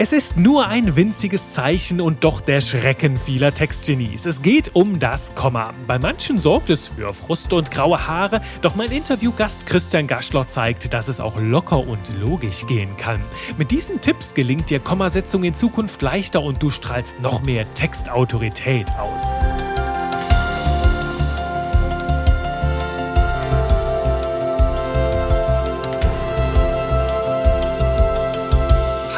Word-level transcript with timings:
Es 0.00 0.12
ist 0.12 0.36
nur 0.36 0.66
ein 0.68 0.96
winziges 0.96 1.54
Zeichen 1.54 2.00
und 2.00 2.24
doch 2.24 2.40
der 2.40 2.60
Schrecken 2.60 3.16
vieler 3.16 3.52
Textgenies. 3.52 4.26
Es 4.26 4.42
geht 4.42 4.74
um 4.74 5.00
das 5.00 5.34
Komma. 5.34 5.74
Bei 5.86 5.98
manchen 5.98 6.40
sorgt 6.40 6.70
es 6.70 6.88
für 6.88 7.12
Frust 7.12 7.52
und 7.52 7.70
graue 7.70 8.06
Haare, 8.06 8.40
doch 8.62 8.74
mein 8.74 8.90
Interviewgast 8.90 9.66
Christian 9.66 10.06
Gaschler 10.06 10.46
zeigt, 10.46 10.94
dass 10.94 11.08
es 11.08 11.20
auch 11.20 11.38
locker 11.38 11.86
und 11.86 12.12
logisch 12.20 12.66
gehen 12.66 12.96
kann. 12.96 13.20
Mit 13.58 13.70
diesen 13.70 14.00
Tipps 14.00 14.34
gelingt 14.34 14.70
dir 14.70 14.80
Kommasetzung 14.80 15.42
in 15.42 15.54
Zukunft 15.54 16.00
leichter 16.00 16.42
und 16.42 16.62
du 16.62 16.70
strahlst 16.70 17.20
noch 17.20 17.42
mehr 17.42 17.66
Textautorität 17.74 18.86
aus. 18.98 19.40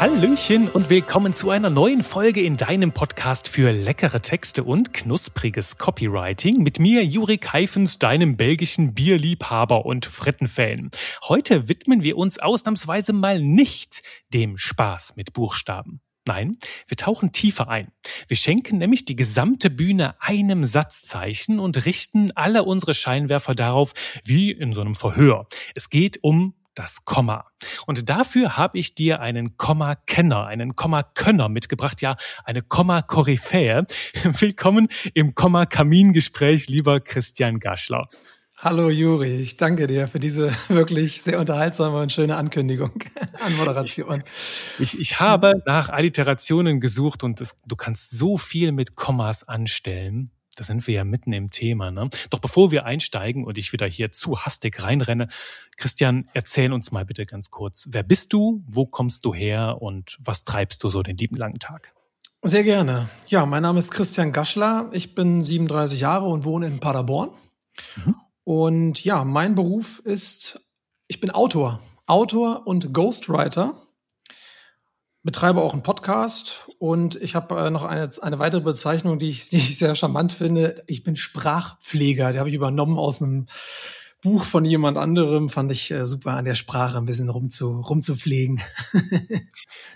Hallöchen 0.01 0.67
und 0.67 0.89
willkommen 0.89 1.31
zu 1.31 1.51
einer 1.51 1.69
neuen 1.69 2.01
Folge 2.01 2.41
in 2.41 2.57
deinem 2.57 2.91
Podcast 2.91 3.47
für 3.47 3.71
leckere 3.71 4.19
Texte 4.19 4.63
und 4.63 4.95
knuspriges 4.95 5.77
Copywriting 5.77 6.63
mit 6.63 6.79
mir, 6.79 7.05
Juri 7.05 7.37
Keifens, 7.37 7.99
deinem 7.99 8.35
belgischen 8.35 8.95
Bierliebhaber 8.95 9.85
und 9.85 10.07
Frittenfan. 10.07 10.89
Heute 11.29 11.69
widmen 11.69 12.03
wir 12.03 12.17
uns 12.17 12.39
ausnahmsweise 12.39 13.13
mal 13.13 13.39
nicht 13.39 14.01
dem 14.33 14.57
Spaß 14.57 15.17
mit 15.17 15.33
Buchstaben. 15.33 16.01
Nein, 16.25 16.57
wir 16.87 16.97
tauchen 16.97 17.31
tiefer 17.31 17.67
ein. 17.67 17.91
Wir 18.27 18.37
schenken 18.37 18.79
nämlich 18.79 19.05
die 19.05 19.15
gesamte 19.15 19.69
Bühne 19.69 20.15
einem 20.19 20.65
Satzzeichen 20.65 21.59
und 21.59 21.85
richten 21.85 22.31
alle 22.31 22.63
unsere 22.63 22.95
Scheinwerfer 22.95 23.53
darauf, 23.53 23.93
wie 24.23 24.49
in 24.49 24.73
so 24.73 24.81
einem 24.81 24.95
Verhör. 24.95 25.47
Es 25.75 25.91
geht 25.91 26.23
um 26.23 26.55
das 26.75 27.05
Komma. 27.05 27.45
Und 27.85 28.09
dafür 28.09 28.57
habe 28.57 28.79
ich 28.79 28.95
dir 28.95 29.19
einen 29.19 29.57
Komma-Kenner, 29.57 30.45
einen 30.45 30.75
Komma-Könner 30.75 31.49
mitgebracht, 31.49 32.01
ja, 32.01 32.15
eine 32.43 32.61
Komma-Koryphäe. 32.61 33.85
Willkommen 34.23 34.87
im 35.13 35.35
Komma-Kamingespräch, 35.35 36.67
lieber 36.67 36.99
Christian 36.99 37.59
Gaschler. 37.59 38.07
Hallo 38.63 38.91
Juri, 38.91 39.37
ich 39.37 39.57
danke 39.57 39.87
dir 39.87 40.07
für 40.07 40.19
diese 40.19 40.51
wirklich 40.67 41.23
sehr 41.23 41.39
unterhaltsame 41.39 41.99
und 41.99 42.11
schöne 42.11 42.35
Ankündigung 42.35 42.91
an 43.43 43.57
Moderation. 43.57 44.23
Ich, 44.77 44.99
ich 44.99 45.19
habe 45.19 45.63
nach 45.65 45.89
Alliterationen 45.89 46.79
gesucht 46.79 47.23
und 47.23 47.41
es, 47.41 47.59
du 47.65 47.75
kannst 47.75 48.11
so 48.11 48.37
viel 48.37 48.71
mit 48.71 48.95
Kommas 48.95 49.47
anstellen. 49.47 50.29
Da 50.61 50.65
sind 50.65 50.85
wir 50.85 50.93
ja 50.93 51.03
mitten 51.03 51.33
im 51.33 51.49
Thema. 51.49 51.89
Ne? 51.89 52.07
Doch 52.29 52.37
bevor 52.37 52.69
wir 52.69 52.85
einsteigen 52.85 53.45
und 53.45 53.57
ich 53.57 53.73
wieder 53.73 53.87
hier 53.87 54.11
zu 54.11 54.41
hastig 54.41 54.83
reinrenne, 54.83 55.27
Christian, 55.75 56.29
erzähl 56.35 56.71
uns 56.71 56.91
mal 56.91 57.03
bitte 57.03 57.25
ganz 57.25 57.49
kurz, 57.49 57.87
wer 57.89 58.03
bist 58.03 58.31
du, 58.31 58.63
wo 58.67 58.85
kommst 58.85 59.25
du 59.25 59.33
her 59.33 59.81
und 59.81 60.19
was 60.19 60.43
treibst 60.43 60.83
du 60.83 60.91
so 60.91 61.01
den 61.01 61.17
lieben 61.17 61.35
langen 61.35 61.57
Tag? 61.57 61.93
Sehr 62.43 62.63
gerne. 62.63 63.09
Ja, 63.25 63.47
mein 63.47 63.63
Name 63.63 63.79
ist 63.79 63.89
Christian 63.89 64.33
Gaschler. 64.33 64.91
Ich 64.93 65.15
bin 65.15 65.41
37 65.41 65.99
Jahre 65.99 66.27
und 66.27 66.43
wohne 66.43 66.67
in 66.67 66.79
Paderborn. 66.79 67.31
Mhm. 67.95 68.15
Und 68.43 69.03
ja, 69.03 69.25
mein 69.25 69.55
Beruf 69.55 69.97
ist, 69.97 70.69
ich 71.07 71.19
bin 71.19 71.31
Autor. 71.31 71.81
Autor 72.05 72.67
und 72.67 72.93
Ghostwriter 72.93 73.81
betreibe 75.23 75.61
auch 75.61 75.73
einen 75.73 75.83
Podcast 75.83 76.69
und 76.79 77.15
ich 77.15 77.35
habe 77.35 77.55
äh, 77.55 77.69
noch 77.69 77.83
eine, 77.83 78.09
eine 78.21 78.39
weitere 78.39 78.61
Bezeichnung, 78.61 79.19
die 79.19 79.29
ich, 79.29 79.49
die 79.49 79.57
ich 79.57 79.77
sehr 79.77 79.95
charmant 79.95 80.33
finde. 80.33 80.83
Ich 80.87 81.03
bin 81.03 81.15
Sprachpfleger. 81.15 82.33
Die 82.33 82.39
habe 82.39 82.49
ich 82.49 82.55
übernommen 82.55 82.97
aus 82.97 83.21
einem 83.21 83.45
Buch 84.21 84.43
von 84.43 84.65
jemand 84.65 84.97
anderem. 84.97 85.49
Fand 85.49 85.71
ich 85.71 85.89
äh, 85.89 86.05
super 86.05 86.31
an 86.33 86.45
der 86.45 86.55
Sprache 86.55 86.97
ein 86.97 87.05
bisschen 87.05 87.29
rumzu, 87.29 87.81
rumzupflegen. 87.81 88.61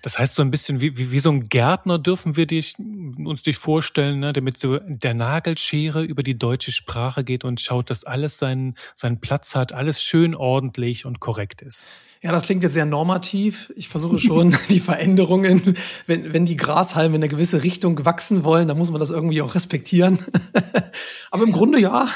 das 0.02 0.18
heißt, 0.18 0.36
so 0.36 0.42
ein 0.42 0.50
bisschen 0.50 0.82
wie, 0.82 0.98
wie, 0.98 1.12
wie 1.12 1.20
so 1.20 1.32
ein 1.32 1.48
Gärtner 1.48 2.00
dürfen 2.00 2.36
wir 2.36 2.48
dich, 2.48 2.74
uns 2.80 3.44
dich 3.44 3.58
vorstellen, 3.58 4.20
ne, 4.20 4.34
damit 4.34 4.60
so 4.60 4.80
der 4.80 5.14
Nagelschere 5.14 6.04
über 6.04 6.24
die 6.24 6.38
deutsche 6.38 6.72
Sprache 6.72 7.24
geht 7.24 7.44
und 7.44 7.62
schaut, 7.62 7.92
dass 7.92 8.04
alles 8.04 8.40
seinen, 8.40 8.76
seinen 8.96 9.20
Platz 9.20 9.56
hat, 9.56 9.74
alles 9.74 10.02
schön 10.02 10.34
ordentlich 10.34 11.06
und 11.06 11.20
korrekt 11.20 11.62
ist. 11.62 11.88
Ja, 12.24 12.32
das 12.32 12.46
klingt 12.46 12.64
jetzt 12.64 12.74
sehr 12.74 12.88
normativ. 12.88 13.72
Ich 13.76 13.88
versuche 13.88 14.18
schon 14.18 14.58
die 14.70 14.80
Veränderungen, 14.80 15.76
wenn, 16.08 16.34
wenn 16.34 16.48
die 16.48 16.58
Grashalme 16.58 17.16
in 17.16 17.22
eine 17.22 17.30
gewisse 17.30 17.62
Richtung 17.62 18.04
wachsen 18.06 18.44
wollen, 18.44 18.68
dann 18.68 18.80
muss 18.80 18.90
man 18.90 19.00
das 19.00 19.12
irgendwie 19.12 19.44
auch 19.44 19.54
respektieren. 19.54 20.18
Aber 21.30 21.44
im 21.44 21.52
Grunde 21.52 21.80
ja, 21.80 22.08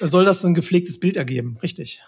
soll 0.00 0.24
das 0.24 0.44
ein 0.44 0.54
gepflegtes 0.54 0.98
Bild 1.00 1.16
ergeben, 1.16 1.58
richtig. 1.62 2.02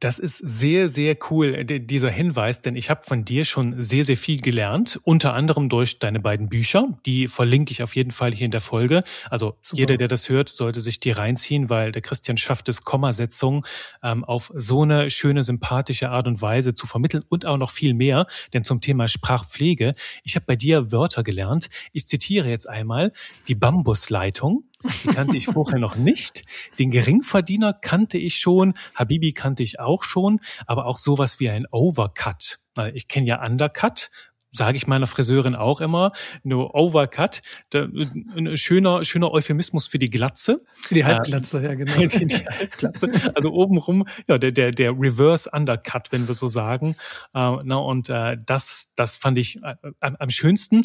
Das 0.00 0.18
ist 0.18 0.36
sehr, 0.36 0.90
sehr 0.90 1.16
cool, 1.30 1.64
dieser 1.64 2.10
Hinweis, 2.10 2.60
denn 2.60 2.76
ich 2.76 2.90
habe 2.90 3.00
von 3.04 3.24
dir 3.24 3.46
schon 3.46 3.82
sehr, 3.82 4.04
sehr 4.04 4.18
viel 4.18 4.42
gelernt, 4.42 5.00
unter 5.04 5.32
anderem 5.32 5.70
durch 5.70 5.98
deine 5.98 6.20
beiden 6.20 6.50
Bücher. 6.50 6.98
Die 7.06 7.28
verlinke 7.28 7.72
ich 7.72 7.82
auf 7.82 7.96
jeden 7.96 8.10
Fall 8.10 8.34
hier 8.34 8.44
in 8.44 8.50
der 8.50 8.60
Folge. 8.60 9.00
Also 9.30 9.56
Super. 9.62 9.80
jeder, 9.80 9.96
der 9.96 10.08
das 10.08 10.28
hört, 10.28 10.50
sollte 10.50 10.82
sich 10.82 11.00
die 11.00 11.12
reinziehen, 11.12 11.70
weil 11.70 11.92
der 11.92 12.02
Christian 12.02 12.36
schafft 12.36 12.68
es, 12.68 12.82
Kommasetzung 12.82 13.64
ähm, 14.02 14.22
auf 14.22 14.52
so 14.54 14.82
eine 14.82 15.08
schöne, 15.08 15.44
sympathische 15.44 16.10
Art 16.10 16.26
und 16.26 16.42
Weise 16.42 16.74
zu 16.74 16.86
vermitteln 16.86 17.24
und 17.30 17.46
auch 17.46 17.56
noch 17.56 17.70
viel 17.70 17.94
mehr. 17.94 18.26
Denn 18.52 18.64
zum 18.64 18.82
Thema 18.82 19.08
Sprachpflege, 19.08 19.92
ich 20.24 20.36
habe 20.36 20.44
bei 20.44 20.56
dir 20.56 20.92
Wörter 20.92 21.22
gelernt. 21.22 21.68
Ich 21.92 22.06
zitiere 22.06 22.50
jetzt 22.50 22.68
einmal 22.68 23.12
die 23.48 23.54
Bambusleitung. 23.54 24.64
Die 24.82 25.08
kannte 25.08 25.36
ich 25.36 25.46
vorher 25.46 25.78
noch 25.78 25.96
nicht. 25.96 26.44
Den 26.78 26.90
Geringverdiener 26.90 27.72
kannte 27.72 28.18
ich 28.18 28.36
schon. 28.36 28.74
Habibi 28.94 29.32
kannte 29.32 29.62
ich 29.62 29.80
auch 29.80 30.02
schon. 30.02 30.40
Aber 30.66 30.86
auch 30.86 30.96
sowas 30.96 31.40
wie 31.40 31.50
ein 31.50 31.66
Overcut. 31.70 32.58
Ich 32.92 33.08
kenne 33.08 33.26
ja 33.26 33.44
Undercut, 33.44 34.10
sage 34.56 34.76
ich 34.76 34.86
meiner 34.86 35.06
Friseurin 35.06 35.54
auch 35.54 35.80
immer, 35.80 36.12
nur 36.42 36.74
Overcut, 36.74 37.42
ein 37.74 38.56
schöner, 38.56 39.04
schöner 39.04 39.30
Euphemismus 39.30 39.86
für 39.86 39.98
die 39.98 40.10
Glatze. 40.10 40.62
Für 40.72 40.94
die 40.94 41.04
Halbglatze, 41.04 41.58
äh, 41.60 41.64
ja 41.64 41.74
genau. 41.74 41.96
Die, 42.06 42.26
die 42.26 42.36
Halbglatze. 42.36 43.10
Also 43.34 43.52
obenrum, 43.52 44.06
ja, 44.28 44.38
der, 44.38 44.52
der, 44.52 44.70
der 44.70 44.92
Reverse 44.92 45.50
Undercut, 45.52 46.12
wenn 46.12 46.28
wir 46.28 46.34
so 46.34 46.48
sagen. 46.48 46.96
Äh, 47.34 47.56
na, 47.64 47.76
und 47.76 48.08
äh, 48.08 48.36
das, 48.44 48.92
das 48.96 49.16
fand 49.16 49.38
ich 49.38 49.62
äh, 49.62 49.74
am 50.00 50.30
schönsten. 50.30 50.82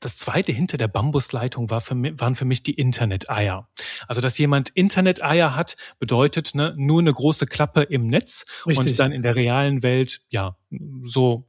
Das 0.00 0.16
zweite 0.16 0.52
hinter 0.52 0.78
der 0.78 0.88
Bambusleitung 0.88 1.70
war 1.70 1.80
für 1.80 1.94
mich, 1.94 2.18
waren 2.20 2.34
für 2.34 2.44
mich 2.44 2.62
die 2.62 2.74
Internet-Eier. 2.74 3.68
Also, 4.08 4.20
dass 4.20 4.38
jemand 4.38 4.70
Internet-Eier 4.70 5.56
hat, 5.56 5.76
bedeutet 5.98 6.54
ne, 6.54 6.74
nur 6.76 7.00
eine 7.00 7.12
große 7.12 7.46
Klappe 7.46 7.82
im 7.82 8.06
Netz 8.06 8.46
Richtig. 8.66 8.92
und 8.92 8.98
dann 8.98 9.12
in 9.12 9.22
der 9.22 9.36
realen 9.36 9.82
Welt, 9.82 10.22
ja, 10.28 10.56
so 11.02 11.48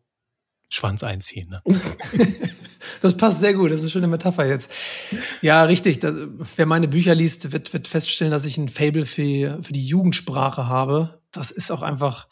Schwanz 0.70 1.04
einziehen. 1.04 1.50
Ne? 1.50 1.62
das 3.02 3.16
passt 3.16 3.40
sehr 3.40 3.54
gut, 3.54 3.72
das 3.72 3.78
ist 3.78 3.84
eine 3.84 3.92
schöne 3.92 4.08
Metapher 4.08 4.46
jetzt. 4.46 4.70
Ja, 5.42 5.64
richtig. 5.64 6.00
Das, 6.00 6.16
wer 6.56 6.66
meine 6.66 6.88
Bücher 6.88 7.16
liest, 7.16 7.52
wird, 7.52 7.74
wird 7.74 7.88
feststellen, 7.88 8.32
dass 8.32 8.46
ich 8.46 8.58
ein 8.58 8.70
Fable 8.70 9.06
für, 9.06 9.62
für 9.64 9.74
die 9.74 9.86
Jugendsprache 9.86 10.68
habe. 10.68 11.22
Das 11.32 11.52
ist 11.52 11.72
auch 11.72 11.82
einfach, 11.82 12.28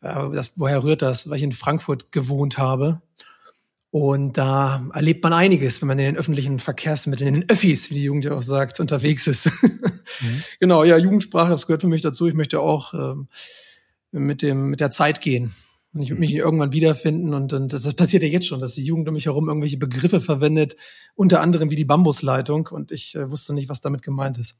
das, 0.00 0.52
woher 0.56 0.82
rührt 0.84 1.02
das? 1.02 1.28
Weil 1.28 1.38
ich 1.38 1.42
in 1.42 1.52
Frankfurt 1.52 2.12
gewohnt 2.12 2.58
habe. 2.58 3.02
Und 3.90 4.36
da 4.36 4.86
erlebt 4.92 5.24
man 5.24 5.32
einiges, 5.32 5.80
wenn 5.80 5.88
man 5.88 5.98
in 5.98 6.04
den 6.04 6.16
öffentlichen 6.16 6.60
Verkehrsmitteln, 6.60 7.34
in 7.34 7.40
den 7.40 7.50
Öffis, 7.50 7.90
wie 7.90 7.94
die 7.94 8.04
Jugend 8.04 8.26
ja 8.26 8.32
auch 8.32 8.42
sagt, 8.42 8.80
unterwegs 8.80 9.26
ist. 9.26 9.50
Mhm. 10.20 10.42
Genau, 10.58 10.82
ja, 10.82 10.96
Jugendsprache, 10.96 11.50
das 11.50 11.68
gehört 11.68 11.82
für 11.82 11.86
mich 11.86 12.02
dazu. 12.02 12.26
Ich 12.26 12.34
möchte 12.34 12.58
auch 12.58 12.92
ähm, 12.92 13.28
mit 14.10 14.42
dem 14.42 14.70
mit 14.70 14.80
der 14.80 14.90
Zeit 14.90 15.20
gehen. 15.20 15.54
Und 15.92 16.02
ich 16.02 16.10
würde 16.10 16.20
mich 16.20 16.34
irgendwann 16.34 16.72
wiederfinden. 16.72 17.34
Und, 17.34 17.52
und 17.52 17.72
das, 17.72 17.82
das 17.82 17.94
passiert 17.94 18.22
ja 18.22 18.28
jetzt 18.28 18.46
schon, 18.46 18.60
dass 18.60 18.74
die 18.74 18.84
Jugend 18.84 19.08
um 19.08 19.14
mich 19.14 19.26
herum 19.26 19.48
irgendwelche 19.48 19.78
Begriffe 19.78 20.20
verwendet, 20.20 20.76
unter 21.14 21.40
anderem 21.40 21.70
wie 21.70 21.76
die 21.76 21.84
Bambusleitung. 21.84 22.68
Und 22.70 22.92
ich 22.92 23.14
äh, 23.14 23.30
wusste 23.30 23.54
nicht, 23.54 23.68
was 23.68 23.80
damit 23.80 24.02
gemeint 24.02 24.38
ist. 24.38 24.58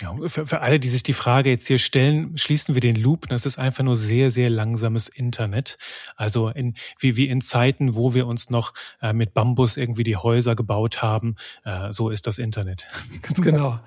Ja, 0.00 0.12
für, 0.26 0.46
für 0.46 0.60
alle, 0.60 0.78
die 0.78 0.90
sich 0.90 1.02
die 1.02 1.14
Frage 1.14 1.48
jetzt 1.48 1.66
hier 1.68 1.78
stellen, 1.78 2.36
schließen 2.36 2.74
wir 2.74 2.82
den 2.82 2.96
Loop. 2.96 3.28
Das 3.28 3.46
ist 3.46 3.58
einfach 3.58 3.82
nur 3.82 3.96
sehr, 3.96 4.30
sehr 4.30 4.50
langsames 4.50 5.08
Internet. 5.08 5.78
Also 6.16 6.50
in, 6.50 6.74
wie, 6.98 7.16
wie 7.16 7.28
in 7.28 7.40
Zeiten, 7.40 7.94
wo 7.94 8.12
wir 8.12 8.26
uns 8.26 8.50
noch 8.50 8.74
äh, 9.00 9.14
mit 9.14 9.32
Bambus 9.32 9.78
irgendwie 9.78 10.04
die 10.04 10.16
Häuser 10.16 10.54
gebaut 10.54 11.00
haben, 11.00 11.36
äh, 11.64 11.92
so 11.92 12.10
ist 12.10 12.26
das 12.26 12.36
Internet. 12.36 12.88
Ganz 13.22 13.40
genau. 13.40 13.80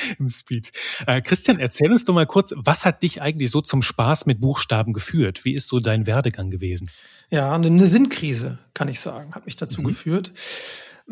im 0.18 0.28
Speed. 0.28 0.72
Äh, 1.06 1.20
Christian, 1.20 1.58
erzähl 1.58 1.90
uns 1.90 2.04
doch 2.04 2.14
mal 2.14 2.26
kurz, 2.26 2.52
was 2.56 2.84
hat 2.84 3.02
dich 3.02 3.22
eigentlich 3.22 3.50
so 3.50 3.60
zum 3.60 3.82
Spaß 3.82 4.26
mit 4.26 4.40
Buchstaben 4.40 4.92
geführt? 4.92 5.44
Wie 5.44 5.54
ist 5.54 5.68
so 5.68 5.80
dein 5.80 6.06
Werdegang 6.06 6.50
gewesen? 6.50 6.90
Ja, 7.30 7.54
eine 7.54 7.86
Sinnkrise, 7.86 8.58
kann 8.74 8.88
ich 8.88 9.00
sagen, 9.00 9.34
hat 9.34 9.46
mich 9.46 9.56
dazu 9.56 9.80
mhm. 9.80 9.86
geführt. 9.86 10.32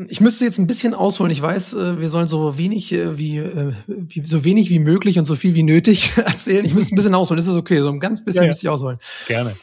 Ich 0.08 0.20
müsste 0.20 0.44
jetzt 0.44 0.58
ein 0.58 0.66
bisschen 0.66 0.94
ausholen. 0.94 1.32
Ich 1.32 1.42
weiß, 1.42 1.74
äh, 1.74 2.00
wir 2.00 2.08
sollen 2.08 2.28
so 2.28 2.56
wenig 2.56 2.92
äh, 2.92 3.18
wie, 3.18 3.38
äh, 3.38 3.72
wie 3.86 4.20
so 4.20 4.44
wenig 4.44 4.70
wie 4.70 4.78
möglich 4.78 5.18
und 5.18 5.26
so 5.26 5.34
viel 5.34 5.54
wie 5.54 5.62
nötig 5.62 6.16
erzählen. 6.16 6.64
Ich 6.64 6.74
müsste 6.74 6.94
ein 6.94 6.96
bisschen 6.96 7.14
ausholen. 7.14 7.40
Ist 7.40 7.48
das 7.48 7.56
okay? 7.56 7.80
So 7.80 7.88
ein 7.88 8.00
ganz 8.00 8.24
bisschen 8.24 8.42
ja, 8.42 8.44
ja. 8.44 8.48
müsste 8.48 8.66
ich 8.66 8.68
ausholen. 8.68 8.98
Gerne. 9.26 9.56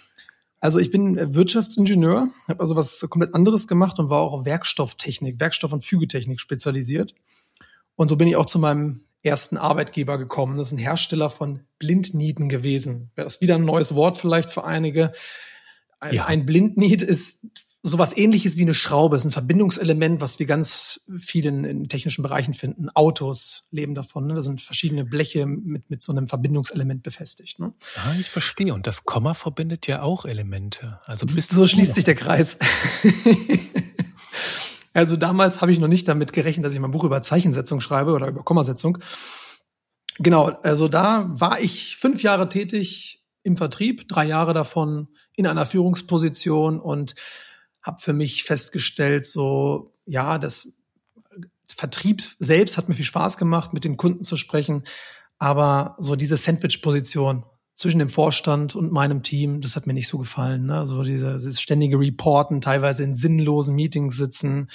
Also 0.60 0.80
ich 0.80 0.90
bin 0.90 1.36
Wirtschaftsingenieur, 1.36 2.30
habe 2.48 2.60
also 2.60 2.76
was 2.76 3.00
komplett 3.10 3.36
anderes 3.36 3.68
gemacht 3.68 4.00
und 4.00 4.10
war 4.10 4.20
auch 4.20 4.34
auf 4.34 4.46
Werkstofftechnik, 4.46 5.40
Werkstoff- 5.40 5.72
und 5.72 5.86
Fügetechnik 5.86 6.40
spezialisiert. 6.40 7.14
Und 7.96 8.10
so 8.10 8.16
bin 8.16 8.28
ich 8.28 8.36
auch 8.36 8.46
zu 8.46 8.60
meinem 8.60 9.02
ersten 9.28 9.58
Arbeitgeber 9.58 10.18
gekommen. 10.18 10.58
Das 10.58 10.70
ist 10.70 10.74
ein 10.74 10.80
Hersteller 10.80 11.30
von 11.30 11.62
Blindnieten 11.80 12.50
gewesen. 12.50 13.12
Das 13.16 13.36
ist 13.36 13.42
wieder 13.42 13.56
ein 13.56 13.66
neues 13.66 13.94
Wort 13.94 14.18
vielleicht 14.18 14.52
für 14.52 14.64
einige. 14.64 15.12
Ein, 16.00 16.14
ja. 16.16 16.26
ein 16.26 16.46
Blindniet 16.46 17.02
ist 17.02 17.46
sowas 17.84 18.16
ähnliches 18.16 18.58
wie 18.58 18.64
eine 18.64 18.74
Schraube, 18.74 19.16
ist 19.16 19.24
ein 19.24 19.32
Verbindungselement, 19.32 20.20
was 20.22 20.40
wir 20.40 20.46
ganz 20.46 21.02
viel 21.18 21.46
in, 21.46 21.90
technischen 21.90 22.22
Bereichen 22.22 22.54
finden. 22.54 22.90
Autos 22.90 23.64
leben 23.72 23.96
davon. 23.96 24.28
Ne? 24.28 24.36
Da 24.36 24.42
sind 24.42 24.62
verschiedene 24.62 25.06
Bleche 25.06 25.46
mit, 25.46 25.90
mit 25.90 26.04
so 26.04 26.12
einem 26.12 26.28
Verbindungselement 26.28 27.04
befestigt. 27.04 27.60
Ne? 27.60 27.74
Ah, 27.96 28.14
ich 28.20 28.28
verstehe. 28.28 28.74
Und 28.74 28.88
das 28.88 29.06
Komma 29.06 29.34
verbindet 29.34 29.88
ja 29.88 30.02
auch 30.02 30.26
Elemente. 30.26 31.00
Also 31.06 31.26
bist 31.26 31.52
so 31.52 31.66
schließt 31.66 31.96
sich 31.96 32.04
der 32.04 32.16
Kreis. 32.16 32.58
also 34.98 35.16
damals 35.16 35.62
habe 35.62 35.72
ich 35.72 35.78
noch 35.78 35.88
nicht 35.88 36.08
damit 36.08 36.34
gerechnet, 36.34 36.66
dass 36.66 36.74
ich 36.74 36.80
mein 36.80 36.90
Buch 36.90 37.04
über 37.04 37.22
Zeichensetzung 37.22 37.82
schreibe 37.82 38.14
oder 38.14 38.30
über 38.30 38.42
Kommasetzung. 38.42 38.98
Genau, 40.18 40.48
also 40.64 40.88
da 40.88 41.28
war 41.30 41.60
ich 41.60 41.98
fünf 41.98 42.24
Jahre 42.24 42.50
tätig 42.50 43.24
im 43.44 43.58
Vertrieb, 43.58 44.08
drei 44.08 44.26
Jahre 44.26 44.56
davon 44.56 45.10
in 45.36 45.46
einer 45.46 45.68
Führungsposition 45.68 46.80
und 46.80 47.14
habe 47.84 48.02
für 48.02 48.14
mich 48.14 48.44
festgestellt, 48.44 49.24
so 49.24 49.94
ja, 50.06 50.40
das 50.40 50.82
Vertrieb 51.68 52.24
selbst 52.40 52.80
hat 52.80 52.90
mir 52.90 52.96
viel 52.96 53.06
Spaß 53.06 53.38
gemacht, 53.38 53.74
mit 53.74 53.84
den 53.84 53.98
Kunden 53.98 54.24
zu 54.24 54.36
sprechen, 54.36 54.84
aber 55.38 55.96
so 56.00 56.16
diese 56.16 56.38
Sandwich-Position 56.38 57.46
zwischen 57.78 58.00
dem 58.00 58.10
Vorstand 58.10 58.76
und 58.76 58.92
meinem 58.92 59.22
Team, 59.22 59.62
das 59.62 59.76
hat 59.76 59.86
mir 59.86 59.94
nicht 59.94 60.08
so 60.08 60.18
gefallen. 60.18 60.66
Ne? 60.66 60.80
Also 60.80 61.04
dieses 61.04 61.62
ständige 61.62 62.00
Reporten, 62.00 62.60
teilweise 62.60 63.04
in 63.04 63.14
sinnlosen 63.14 63.76
Meetings 63.76 64.18
sitzen 64.18 64.70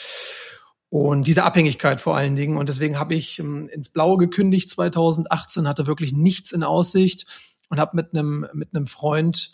und 0.88 1.26
diese 1.26 1.42
Abhängigkeit 1.42 2.00
vor 2.00 2.16
allen 2.16 2.36
Dingen. 2.36 2.56
Und 2.56 2.68
deswegen 2.68 3.00
habe 3.00 3.14
ich 3.14 3.40
ähm, 3.40 3.68
ins 3.72 3.88
Blaue 3.88 4.18
gekündigt 4.18 4.70
2018, 4.70 5.66
hatte 5.66 5.88
wirklich 5.88 6.12
nichts 6.12 6.52
in 6.52 6.62
Aussicht 6.62 7.26
und 7.68 7.80
habe 7.80 7.96
mit 7.96 8.14
einem 8.14 8.46
mit 8.52 8.72
einem 8.72 8.86
Freund 8.86 9.52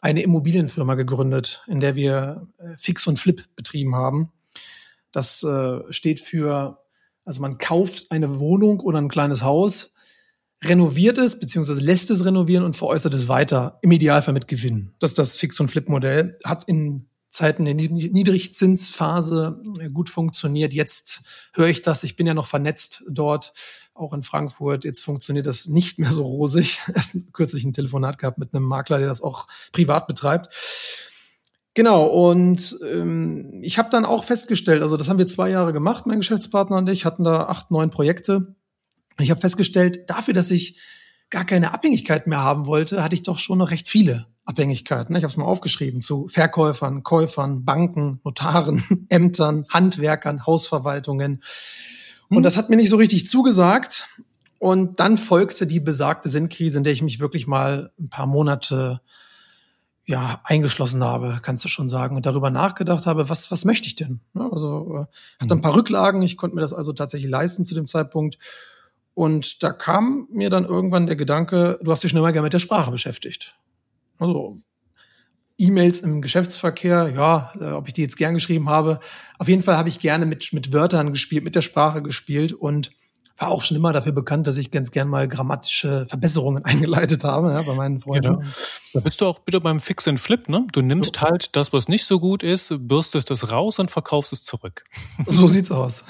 eine 0.00 0.22
Immobilienfirma 0.22 0.94
gegründet, 0.94 1.64
in 1.66 1.80
der 1.80 1.96
wir 1.96 2.46
äh, 2.58 2.76
Fix 2.76 3.08
und 3.08 3.18
Flip 3.18 3.44
betrieben 3.56 3.96
haben. 3.96 4.30
Das 5.10 5.42
äh, 5.42 5.80
steht 5.90 6.20
für, 6.20 6.78
also 7.24 7.40
man 7.40 7.58
kauft 7.58 8.12
eine 8.12 8.38
Wohnung 8.38 8.78
oder 8.80 9.00
ein 9.00 9.08
kleines 9.08 9.42
Haus, 9.42 9.93
renoviert 10.64 11.18
es 11.18 11.38
beziehungsweise 11.38 11.80
lässt 11.80 12.10
es 12.10 12.24
renovieren 12.24 12.64
und 12.64 12.76
veräußert 12.76 13.14
es 13.14 13.28
weiter, 13.28 13.78
im 13.82 13.90
Idealfall 13.90 14.34
mit 14.34 14.48
Gewinn. 14.48 14.92
Das 14.98 15.10
ist 15.10 15.18
das 15.18 15.36
Fix- 15.36 15.60
und 15.60 15.70
Flip-Modell. 15.70 16.38
Hat 16.44 16.64
in 16.64 17.06
Zeiten 17.30 17.64
der 17.64 17.74
Niedrigzinsphase 17.74 19.60
äh, 19.80 19.90
gut 19.90 20.08
funktioniert. 20.08 20.72
Jetzt 20.72 21.24
höre 21.52 21.66
ich 21.66 21.82
das. 21.82 22.04
Ich 22.04 22.14
bin 22.14 22.26
ja 22.26 22.34
noch 22.34 22.46
vernetzt 22.46 23.04
dort 23.08 23.52
auch 23.92 24.12
in 24.12 24.22
Frankfurt. 24.22 24.84
Jetzt 24.84 25.02
funktioniert 25.02 25.46
das 25.46 25.66
nicht 25.66 25.98
mehr 25.98 26.12
so 26.12 26.24
rosig. 26.24 26.80
Erst 26.94 27.32
kürzlich 27.32 27.64
ein 27.64 27.72
Telefonat 27.72 28.18
gehabt 28.18 28.38
mit 28.38 28.54
einem 28.54 28.64
Makler, 28.64 28.98
der 28.98 29.08
das 29.08 29.20
auch 29.22 29.48
privat 29.72 30.06
betreibt. 30.06 30.54
Genau, 31.74 32.04
und 32.06 32.76
ähm, 32.88 33.58
ich 33.62 33.78
habe 33.78 33.90
dann 33.90 34.04
auch 34.04 34.22
festgestellt, 34.22 34.82
also 34.82 34.96
das 34.96 35.08
haben 35.08 35.18
wir 35.18 35.26
zwei 35.26 35.50
Jahre 35.50 35.72
gemacht, 35.72 36.06
mein 36.06 36.18
Geschäftspartner 36.18 36.76
und 36.76 36.88
ich 36.88 37.04
hatten 37.04 37.24
da 37.24 37.46
acht, 37.46 37.72
neun 37.72 37.90
Projekte. 37.90 38.53
Ich 39.18 39.30
habe 39.30 39.40
festgestellt, 39.40 40.10
dafür, 40.10 40.34
dass 40.34 40.50
ich 40.50 40.78
gar 41.30 41.44
keine 41.44 41.72
Abhängigkeit 41.72 42.26
mehr 42.26 42.42
haben 42.42 42.66
wollte, 42.66 43.02
hatte 43.02 43.14
ich 43.14 43.22
doch 43.22 43.38
schon 43.38 43.58
noch 43.58 43.70
recht 43.70 43.88
viele 43.88 44.26
Abhängigkeiten. 44.44 45.14
Ich 45.16 45.22
habe 45.22 45.30
es 45.30 45.36
mal 45.36 45.44
aufgeschrieben 45.44 46.00
zu 46.00 46.28
Verkäufern, 46.28 47.02
Käufern, 47.02 47.64
Banken, 47.64 48.20
Notaren, 48.24 49.06
Ämtern, 49.08 49.66
Handwerkern, 49.68 50.46
Hausverwaltungen. 50.46 51.42
Und 52.28 52.36
hm. 52.38 52.42
das 52.42 52.56
hat 52.56 52.70
mir 52.70 52.76
nicht 52.76 52.90
so 52.90 52.96
richtig 52.96 53.26
zugesagt. 53.26 54.08
Und 54.58 55.00
dann 55.00 55.18
folgte 55.18 55.66
die 55.66 55.80
besagte 55.80 56.28
Sinnkrise, 56.28 56.78
in 56.78 56.84
der 56.84 56.92
ich 56.92 57.02
mich 57.02 57.20
wirklich 57.20 57.46
mal 57.46 57.92
ein 57.98 58.08
paar 58.08 58.26
Monate 58.26 59.00
ja 60.06 60.40
eingeschlossen 60.44 61.02
habe, 61.02 61.38
kannst 61.42 61.64
du 61.64 61.68
schon 61.68 61.88
sagen, 61.88 62.16
und 62.16 62.26
darüber 62.26 62.50
nachgedacht 62.50 63.06
habe, 63.06 63.30
was 63.30 63.50
was 63.50 63.64
möchte 63.64 63.86
ich 63.86 63.94
denn? 63.94 64.20
Also 64.34 64.92
äh, 64.92 64.98
hatte 65.40 65.54
ein 65.54 65.58
hm. 65.58 65.60
paar 65.62 65.74
Rücklagen, 65.74 66.22
ich 66.22 66.36
konnte 66.36 66.54
mir 66.54 66.62
das 66.62 66.74
also 66.74 66.92
tatsächlich 66.92 67.30
leisten 67.30 67.64
zu 67.64 67.74
dem 67.74 67.88
Zeitpunkt. 67.88 68.38
Und 69.14 69.62
da 69.62 69.70
kam 69.70 70.26
mir 70.30 70.50
dann 70.50 70.64
irgendwann 70.64 71.06
der 71.06 71.16
Gedanke, 71.16 71.78
du 71.82 71.90
hast 71.90 72.02
dich 72.02 72.10
schon 72.10 72.18
immer 72.18 72.32
gerne 72.32 72.46
mit 72.46 72.52
der 72.52 72.58
Sprache 72.58 72.90
beschäftigt. 72.90 73.56
Also 74.18 74.60
E-Mails 75.56 76.00
im 76.00 76.20
Geschäftsverkehr, 76.20 77.12
ja, 77.14 77.52
äh, 77.60 77.72
ob 77.72 77.86
ich 77.86 77.94
die 77.94 78.02
jetzt 78.02 78.16
gern 78.16 78.34
geschrieben 78.34 78.68
habe. 78.68 78.98
Auf 79.38 79.48
jeden 79.48 79.62
Fall 79.62 79.76
habe 79.76 79.88
ich 79.88 80.00
gerne 80.00 80.26
mit, 80.26 80.52
mit 80.52 80.72
Wörtern 80.72 81.12
gespielt, 81.12 81.44
mit 81.44 81.54
der 81.54 81.62
Sprache 81.62 82.02
gespielt 82.02 82.52
und 82.52 82.90
war 83.36 83.48
auch 83.48 83.62
schon 83.62 83.76
immer 83.76 83.92
dafür 83.92 84.12
bekannt, 84.12 84.46
dass 84.46 84.56
ich 84.56 84.70
ganz 84.70 84.90
gern 84.92 85.08
mal 85.08 85.26
grammatische 85.28 86.06
Verbesserungen 86.06 86.64
eingeleitet 86.64 87.24
habe 87.24 87.52
ja, 87.52 87.62
bei 87.62 87.74
meinen 87.74 88.00
Freunden. 88.00 88.38
Genau. 88.38 88.50
Da 88.94 89.00
bist 89.00 89.20
du 89.20 89.26
auch 89.26 89.40
bitte 89.40 89.60
beim 89.60 89.80
Fix 89.80 90.08
and 90.08 90.18
Flip, 90.18 90.48
ne? 90.48 90.66
Du 90.72 90.82
nimmst 90.82 91.16
so. 91.16 91.22
halt 91.22 91.54
das, 91.54 91.72
was 91.72 91.88
nicht 91.88 92.04
so 92.04 92.18
gut 92.18 92.42
ist, 92.42 92.74
bürstest 92.78 93.30
es 93.30 93.50
raus 93.50 93.78
und 93.78 93.90
verkaufst 93.90 94.32
es 94.32 94.42
zurück. 94.44 94.84
So 95.26 95.48
sieht's 95.48 95.70
aus. 95.70 96.04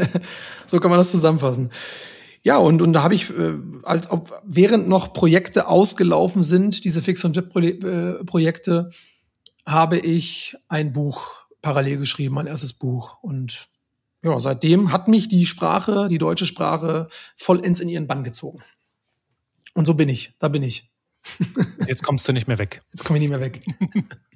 so 0.66 0.80
kann 0.80 0.90
man 0.90 0.98
das 0.98 1.10
zusammenfassen. 1.10 1.70
Ja, 2.44 2.58
und, 2.58 2.82
und 2.82 2.92
da 2.92 3.02
habe 3.02 3.14
ich, 3.14 3.30
äh, 3.30 3.54
als 3.84 4.10
ob 4.10 4.42
während 4.44 4.86
noch 4.86 5.14
Projekte 5.14 5.66
ausgelaufen 5.66 6.42
sind, 6.42 6.84
diese 6.84 7.00
Fix- 7.00 7.24
und 7.24 7.36
Web-Projekte, 7.36 8.90
habe 9.66 9.98
ich 9.98 10.54
ein 10.68 10.92
Buch 10.92 11.30
parallel 11.62 11.96
geschrieben, 11.96 12.34
mein 12.34 12.46
erstes 12.46 12.74
Buch. 12.74 13.16
Und 13.22 13.70
ja, 14.22 14.38
seitdem 14.38 14.92
hat 14.92 15.08
mich 15.08 15.28
die 15.28 15.46
Sprache, 15.46 16.08
die 16.08 16.18
deutsche 16.18 16.44
Sprache, 16.44 17.08
vollends 17.34 17.80
in 17.80 17.88
ihren 17.88 18.06
Bann 18.06 18.24
gezogen. 18.24 18.62
Und 19.72 19.86
so 19.86 19.94
bin 19.94 20.10
ich, 20.10 20.34
da 20.38 20.48
bin 20.48 20.62
ich. 20.62 20.92
Jetzt 21.88 22.02
kommst 22.02 22.28
du 22.28 22.32
nicht 22.32 22.46
mehr 22.46 22.58
weg. 22.58 22.82
Jetzt 22.92 23.06
komme 23.06 23.18
ich 23.18 23.22
nicht 23.22 23.30
mehr 23.30 23.40
weg. 23.40 23.62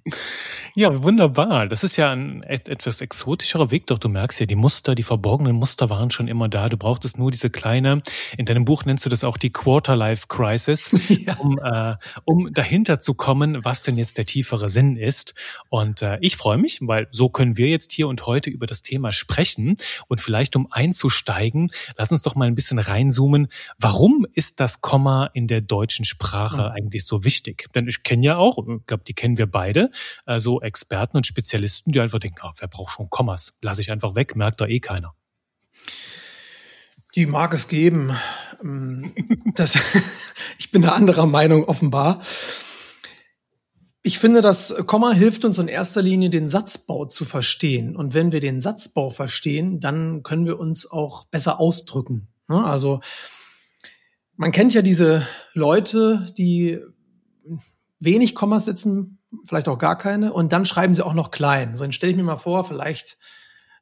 Ja, 0.75 1.03
wunderbar. 1.03 1.67
Das 1.67 1.83
ist 1.83 1.97
ja 1.97 2.13
ein 2.13 2.43
etwas 2.43 3.01
exotischerer 3.01 3.71
Weg, 3.71 3.87
doch 3.89 3.99
du 3.99 4.09
merkst 4.09 4.39
ja, 4.41 4.47
die 4.47 4.55
Muster, 4.55 4.95
die 4.95 5.03
verborgenen 5.03 5.57
Muster 5.57 5.91
waren 5.91 6.11
schon 6.11 6.29
immer 6.29 6.49
da. 6.49 6.69
Du 6.69 6.77
brauchtest 6.77 7.19
nur 7.19 7.31
diese 7.31 7.51
kleine, 7.51 8.01
in 8.37 8.47
deinem 8.47 8.65
Buch 8.65 8.85
nennst 8.85 9.05
du 9.05 9.11
das 9.11 9.25
auch 9.25 9.37
die 9.37 9.51
Quarter-Life-Crisis, 9.51 10.91
ja. 11.27 11.35
um, 11.39 11.59
äh, 11.59 11.97
um 12.25 12.53
dahinter 12.53 13.01
zu 13.01 13.15
kommen, 13.15 13.65
was 13.65 13.83
denn 13.83 13.97
jetzt 13.97 14.19
der 14.19 14.27
tiefere 14.27 14.71
Sinn 14.71 14.97
ist. 14.97 15.35
Und 15.69 16.03
äh, 16.03 16.19
ich 16.21 16.37
freue 16.37 16.59
mich, 16.59 16.79
weil 16.83 17.09
so 17.11 17.29
können 17.29 17.57
wir 17.57 17.69
jetzt 17.69 17.93
hier 17.93 18.07
und 18.07 18.27
heute 18.27 18.51
über 18.51 18.67
das 18.67 18.83
Thema 18.83 19.13
sprechen. 19.13 19.77
Und 20.07 20.21
vielleicht 20.21 20.55
um 20.55 20.69
einzusteigen, 20.71 21.71
lass 21.97 22.13
uns 22.13 22.23
doch 22.23 22.35
mal 22.35 22.47
ein 22.47 22.55
bisschen 22.55 22.79
reinzoomen. 22.79 23.49
Warum 23.79 24.27
ist 24.33 24.61
das 24.61 24.81
Komma 24.81 25.31
in 25.33 25.49
der 25.49 25.61
deutschen 25.61 26.05
Sprache 26.05 26.63
mhm. 26.63 26.77
eigentlich 26.77 27.05
so 27.05 27.25
wichtig? 27.25 27.67
Denn 27.75 27.89
ich 27.89 28.03
kenne 28.03 28.25
ja 28.25 28.37
auch, 28.37 28.59
ich 28.59 28.87
glaube, 28.87 29.03
die 29.05 29.15
kennen 29.15 29.39
wir 29.39 29.47
beide, 29.47 29.91
äh, 30.27 30.41
so 30.41 30.61
Experten 30.61 31.17
und 31.17 31.27
Spezialisten, 31.27 31.93
die 31.93 32.01
einfach 32.01 32.19
denken, 32.19 32.39
oh, 32.43 32.51
wer 32.59 32.69
braucht 32.69 32.95
schon 32.95 33.11
Kommas? 33.11 33.53
Lass 33.61 33.79
ich 33.79 33.91
einfach 33.91 34.15
weg, 34.15 34.37
merkt 34.37 34.61
da 34.61 34.67
eh 34.67 34.81
keiner. 34.81 35.15
Die 37.15 37.27
mag 37.27 37.55
es 37.55 37.69
geben. 37.69 38.17
Ähm, 38.63 39.13
das, 39.55 39.79
ich 40.59 40.71
bin 40.71 40.83
da 40.83 40.93
anderer 40.93 41.27
Meinung 41.27 41.65
offenbar. 41.65 42.23
Ich 44.03 44.19
finde, 44.19 44.41
das 44.41 44.75
Komma 44.87 45.13
hilft 45.13 45.45
uns 45.45 45.59
in 45.59 45.69
erster 45.69 46.01
Linie, 46.01 46.31
den 46.31 46.49
Satzbau 46.49 47.07
zu 47.07 47.25
verstehen. 47.25 47.97
Und 47.97 48.15
wenn 48.15 48.33
wir 48.33 48.41
den 48.41 48.61
Satzbau 48.61 49.11
verstehen, 49.11 49.81
dann 49.81 50.23
können 50.23 50.47
wir 50.47 50.59
uns 50.59 50.91
auch 50.91 51.25
besser 51.25 51.61
ausdrücken. 51.61 52.29
Ne? 52.49 52.65
Also 52.65 53.01
man 54.37 54.53
kennt 54.53 54.73
ja 54.73 54.83
diese 54.83 55.27
Leute, 55.53 56.33
die 56.39 56.79
wenig 57.99 58.35
Kommas 58.35 58.67
setzen, 58.67 59.18
vielleicht 59.45 59.69
auch 59.69 59.79
gar 59.79 59.99
keine. 59.99 60.33
Und 60.33 60.53
dann 60.53 60.67
schreiben 60.67 60.95
sie 60.95 61.05
auch 61.05 61.15
noch 61.15 61.31
klein. 61.31 61.77
So, 61.77 61.85
dann 61.85 61.93
stelle 61.93 62.11
ich 62.11 62.17
mir 62.17 62.25
mal 62.25 62.37
vor, 62.37 62.65
vielleicht 62.65 63.19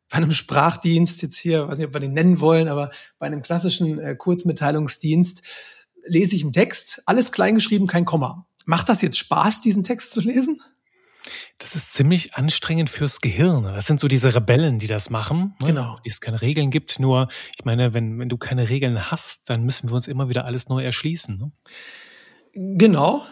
bei 0.08 0.18
einem 0.18 0.32
Sprachdienst 0.32 1.22
jetzt 1.22 1.36
hier, 1.36 1.68
weiß 1.68 1.78
nicht, 1.78 1.88
ob 1.88 1.94
wir 1.94 2.00
den 2.00 2.12
nennen 2.12 2.40
wollen, 2.40 2.68
aber 2.68 2.90
bei 3.18 3.26
einem 3.26 3.42
klassischen 3.42 3.98
äh, 3.98 4.14
Kurzmitteilungsdienst 4.14 5.42
lese 6.06 6.36
ich 6.36 6.42
einen 6.42 6.52
Text, 6.52 7.02
alles 7.06 7.32
klein 7.32 7.56
geschrieben, 7.56 7.86
kein 7.86 8.04
Komma. 8.04 8.46
Macht 8.64 8.88
das 8.88 9.02
jetzt 9.02 9.18
Spaß, 9.18 9.60
diesen 9.60 9.84
Text 9.84 10.12
zu 10.12 10.20
lesen? 10.20 10.60
Das 11.58 11.74
ist 11.74 11.94
ziemlich 11.94 12.34
anstrengend 12.34 12.90
fürs 12.90 13.20
Gehirn. 13.20 13.64
Das 13.64 13.86
sind 13.86 13.98
so 13.98 14.06
diese 14.08 14.34
Rebellen, 14.34 14.78
die 14.78 14.86
das 14.86 15.10
machen. 15.10 15.54
Ne? 15.60 15.68
Genau. 15.68 15.98
Die 16.04 16.10
es 16.10 16.20
keine 16.20 16.40
Regeln 16.40 16.70
gibt. 16.70 17.00
Nur, 17.00 17.28
ich 17.56 17.64
meine, 17.64 17.94
wenn, 17.94 18.20
wenn 18.20 18.28
du 18.28 18.36
keine 18.36 18.68
Regeln 18.68 19.10
hast, 19.10 19.48
dann 19.50 19.64
müssen 19.64 19.88
wir 19.88 19.96
uns 19.96 20.06
immer 20.06 20.28
wieder 20.28 20.44
alles 20.44 20.68
neu 20.68 20.84
erschließen. 20.84 21.38
Ne? 21.38 21.52
Genau. 22.76 23.24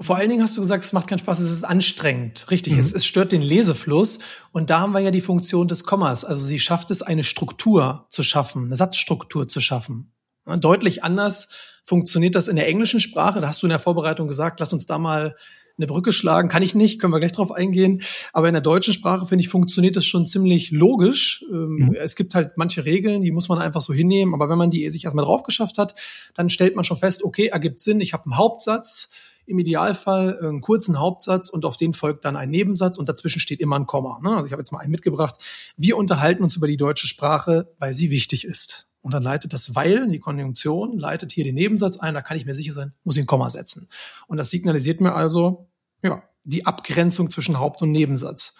Vor 0.00 0.16
allen 0.16 0.30
Dingen 0.30 0.42
hast 0.42 0.56
du 0.56 0.62
gesagt, 0.62 0.82
es 0.82 0.94
macht 0.94 1.08
keinen 1.08 1.18
Spaß, 1.18 1.40
es 1.40 1.52
ist 1.52 1.64
anstrengend. 1.64 2.50
Richtig, 2.50 2.72
mhm. 2.72 2.78
es, 2.78 2.92
es 2.92 3.04
stört 3.04 3.32
den 3.32 3.42
Lesefluss. 3.42 4.20
Und 4.50 4.70
da 4.70 4.80
haben 4.80 4.92
wir 4.92 5.00
ja 5.00 5.10
die 5.10 5.20
Funktion 5.20 5.68
des 5.68 5.84
Kommas. 5.84 6.24
Also 6.24 6.44
sie 6.44 6.58
schafft 6.58 6.90
es, 6.90 7.02
eine 7.02 7.22
Struktur 7.22 8.06
zu 8.08 8.22
schaffen, 8.22 8.66
eine 8.66 8.76
Satzstruktur 8.76 9.46
zu 9.46 9.60
schaffen. 9.60 10.12
Ja, 10.46 10.56
deutlich 10.56 11.04
anders 11.04 11.48
funktioniert 11.84 12.34
das 12.34 12.48
in 12.48 12.56
der 12.56 12.66
englischen 12.66 13.00
Sprache. 13.00 13.40
Da 13.40 13.48
hast 13.48 13.62
du 13.62 13.66
in 13.66 13.70
der 13.70 13.78
Vorbereitung 13.78 14.26
gesagt, 14.26 14.60
lass 14.60 14.72
uns 14.72 14.86
da 14.86 14.96
mal 14.98 15.36
eine 15.76 15.86
Brücke 15.86 16.12
schlagen. 16.12 16.48
Kann 16.48 16.62
ich 16.62 16.74
nicht, 16.74 16.98
können 16.98 17.12
wir 17.12 17.20
gleich 17.20 17.32
drauf 17.32 17.52
eingehen. 17.52 18.02
Aber 18.32 18.48
in 18.48 18.54
der 18.54 18.62
deutschen 18.62 18.94
Sprache, 18.94 19.26
finde 19.26 19.42
ich, 19.42 19.48
funktioniert 19.48 19.96
das 19.96 20.06
schon 20.06 20.26
ziemlich 20.26 20.70
logisch. 20.70 21.44
Ähm, 21.50 21.76
mhm. 21.76 21.94
Es 21.94 22.16
gibt 22.16 22.34
halt 22.34 22.56
manche 22.56 22.86
Regeln, 22.86 23.20
die 23.20 23.32
muss 23.32 23.48
man 23.48 23.58
einfach 23.58 23.80
so 23.80 23.92
hinnehmen. 23.92 24.32
Aber 24.32 24.48
wenn 24.48 24.58
man 24.58 24.70
die 24.70 24.88
sich 24.90 25.04
erstmal 25.04 25.26
drauf 25.26 25.42
geschafft 25.42 25.76
hat, 25.76 25.94
dann 26.34 26.48
stellt 26.48 26.74
man 26.74 26.84
schon 26.84 26.96
fest, 26.96 27.22
okay, 27.22 27.48
ergibt 27.48 27.80
Sinn, 27.80 28.00
ich 28.00 28.14
habe 28.14 28.24
einen 28.24 28.38
Hauptsatz, 28.38 29.10
im 29.46 29.58
Idealfall 29.58 30.38
einen 30.38 30.60
kurzen 30.60 30.98
Hauptsatz 30.98 31.50
und 31.50 31.64
auf 31.64 31.76
den 31.76 31.94
folgt 31.94 32.24
dann 32.24 32.36
ein 32.36 32.50
Nebensatz 32.50 32.98
und 32.98 33.08
dazwischen 33.08 33.40
steht 33.40 33.60
immer 33.60 33.78
ein 33.78 33.86
Komma. 33.86 34.20
Ne? 34.22 34.30
Also 34.30 34.46
ich 34.46 34.52
habe 34.52 34.60
jetzt 34.60 34.72
mal 34.72 34.78
einen 34.80 34.92
mitgebracht. 34.92 35.36
Wir 35.76 35.96
unterhalten 35.96 36.42
uns 36.42 36.56
über 36.56 36.66
die 36.66 36.76
deutsche 36.76 37.06
Sprache, 37.06 37.72
weil 37.78 37.92
sie 37.92 38.10
wichtig 38.10 38.44
ist. 38.44 38.86
Und 39.02 39.14
dann 39.14 39.22
leitet 39.22 39.52
das 39.52 39.74
weil, 39.74 40.08
die 40.08 40.18
Konjunktion, 40.18 40.98
leitet 40.98 41.32
hier 41.32 41.44
den 41.44 41.54
Nebensatz 41.54 41.96
ein, 41.96 42.14
da 42.14 42.20
kann 42.20 42.36
ich 42.36 42.44
mir 42.44 42.54
sicher 42.54 42.74
sein, 42.74 42.92
muss 43.02 43.16
ich 43.16 43.22
ein 43.22 43.26
Komma 43.26 43.48
setzen. 43.48 43.88
Und 44.26 44.36
das 44.36 44.50
signalisiert 44.50 45.00
mir 45.00 45.14
also, 45.14 45.68
ja, 46.02 46.22
die 46.44 46.66
Abgrenzung 46.66 47.30
zwischen 47.30 47.58
Haupt- 47.58 47.82
und 47.82 47.92
Nebensatz. 47.92 48.56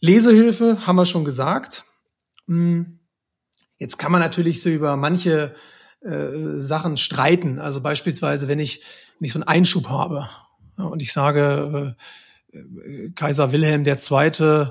Lesehilfe 0.00 0.86
haben 0.86 0.96
wir 0.96 1.06
schon 1.06 1.24
gesagt. 1.24 1.84
Hm, 2.46 3.00
jetzt 3.78 3.98
kann 3.98 4.12
man 4.12 4.20
natürlich 4.20 4.62
so 4.62 4.68
über 4.68 4.96
manche 4.96 5.54
äh, 6.00 6.58
Sachen 6.58 6.96
streiten. 6.96 7.58
Also 7.58 7.80
beispielsweise, 7.80 8.48
wenn 8.48 8.60
ich, 8.60 8.82
wenn 9.18 9.26
ich 9.26 9.32
so 9.32 9.38
einen 9.38 9.48
Einschub 9.48 9.88
habe 9.88 10.28
ja, 10.78 10.84
und 10.84 11.00
ich 11.00 11.12
sage, 11.12 11.94
äh, 12.52 12.58
äh 12.58 13.10
Kaiser 13.14 13.52
Wilhelm 13.52 13.84
II. 13.84 13.94
Äh, 13.94 14.66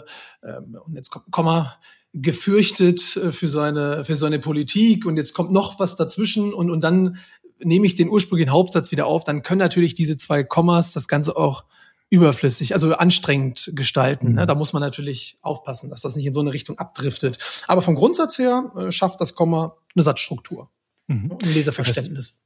und 0.86 0.96
jetzt 0.96 1.10
kommt 1.10 1.28
ein 1.28 1.32
Komma, 1.32 1.78
gefürchtet 2.14 3.18
äh, 3.18 3.32
für 3.32 3.50
seine, 3.50 4.06
für 4.06 4.16
seine 4.16 4.40
Politik 4.40 5.06
und 5.06 5.18
jetzt 5.18 5.34
kommt 5.34 5.52
noch 5.52 5.80
was 5.80 5.96
dazwischen 5.96 6.54
und, 6.54 6.72
und 6.72 6.82
dann 6.82 7.18
nehme 7.60 7.86
ich 7.86 7.96
den 7.96 8.10
ursprünglichen 8.10 8.52
Hauptsatz 8.52 8.92
wieder 8.92 9.06
auf, 9.06 9.24
dann 9.24 9.42
können 9.42 9.60
natürlich 9.60 9.96
diese 9.96 10.18
zwei 10.18 10.44
Kommas 10.44 10.94
das 10.94 11.08
Ganze 11.08 11.36
auch 11.36 11.66
überflüssig, 12.10 12.74
also 12.74 12.94
anstrengend 12.94 13.72
gestalten. 13.74 14.34
Ne? 14.36 14.44
Mhm. 14.44 14.48
Da 14.48 14.56
muss 14.56 14.74
man 14.74 14.82
natürlich 14.82 15.38
aufpassen, 15.42 15.90
dass 15.90 16.02
das 16.02 16.16
nicht 16.16 16.25
in 16.25 16.34
so 16.34 16.40
eine 16.40 16.54
Richtung 16.54 16.78
abdriftet. 16.78 17.38
Aber 17.68 17.82
vom 17.82 17.96
Grundsatz 17.96 18.38
her 18.38 18.72
äh, 18.78 18.92
schafft 18.92 19.20
das 19.20 19.36
Komma 19.36 19.75
eine 19.96 20.04
Satzstruktur, 20.04 20.70
mhm. 21.08 21.38
ein 21.44 21.54
Leserverständnis. 21.54 22.38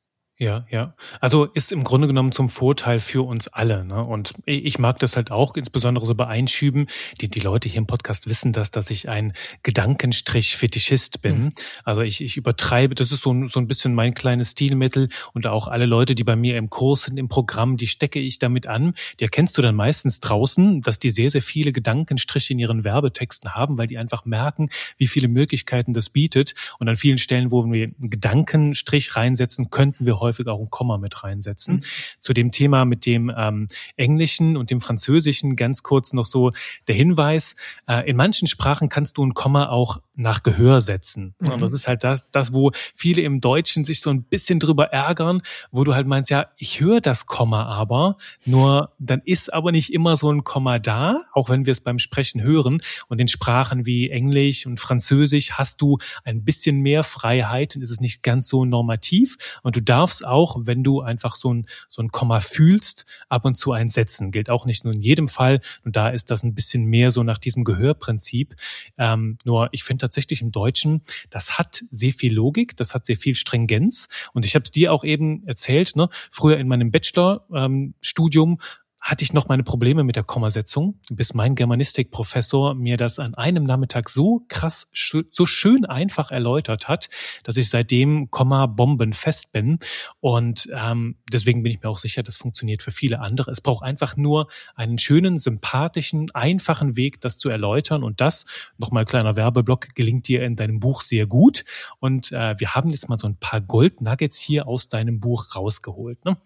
Ja, 0.41 0.65
ja. 0.69 0.93
Also 1.19 1.43
ist 1.43 1.73
im 1.73 1.83
Grunde 1.83 2.07
genommen 2.07 2.31
zum 2.31 2.47
Vorteil 2.47 3.01
für 3.01 3.27
uns 3.27 3.49
alle. 3.49 3.83
Ne? 3.83 4.01
Und 4.01 4.33
ich 4.45 4.79
mag 4.79 4.97
das 4.99 5.17
halt 5.17 5.31
auch, 5.31 5.57
insbesondere 5.57 6.05
so 6.05 6.15
bei 6.15 6.27
Einschüben. 6.27 6.87
Die, 7.19 7.27
die 7.27 7.41
Leute 7.41 7.67
hier 7.67 7.79
im 7.79 7.87
Podcast 7.87 8.29
wissen 8.29 8.53
das, 8.53 8.71
dass 8.71 8.89
ich 8.89 9.09
ein 9.09 9.33
Gedankenstrich-Fetischist 9.63 11.21
bin. 11.21 11.39
Mhm. 11.39 11.53
Also 11.83 12.03
ich, 12.03 12.21
ich 12.21 12.37
übertreibe, 12.37 12.95
das 12.95 13.11
ist 13.11 13.21
so, 13.21 13.33
ein 13.33 13.49
so 13.49 13.59
ein 13.59 13.67
bisschen 13.67 13.93
mein 13.93 14.13
kleines 14.13 14.51
Stilmittel. 14.51 15.09
Und 15.33 15.45
auch 15.45 15.67
alle 15.67 15.85
Leute, 15.85 16.15
die 16.15 16.23
bei 16.23 16.37
mir 16.37 16.55
im 16.55 16.69
Kurs 16.69 17.03
sind, 17.03 17.17
im 17.17 17.27
Programm, 17.27 17.75
die 17.75 17.87
stecke 17.87 18.21
ich 18.21 18.39
damit 18.39 18.65
an. 18.65 18.93
Die 19.19 19.25
erkennst 19.25 19.57
du 19.57 19.61
dann 19.61 19.75
meistens 19.75 20.21
draußen, 20.21 20.81
dass 20.83 20.99
die 20.99 21.11
sehr, 21.11 21.31
sehr 21.31 21.41
viele 21.41 21.73
Gedankenstriche 21.73 22.53
in 22.53 22.59
ihren 22.59 22.85
Werbetexten 22.85 23.55
haben, 23.55 23.77
weil 23.77 23.87
die 23.87 23.97
einfach 23.97 24.23
merken, 24.23 24.69
wie 24.95 25.07
viele 25.07 25.27
Möglichkeiten 25.27 25.93
das 25.93 26.09
bietet. 26.09 26.53
Und 26.79 26.87
an 26.87 26.95
vielen 26.95 27.17
Stellen, 27.17 27.51
wo 27.51 27.65
wir 27.65 27.91
einen 27.99 28.09
Gedankenstrich 28.09 29.17
reinsetzen, 29.17 29.69
könnten 29.69 30.05
wir 30.05 30.21
heute 30.21 30.28
häufig 30.29 30.47
auch 30.47 30.59
ein 30.59 30.69
Komma 30.69 30.97
mit 30.97 31.23
reinsetzen. 31.23 31.75
Mhm. 31.75 31.83
Zu 32.19 32.33
dem 32.33 32.51
Thema 32.51 32.85
mit 32.85 33.05
dem 33.05 33.31
ähm, 33.35 33.67
Englischen 33.97 34.57
und 34.57 34.69
dem 34.69 34.81
Französischen 34.81 35.55
ganz 35.55 35.83
kurz 35.83 36.13
noch 36.13 36.25
so 36.25 36.51
der 36.87 36.95
Hinweis, 36.95 37.55
äh, 37.87 38.07
in 38.09 38.15
manchen 38.15 38.47
Sprachen 38.47 38.89
kannst 38.89 39.17
du 39.17 39.25
ein 39.25 39.33
Komma 39.33 39.69
auch 39.69 40.01
nach 40.19 40.43
Gehör 40.43 40.81
setzen. 40.81 41.33
Mhm. 41.39 41.49
Und 41.53 41.61
das 41.61 41.73
ist 41.73 41.87
halt 41.87 42.03
das, 42.03 42.29
das, 42.31 42.53
wo 42.53 42.71
viele 42.93 43.21
im 43.21 43.39
Deutschen 43.41 43.85
sich 43.85 44.01
so 44.01 44.09
ein 44.09 44.23
bisschen 44.23 44.59
drüber 44.59 44.91
ärgern, 44.91 45.41
wo 45.71 45.83
du 45.83 45.95
halt 45.95 46.07
meinst, 46.07 46.29
ja, 46.29 46.47
ich 46.57 46.81
höre 46.81 46.99
das 46.99 47.25
Komma 47.25 47.65
aber, 47.65 48.17
nur 48.45 48.91
dann 48.99 49.21
ist 49.23 49.53
aber 49.53 49.71
nicht 49.71 49.93
immer 49.93 50.17
so 50.17 50.31
ein 50.31 50.43
Komma 50.43 50.77
da, 50.77 51.21
auch 51.33 51.49
wenn 51.49 51.65
wir 51.65 51.71
es 51.71 51.79
beim 51.79 51.99
Sprechen 51.99 52.41
hören. 52.41 52.81
Und 53.07 53.19
in 53.19 53.27
Sprachen 53.27 53.85
wie 53.85 54.09
Englisch 54.09 54.65
und 54.65 54.79
Französisch 54.79 55.51
hast 55.53 55.81
du 55.81 55.97
ein 56.25 56.43
bisschen 56.43 56.81
mehr 56.81 57.03
Freiheit 57.03 57.75
und 57.75 57.81
ist 57.81 57.91
es 57.91 58.01
nicht 58.01 58.21
ganz 58.21 58.49
so 58.49 58.65
normativ. 58.65 59.37
Und 59.63 59.77
du 59.77 59.81
darfst 59.81 60.25
auch, 60.25 60.57
wenn 60.63 60.83
du 60.83 61.01
einfach 61.01 61.35
so 61.35 61.53
ein, 61.53 61.65
so 61.87 62.01
ein 62.01 62.09
Komma 62.09 62.41
fühlst, 62.41 63.05
ab 63.29 63.45
und 63.45 63.55
zu 63.55 63.71
einsetzen. 63.71 64.31
Gilt 64.31 64.49
auch 64.49 64.65
nicht 64.65 64.83
nur 64.83 64.93
in 64.93 64.99
jedem 64.99 65.29
Fall. 65.29 65.61
Und 65.85 65.95
da 65.95 66.09
ist 66.09 66.29
das 66.29 66.43
ein 66.43 66.53
bisschen 66.53 66.85
mehr 66.85 67.11
so 67.11 67.23
nach 67.23 67.37
diesem 67.37 67.63
Gehörprinzip. 67.63 68.55
Ähm, 68.97 69.37
nur 69.45 69.69
ich 69.71 69.83
finde 69.83 70.08
tatsächlich 70.09 70.41
im 70.41 70.51
Deutschen, 70.51 71.01
das 71.29 71.57
hat 71.57 71.83
sehr 71.91 72.11
viel 72.11 72.33
Logik, 72.33 72.75
das 72.75 72.95
hat 72.95 73.05
sehr 73.05 73.17
viel 73.17 73.35
Stringenz. 73.35 74.09
Und 74.33 74.43
ich 74.43 74.55
habe 74.55 74.69
dir 74.69 74.91
auch 74.91 75.03
eben 75.03 75.45
erzählt, 75.47 75.95
ne? 75.95 76.09
früher 76.31 76.57
in 76.57 76.67
meinem 76.67 76.91
Bachelor-Studium 76.91 78.49
ähm, 78.51 78.57
hatte 79.01 79.23
ich 79.23 79.33
noch 79.33 79.47
meine 79.47 79.63
Probleme 79.63 80.03
mit 80.03 80.15
der 80.15 80.23
Kommasetzung, 80.23 80.99
bis 81.09 81.33
mein 81.33 81.55
Germanistikprofessor 81.55 82.75
mir 82.75 82.97
das 82.97 83.17
an 83.19 83.33
einem 83.35 83.63
Nachmittag 83.63 84.09
so 84.09 84.43
krass, 84.49 84.89
so 85.31 85.45
schön 85.45 85.85
einfach 85.85 86.31
erläutert 86.31 86.87
hat, 86.87 87.09
dass 87.43 87.57
ich 87.57 87.69
seitdem 87.69 88.29
Komma 88.29 88.65
bombenfest 88.65 89.51
bin. 89.51 89.79
Und 90.19 90.69
ähm, 90.77 91.15
deswegen 91.31 91.63
bin 91.63 91.71
ich 91.71 91.81
mir 91.81 91.89
auch 91.89 91.97
sicher, 91.97 92.23
das 92.23 92.37
funktioniert 92.37 92.83
für 92.83 92.91
viele 92.91 93.21
andere. 93.21 93.51
Es 93.51 93.61
braucht 93.61 93.83
einfach 93.83 94.17
nur 94.17 94.47
einen 94.75 94.97
schönen, 94.97 95.39
sympathischen, 95.39 96.29
einfachen 96.33 96.97
Weg, 96.97 97.21
das 97.21 97.37
zu 97.37 97.49
erläutern. 97.49 98.03
Und 98.03 98.19
das, 98.19 98.45
nochmal 98.77 99.05
kleiner 99.05 99.35
Werbeblock, 99.35 99.95
gelingt 99.95 100.27
dir 100.27 100.43
in 100.43 100.55
deinem 100.55 100.79
Buch 100.79 101.01
sehr 101.01 101.25
gut. 101.25 101.63
Und 101.99 102.31
äh, 102.33 102.59
wir 102.59 102.75
haben 102.75 102.89
jetzt 102.89 103.07
mal 103.07 103.17
so 103.17 103.27
ein 103.27 103.37
paar 103.37 103.61
Gold-Nuggets 103.61 104.37
hier 104.37 104.67
aus 104.67 104.89
deinem 104.89 105.19
Buch 105.19 105.55
rausgeholt. 105.55 106.23
Ne? 106.25 106.37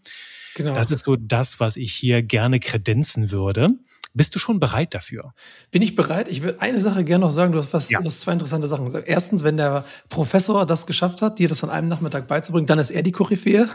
Genau. 0.55 0.73
Das 0.73 0.91
ist 0.91 1.05
so 1.05 1.15
das, 1.15 1.59
was 1.59 1.75
ich 1.75 1.93
hier 1.93 2.23
gerne 2.23 2.59
kredenzen 2.59 3.31
würde. 3.31 3.69
Bist 4.15 4.35
du 4.35 4.39
schon 4.39 4.59
bereit 4.59 4.93
dafür? 4.93 5.33
Bin 5.71 5.81
ich 5.81 5.95
bereit? 5.95 6.27
Ich 6.27 6.43
würde 6.43 6.61
eine 6.61 6.79
Sache 6.79 7.03
gerne 7.03 7.25
noch 7.25 7.31
sagen. 7.31 7.51
Du 7.51 7.57
hast 7.57 7.73
was, 7.73 7.89
ja. 7.89 7.99
du 7.99 8.05
hast 8.05 8.19
zwei 8.19 8.33
interessante 8.33 8.67
Sachen 8.67 8.85
gesagt. 8.85 9.07
Erstens, 9.07 9.43
wenn 9.43 9.57
der 9.57 9.85
Professor 10.09 10.67
das 10.67 10.85
geschafft 10.85 11.23
hat, 11.23 11.39
dir 11.39 11.47
das 11.47 11.63
an 11.63 11.71
einem 11.71 11.87
Nachmittag 11.87 12.27
beizubringen, 12.27 12.67
dann 12.67 12.77
ist 12.77 12.91
er 12.91 13.01
die 13.01 13.11
Koryphäe. 13.11 13.67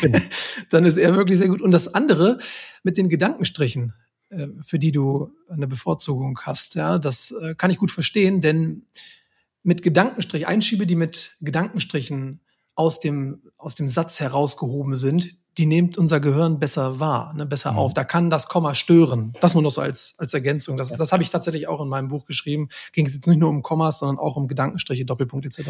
Genau. 0.00 0.18
dann 0.70 0.84
ist 0.84 0.96
er 0.96 1.16
wirklich 1.16 1.38
sehr 1.38 1.48
gut. 1.48 1.60
Und 1.60 1.72
das 1.72 1.92
andere 1.94 2.38
mit 2.84 2.96
den 2.96 3.08
Gedankenstrichen, 3.08 3.92
äh, 4.28 4.46
für 4.64 4.78
die 4.78 4.92
du 4.92 5.32
eine 5.48 5.66
Bevorzugung 5.66 6.38
hast, 6.42 6.76
ja, 6.76 7.00
das 7.00 7.32
äh, 7.32 7.56
kann 7.56 7.72
ich 7.72 7.78
gut 7.78 7.90
verstehen, 7.90 8.40
denn 8.40 8.86
mit 9.64 9.82
Gedankenstrich, 9.82 10.46
Einschiebe, 10.46 10.86
die 10.86 10.96
mit 10.96 11.36
Gedankenstrichen 11.40 12.40
aus 12.76 13.00
dem, 13.00 13.42
aus 13.58 13.74
dem 13.74 13.88
Satz 13.88 14.20
herausgehoben 14.20 14.96
sind, 14.96 15.36
die 15.60 15.66
nimmt 15.66 15.98
unser 15.98 16.20
Gehirn 16.20 16.58
besser 16.58 17.00
wahr, 17.00 17.34
ne, 17.34 17.44
besser 17.44 17.72
mhm. 17.72 17.78
auf. 17.78 17.92
Da 17.92 18.02
kann 18.02 18.30
das 18.30 18.48
Komma 18.48 18.74
stören. 18.74 19.34
Das 19.42 19.52
nur 19.52 19.62
noch 19.62 19.70
so 19.70 19.82
als, 19.82 20.14
als 20.16 20.32
Ergänzung. 20.32 20.78
Das, 20.78 20.96
das 20.96 21.12
habe 21.12 21.22
ich 21.22 21.28
tatsächlich 21.28 21.68
auch 21.68 21.82
in 21.82 21.88
meinem 21.88 22.08
Buch 22.08 22.24
geschrieben. 22.24 22.70
Ging 22.94 23.04
es 23.04 23.12
jetzt 23.12 23.26
nicht 23.26 23.36
nur 23.36 23.50
um 23.50 23.62
Kommas, 23.62 23.98
sondern 23.98 24.18
auch 24.18 24.36
um 24.36 24.48
Gedankenstriche, 24.48 25.04
Doppelpunkt 25.04 25.44
etc. 25.44 25.68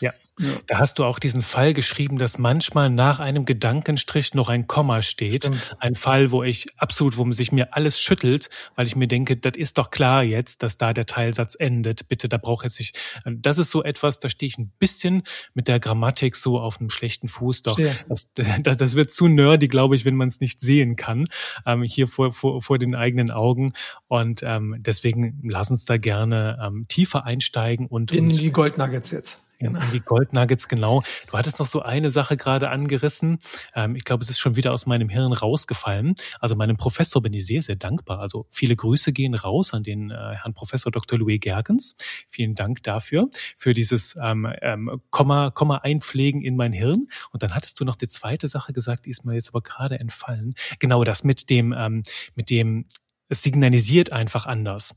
Ja. 0.00 0.12
ja. 0.40 0.48
Da 0.66 0.80
hast 0.80 0.98
du 0.98 1.04
auch 1.04 1.20
diesen 1.20 1.40
Fall 1.40 1.72
geschrieben, 1.72 2.18
dass 2.18 2.36
manchmal 2.36 2.90
nach 2.90 3.20
einem 3.20 3.44
Gedankenstrich 3.44 4.34
noch 4.34 4.48
ein 4.48 4.66
Komma 4.66 5.02
steht. 5.02 5.44
Stimmt. 5.44 5.76
Ein 5.78 5.94
Fall, 5.94 6.32
wo 6.32 6.42
ich 6.42 6.66
absolut, 6.78 7.16
wo 7.16 7.30
sich 7.32 7.52
mir 7.52 7.76
alles 7.76 8.00
schüttelt, 8.00 8.50
weil 8.74 8.88
ich 8.88 8.96
mir 8.96 9.06
denke, 9.06 9.36
das 9.36 9.52
ist 9.54 9.78
doch 9.78 9.90
klar 9.92 10.24
jetzt, 10.24 10.64
dass 10.64 10.78
da 10.78 10.92
der 10.92 11.06
Teilsatz 11.06 11.54
endet. 11.54 12.08
Bitte, 12.08 12.28
da 12.28 12.38
braucht 12.38 12.64
jetzt 12.64 12.80
nicht. 12.80 12.98
Das 13.24 13.58
ist 13.58 13.70
so 13.70 13.84
etwas, 13.84 14.18
da 14.18 14.28
stehe 14.28 14.48
ich 14.48 14.58
ein 14.58 14.72
bisschen 14.80 15.22
mit 15.54 15.68
der 15.68 15.78
Grammatik 15.78 16.34
so 16.34 16.58
auf 16.58 16.80
einem 16.80 16.90
schlechten 16.90 17.28
Fuß. 17.28 17.62
Doch, 17.62 17.78
das, 18.08 18.28
das, 18.64 18.76
das 18.78 18.96
wird 18.96 19.11
zu 19.14 19.28
nerdy, 19.28 19.68
glaube 19.68 19.96
ich, 19.96 20.04
wenn 20.04 20.16
man 20.16 20.28
es 20.28 20.40
nicht 20.40 20.60
sehen 20.60 20.96
kann, 20.96 21.26
ähm, 21.66 21.82
hier 21.82 22.08
vor, 22.08 22.32
vor, 22.32 22.62
vor 22.62 22.78
den 22.78 22.94
eigenen 22.94 23.30
Augen. 23.30 23.72
Und 24.08 24.42
ähm, 24.42 24.76
deswegen 24.78 25.40
lass 25.42 25.70
uns 25.70 25.84
da 25.84 25.96
gerne 25.96 26.58
ähm, 26.62 26.86
tiefer 26.88 27.24
einsteigen 27.24 27.86
und. 27.86 28.12
In 28.12 28.26
und, 28.26 28.40
die 28.40 28.52
Goldnuggets 28.52 29.10
jetzt. 29.10 29.40
Genau. 29.62 29.80
Die 29.92 30.00
Goldnuggets, 30.00 30.66
genau. 30.66 31.02
Du 31.28 31.38
hattest 31.38 31.60
noch 31.60 31.66
so 31.66 31.82
eine 31.82 32.10
Sache 32.10 32.36
gerade 32.36 32.70
angerissen. 32.70 33.38
Ähm, 33.76 33.94
ich 33.94 34.02
glaube, 34.04 34.24
es 34.24 34.30
ist 34.30 34.40
schon 34.40 34.56
wieder 34.56 34.72
aus 34.72 34.86
meinem 34.86 35.08
Hirn 35.08 35.32
rausgefallen. 35.32 36.16
Also 36.40 36.56
meinem 36.56 36.76
Professor 36.76 37.22
bin 37.22 37.32
ich 37.32 37.46
sehr, 37.46 37.62
sehr 37.62 37.76
dankbar. 37.76 38.18
Also 38.18 38.46
viele 38.50 38.74
Grüße 38.74 39.12
gehen 39.12 39.34
raus 39.34 39.72
an 39.72 39.84
den 39.84 40.10
äh, 40.10 40.14
Herrn 40.14 40.52
Professor 40.52 40.90
Dr. 40.90 41.16
Louis 41.16 41.38
Gergens. 41.38 41.94
Vielen 42.26 42.56
Dank 42.56 42.82
dafür, 42.82 43.26
für 43.56 43.72
dieses 43.72 44.16
ähm, 44.20 44.52
ähm, 44.62 45.00
Komma, 45.10 45.50
Komma 45.50 45.76
einpflegen 45.78 46.42
in 46.42 46.56
mein 46.56 46.72
Hirn. 46.72 47.06
Und 47.30 47.44
dann 47.44 47.54
hattest 47.54 47.78
du 47.78 47.84
noch 47.84 47.94
die 47.94 48.08
zweite 48.08 48.48
Sache 48.48 48.72
gesagt, 48.72 49.06
die 49.06 49.10
ist 49.10 49.24
mir 49.24 49.34
jetzt 49.34 49.50
aber 49.50 49.60
gerade 49.60 50.00
entfallen. 50.00 50.54
Genau 50.80 51.04
das 51.04 51.22
mit 51.22 51.50
dem, 51.50 51.72
ähm, 51.72 52.02
mit 52.34 52.50
dem 52.50 52.86
es 53.32 53.42
signalisiert 53.42 54.12
einfach 54.12 54.46
anders. 54.46 54.94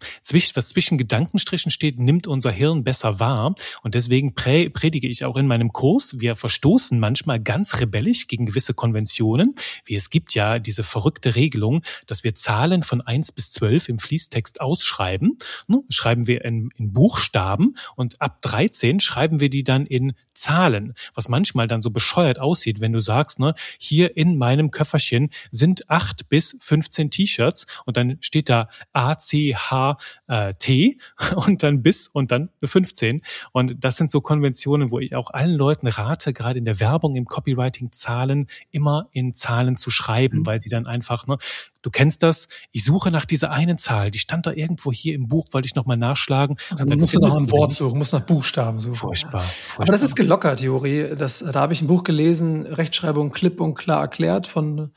Was 0.56 0.70
zwischen 0.70 0.98
Gedankenstrichen 0.98 1.72
steht, 1.72 1.98
nimmt 2.00 2.28
unser 2.28 2.52
Hirn 2.52 2.84
besser 2.84 3.20
wahr. 3.20 3.54
Und 3.82 3.96
deswegen 3.96 4.36
predige 4.36 5.08
ich 5.08 5.24
auch 5.24 5.38
in 5.38 5.48
meinem 5.48 5.72
Kurs, 5.72 6.20
wir 6.20 6.36
verstoßen 6.36 7.00
manchmal 7.00 7.40
ganz 7.40 7.80
rebellisch 7.80 8.28
gegen 8.28 8.46
gewisse 8.46 8.74
Konventionen, 8.74 9.56
wie 9.86 9.96
es 9.96 10.10
gibt 10.10 10.36
ja 10.36 10.60
diese 10.60 10.84
verrückte 10.84 11.36
Regelung, 11.36 11.82
dass 12.08 12.24
wir 12.24 12.36
Zahlen 12.36 12.84
von 12.84 13.02
eins 13.02 13.32
bis 13.32 13.52
zwölf 13.52 13.88
im 13.88 14.00
Fließtext 14.00 14.60
ausschreiben. 14.60 15.38
Ne, 15.68 15.82
schreiben 15.90 16.28
wir 16.28 16.44
in, 16.44 16.72
in 16.76 16.92
Buchstaben 16.92 17.76
und 17.96 18.22
ab 18.22 18.42
13 18.42 19.00
schreiben 19.00 19.40
wir 19.40 19.50
die 19.50 19.64
dann 19.64 19.86
in 19.86 20.14
Zahlen, 20.34 20.94
was 21.14 21.30
manchmal 21.30 21.68
dann 21.68 21.82
so 21.82 21.90
bescheuert 21.90 22.40
aussieht, 22.40 22.82
wenn 22.82 22.92
du 22.92 23.00
sagst, 23.00 23.40
ne, 23.40 23.56
hier 23.80 24.18
in 24.18 24.38
meinem 24.38 24.70
Köfferchen 24.70 25.30
sind 25.52 25.90
acht 25.90 26.28
bis 26.28 26.58
15 26.60 27.10
T-Shirts 27.10 27.66
und 27.86 27.96
dann 27.96 28.18
steht 28.26 28.50
da 28.50 28.70
A, 28.94 29.18
C, 29.18 29.56
H, 29.56 29.98
äh, 30.28 30.54
T 30.56 30.98
und 31.36 31.64
dann 31.64 31.82
bis 31.82 32.08
und 32.08 32.32
dann 32.32 32.50
15. 32.64 33.22
Und 33.52 33.84
das 33.84 33.98
sind 33.98 34.12
so 34.12 34.22
Konventionen, 34.22 34.92
wo 34.92 35.00
ich 35.00 35.16
auch 35.16 35.32
allen 35.32 35.56
Leuten 35.56 35.88
rate, 35.88 36.34
gerade 36.34 36.60
in 36.60 36.66
der 36.66 36.80
Werbung, 36.80 37.16
im 37.16 37.26
Copywriting 37.26 37.92
Zahlen 37.92 38.48
immer 38.72 39.08
in 39.12 39.34
Zahlen 39.34 39.78
zu 39.78 39.90
schreiben, 39.90 40.40
mhm. 40.40 40.46
weil 40.46 40.62
sie 40.62 40.70
dann 40.70 40.88
einfach, 40.88 41.28
ne, 41.28 41.38
du 41.82 41.92
kennst 41.92 42.24
das, 42.24 42.48
ich 42.72 42.84
suche 42.84 43.12
nach 43.12 43.26
dieser 43.26 43.52
einen 43.52 43.78
Zahl, 43.78 44.12
die 44.12 44.20
stand 44.20 44.48
da 44.48 44.52
irgendwo 44.52 44.92
hier 44.92 45.14
im 45.14 45.28
Buch, 45.28 45.48
wollte 45.52 45.68
ich 45.68 45.76
nochmal 45.76 45.98
nachschlagen. 45.98 46.58
Dann, 46.76 46.90
dann 46.90 47.00
musst 47.00 47.16
du 47.16 47.20
nach 47.20 47.36
einem 47.36 47.52
Wort 47.52 47.74
suchen, 47.74 47.98
musst 47.98 48.14
nach 48.14 48.22
Buchstaben 48.22 48.80
suchen. 48.80 48.96
Furchtbar, 48.96 49.42
furchtbar. 49.42 49.84
Aber 49.84 49.92
das 49.92 50.02
ist 50.02 50.16
gelockert, 50.16 50.62
Juri. 50.62 51.16
Das, 51.16 51.40
da 51.40 51.60
habe 51.60 51.74
ich 51.74 51.82
ein 51.82 51.88
Buch 51.88 52.04
gelesen, 52.04 52.66
Rechtschreibung 52.66 53.32
klipp 53.32 53.62
und 53.62 53.76
klar 53.76 54.02
erklärt 54.02 54.48
von 54.48 54.92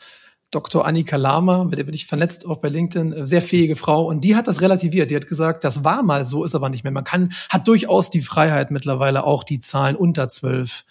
Dr. 0.51 0.87
Annika 0.87 1.17
Lama, 1.17 1.65
mit 1.65 1.79
der 1.79 1.85
bin 1.85 1.95
ich 1.95 2.07
vernetzt 2.07 2.47
auch 2.47 2.57
bei 2.57 2.69
LinkedIn, 2.69 3.27
sehr 3.27 3.43
fähige 3.43 3.77
Frau 3.77 4.07
und 4.07 4.23
die 4.25 4.35
hat 4.35 4.49
das 4.49 4.63
relativiert. 4.63 5.11
Die 5.11 5.17
hat 5.17 5.29
gesagt, 5.29 5.63
das 5.63 5.85
war 5.85 6.03
mal 6.03 6.25
so, 6.25 6.45
ist 6.45 6.55
aber 6.55 6.71
nicht 6.71 6.85
mehr. 6.85 6.93
Man 6.93 7.05
kann, 7.05 7.33
hat 7.51 7.69
durchaus 7.69 8.11
die 8.11 8.23
Freiheit 8.23 8.71
mittlerweile 8.71 9.25
auch 9.25 9.45
die 9.45 9.59
Zahlen 9.59 9.95
unter 9.95 10.29
zwölf 10.31 10.85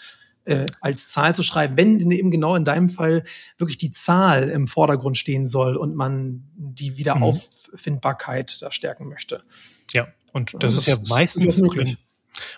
äh, 0.46 0.66
als 0.80 1.10
Zahl 1.10 1.36
zu 1.36 1.44
schreiben, 1.44 1.76
wenn 1.76 2.12
eben 2.12 2.32
genau 2.32 2.56
in 2.56 2.66
deinem 2.66 2.90
Fall 2.90 3.24
wirklich 3.58 3.78
die 3.78 3.92
Zahl 3.92 4.50
im 4.50 4.68
Vordergrund 4.68 5.18
stehen 5.18 5.46
soll 5.46 5.76
und 5.76 5.96
man 5.96 6.44
die 6.56 6.96
Wiederauffindbarkeit 6.98 8.56
mhm. 8.56 8.66
da 8.66 8.72
stärken 8.72 9.10
möchte. 9.10 9.44
Ja, 9.92 10.06
und 10.34 10.54
das, 10.54 10.62
ja, 10.62 10.70
das 10.70 10.74
ist 10.76 10.88
ja 10.88 10.98
meistens 11.10 11.58
möglich. 11.58 11.98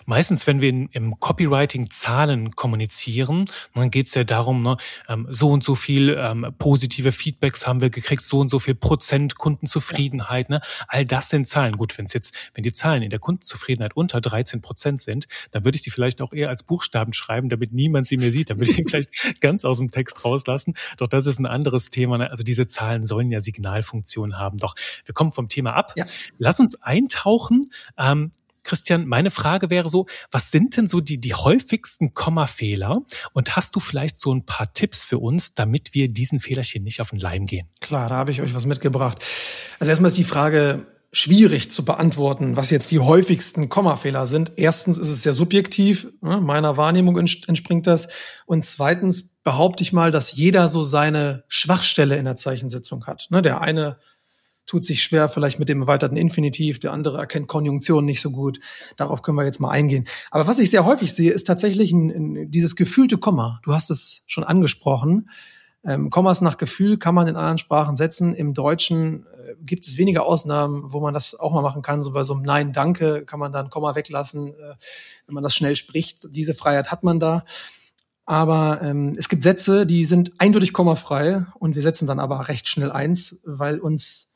Meistens, 0.06 0.46
wenn 0.46 0.60
wir 0.60 0.68
in, 0.68 0.88
im 0.92 1.18
Copywriting 1.20 1.90
Zahlen 1.90 2.52
kommunizieren, 2.52 3.46
dann 3.74 3.90
geht 3.90 4.06
es 4.08 4.14
ja 4.14 4.24
darum, 4.24 4.62
ne, 4.62 4.76
ähm, 5.08 5.26
so 5.30 5.50
und 5.50 5.64
so 5.64 5.74
viel 5.74 6.16
ähm, 6.18 6.54
positive 6.58 7.12
Feedbacks 7.12 7.66
haben 7.66 7.80
wir 7.80 7.90
gekriegt, 7.90 8.24
so 8.24 8.38
und 8.40 8.48
so 8.48 8.58
viel 8.58 8.74
Prozent 8.74 9.38
Kundenzufriedenheit. 9.38 10.50
Ne? 10.50 10.60
All 10.88 11.04
das 11.04 11.28
sind 11.28 11.48
Zahlen. 11.48 11.76
Gut, 11.76 11.96
wenn 11.98 12.06
es 12.06 12.12
jetzt, 12.12 12.34
wenn 12.54 12.64
die 12.64 12.72
Zahlen 12.72 13.02
in 13.02 13.10
der 13.10 13.18
Kundenzufriedenheit 13.18 13.96
unter 13.96 14.20
13 14.20 14.60
Prozent 14.60 15.02
sind, 15.02 15.26
dann 15.50 15.64
würde 15.64 15.76
ich 15.76 15.82
die 15.82 15.90
vielleicht 15.90 16.20
auch 16.22 16.32
eher 16.32 16.48
als 16.48 16.62
Buchstaben 16.62 17.12
schreiben, 17.12 17.48
damit 17.48 17.72
niemand 17.72 18.08
sie 18.08 18.16
mir 18.16 18.32
sieht. 18.32 18.50
Dann 18.50 18.58
würde 18.58 18.70
ich 18.70 18.76
sie 18.76 18.84
vielleicht 18.88 19.40
ganz 19.40 19.64
aus 19.64 19.78
dem 19.78 19.90
Text 19.90 20.24
rauslassen. 20.24 20.74
Doch 20.96 21.08
das 21.08 21.26
ist 21.26 21.38
ein 21.38 21.46
anderes 21.46 21.90
Thema. 21.90 22.18
Ne? 22.18 22.30
Also 22.30 22.42
diese 22.42 22.66
Zahlen 22.66 23.04
sollen 23.04 23.30
ja 23.30 23.40
Signalfunktion 23.40 24.38
haben. 24.38 24.58
Doch 24.58 24.74
wir 25.04 25.14
kommen 25.14 25.32
vom 25.32 25.48
Thema 25.48 25.74
ab. 25.74 25.92
Ja. 25.96 26.04
Lass 26.38 26.60
uns 26.60 26.80
eintauchen 26.82 27.70
ähm, 27.98 28.32
Christian, 28.62 29.06
meine 29.06 29.30
Frage 29.30 29.70
wäre 29.70 29.88
so, 29.88 30.06
was 30.30 30.50
sind 30.50 30.76
denn 30.76 30.88
so 30.88 31.00
die, 31.00 31.18
die 31.18 31.34
häufigsten 31.34 32.14
Kommafehler? 32.14 33.00
Und 33.32 33.56
hast 33.56 33.76
du 33.76 33.80
vielleicht 33.80 34.18
so 34.18 34.32
ein 34.32 34.44
paar 34.44 34.72
Tipps 34.72 35.04
für 35.04 35.18
uns, 35.18 35.54
damit 35.54 35.94
wir 35.94 36.08
diesen 36.08 36.40
Fehlerchen 36.40 36.82
nicht 36.82 37.00
auf 37.00 37.10
den 37.10 37.18
Leim 37.18 37.46
gehen? 37.46 37.68
Klar, 37.80 38.08
da 38.08 38.16
habe 38.16 38.30
ich 38.30 38.40
euch 38.40 38.54
was 38.54 38.66
mitgebracht. 38.66 39.24
Also 39.78 39.90
erstmal 39.90 40.08
ist 40.08 40.18
die 40.18 40.24
Frage 40.24 40.86
schwierig 41.12 41.70
zu 41.70 41.84
beantworten, 41.84 42.56
was 42.56 42.70
jetzt 42.70 42.90
die 42.92 43.00
häufigsten 43.00 43.68
Kommafehler 43.68 44.26
sind. 44.26 44.52
Erstens 44.56 44.96
ist 44.96 45.08
es 45.08 45.22
sehr 45.22 45.32
subjektiv, 45.32 46.08
ne? 46.20 46.40
meiner 46.40 46.76
Wahrnehmung 46.76 47.18
entspringt 47.18 47.86
das. 47.86 48.08
Und 48.46 48.64
zweitens 48.64 49.36
behaupte 49.42 49.82
ich 49.82 49.92
mal, 49.92 50.12
dass 50.12 50.32
jeder 50.32 50.68
so 50.68 50.84
seine 50.84 51.44
Schwachstelle 51.48 52.16
in 52.16 52.26
der 52.26 52.36
Zeichensetzung 52.36 53.06
hat. 53.06 53.26
Ne? 53.30 53.42
Der 53.42 53.60
eine 53.60 53.98
tut 54.70 54.84
sich 54.84 55.02
schwer 55.02 55.28
vielleicht 55.28 55.58
mit 55.58 55.68
dem 55.68 55.80
erweiterten 55.80 56.16
Infinitiv, 56.16 56.78
der 56.78 56.92
andere 56.92 57.18
erkennt 57.18 57.48
Konjunktion 57.48 58.04
nicht 58.04 58.20
so 58.20 58.30
gut. 58.30 58.60
Darauf 58.96 59.20
können 59.20 59.36
wir 59.36 59.44
jetzt 59.44 59.58
mal 59.58 59.70
eingehen. 59.70 60.04
Aber 60.30 60.46
was 60.46 60.60
ich 60.60 60.70
sehr 60.70 60.84
häufig 60.84 61.12
sehe, 61.12 61.32
ist 61.32 61.48
tatsächlich 61.48 61.90
ein, 61.90 62.10
ein, 62.10 62.50
dieses 62.52 62.76
gefühlte 62.76 63.18
Komma. 63.18 63.58
Du 63.64 63.74
hast 63.74 63.90
es 63.90 64.22
schon 64.28 64.44
angesprochen. 64.44 65.28
Ähm, 65.82 66.08
Kommas 66.10 66.40
nach 66.40 66.56
Gefühl 66.56 66.98
kann 66.98 67.16
man 67.16 67.26
in 67.26 67.34
anderen 67.34 67.58
Sprachen 67.58 67.96
setzen. 67.96 68.32
Im 68.32 68.54
Deutschen 68.54 69.26
äh, 69.26 69.56
gibt 69.60 69.88
es 69.88 69.96
weniger 69.96 70.24
Ausnahmen, 70.24 70.92
wo 70.92 71.00
man 71.00 71.14
das 71.14 71.34
auch 71.34 71.52
mal 71.52 71.62
machen 71.62 71.82
kann. 71.82 72.04
So 72.04 72.12
bei 72.12 72.22
so 72.22 72.34
einem 72.34 72.42
Nein, 72.42 72.72
Danke 72.72 73.24
kann 73.24 73.40
man 73.40 73.50
dann 73.50 73.70
Komma 73.70 73.96
weglassen, 73.96 74.50
äh, 74.50 74.74
wenn 75.26 75.34
man 75.34 75.42
das 75.42 75.52
schnell 75.52 75.74
spricht. 75.74 76.28
Diese 76.30 76.54
Freiheit 76.54 76.92
hat 76.92 77.02
man 77.02 77.18
da. 77.18 77.44
Aber 78.24 78.80
ähm, 78.82 79.16
es 79.18 79.28
gibt 79.28 79.42
Sätze, 79.42 79.84
die 79.84 80.04
sind 80.04 80.34
eindeutig 80.38 80.72
kommafrei 80.72 81.46
und 81.58 81.74
wir 81.74 81.82
setzen 81.82 82.06
dann 82.06 82.20
aber 82.20 82.46
recht 82.46 82.68
schnell 82.68 82.92
eins, 82.92 83.40
weil 83.44 83.80
uns 83.80 84.29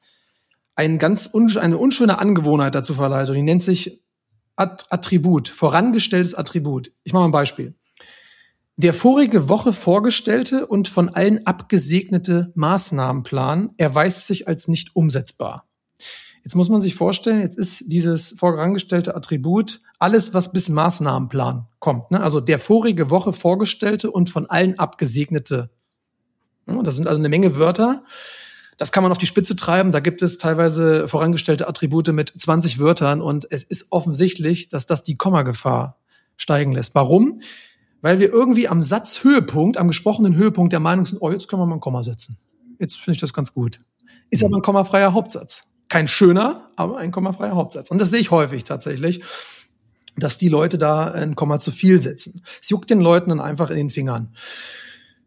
ein 0.76 0.98
ganz 0.98 1.30
un 1.32 1.56
eine 1.56 1.78
unschöne 1.78 2.18
Angewohnheit 2.18 2.74
dazu 2.74 2.94
verleiht 2.94 3.28
und 3.28 3.36
die 3.36 3.42
nennt 3.42 3.62
sich 3.62 4.02
At 4.56 4.86
Attribut, 4.90 5.48
vorangestelltes 5.48 6.34
Attribut. 6.34 6.92
Ich 7.02 7.12
mache 7.12 7.22
mal 7.22 7.28
ein 7.28 7.32
Beispiel. 7.32 7.74
Der 8.76 8.94
vorige 8.94 9.48
Woche 9.48 9.72
vorgestellte 9.72 10.66
und 10.66 10.88
von 10.88 11.08
allen 11.08 11.46
abgesegnete 11.46 12.52
Maßnahmenplan 12.54 13.70
erweist 13.76 14.26
sich 14.26 14.48
als 14.48 14.68
nicht 14.68 14.96
umsetzbar. 14.96 15.66
Jetzt 16.42 16.56
muss 16.56 16.68
man 16.68 16.80
sich 16.80 16.94
vorstellen, 16.94 17.40
jetzt 17.40 17.56
ist 17.56 17.90
dieses 17.90 18.32
vorangestellte 18.38 19.16
Attribut 19.16 19.80
alles, 19.98 20.34
was 20.34 20.52
bis 20.52 20.68
Maßnahmenplan 20.68 21.66
kommt. 21.78 22.10
Ne? 22.10 22.20
Also 22.20 22.40
der 22.40 22.58
vorige 22.58 23.10
Woche 23.10 23.32
vorgestellte 23.32 24.10
und 24.10 24.28
von 24.28 24.50
allen 24.50 24.78
abgesegnete. 24.78 25.70
Das 26.66 26.96
sind 26.96 27.06
also 27.06 27.18
eine 27.18 27.28
Menge 27.28 27.56
Wörter, 27.56 28.04
das 28.76 28.92
kann 28.92 29.02
man 29.02 29.12
auf 29.12 29.18
die 29.18 29.26
Spitze 29.26 29.56
treiben. 29.56 29.92
Da 29.92 30.00
gibt 30.00 30.22
es 30.22 30.38
teilweise 30.38 31.08
vorangestellte 31.08 31.68
Attribute 31.68 32.08
mit 32.08 32.32
20 32.36 32.78
Wörtern 32.78 33.20
und 33.20 33.46
es 33.50 33.62
ist 33.62 33.92
offensichtlich, 33.92 34.68
dass 34.68 34.86
das 34.86 35.04
die 35.04 35.16
Kommagefahr 35.16 35.98
steigen 36.36 36.72
lässt. 36.72 36.94
Warum? 36.94 37.40
Weil 38.00 38.18
wir 38.18 38.30
irgendwie 38.30 38.68
am 38.68 38.82
Satzhöhepunkt, 38.82 39.76
am 39.76 39.88
gesprochenen 39.88 40.34
Höhepunkt 40.34 40.72
der 40.72 40.80
Meinung 40.80 41.06
sind, 41.06 41.22
oh, 41.22 41.30
jetzt 41.30 41.48
können 41.48 41.62
wir 41.62 41.66
mal 41.66 41.76
ein 41.76 41.80
Komma 41.80 42.02
setzen. 42.02 42.38
Jetzt 42.78 42.96
finde 42.96 43.12
ich 43.12 43.20
das 43.20 43.32
ganz 43.32 43.54
gut. 43.54 43.80
Ist 44.30 44.44
aber 44.44 44.56
ein 44.56 44.62
kommafreier 44.62 45.12
Hauptsatz. 45.12 45.74
Kein 45.88 46.08
schöner, 46.08 46.70
aber 46.76 46.98
ein 46.98 47.12
kommafreier 47.12 47.54
Hauptsatz. 47.54 47.90
Und 47.90 47.98
das 47.98 48.10
sehe 48.10 48.20
ich 48.20 48.30
häufig 48.30 48.64
tatsächlich, 48.64 49.22
dass 50.16 50.38
die 50.38 50.48
Leute 50.48 50.78
da 50.78 51.10
ein 51.10 51.34
Komma 51.36 51.60
zu 51.60 51.70
viel 51.70 52.00
setzen. 52.00 52.42
Es 52.60 52.68
juckt 52.68 52.90
den 52.90 53.00
Leuten 53.00 53.30
dann 53.30 53.40
einfach 53.40 53.70
in 53.70 53.76
den 53.76 53.90
Fingern. 53.90 54.34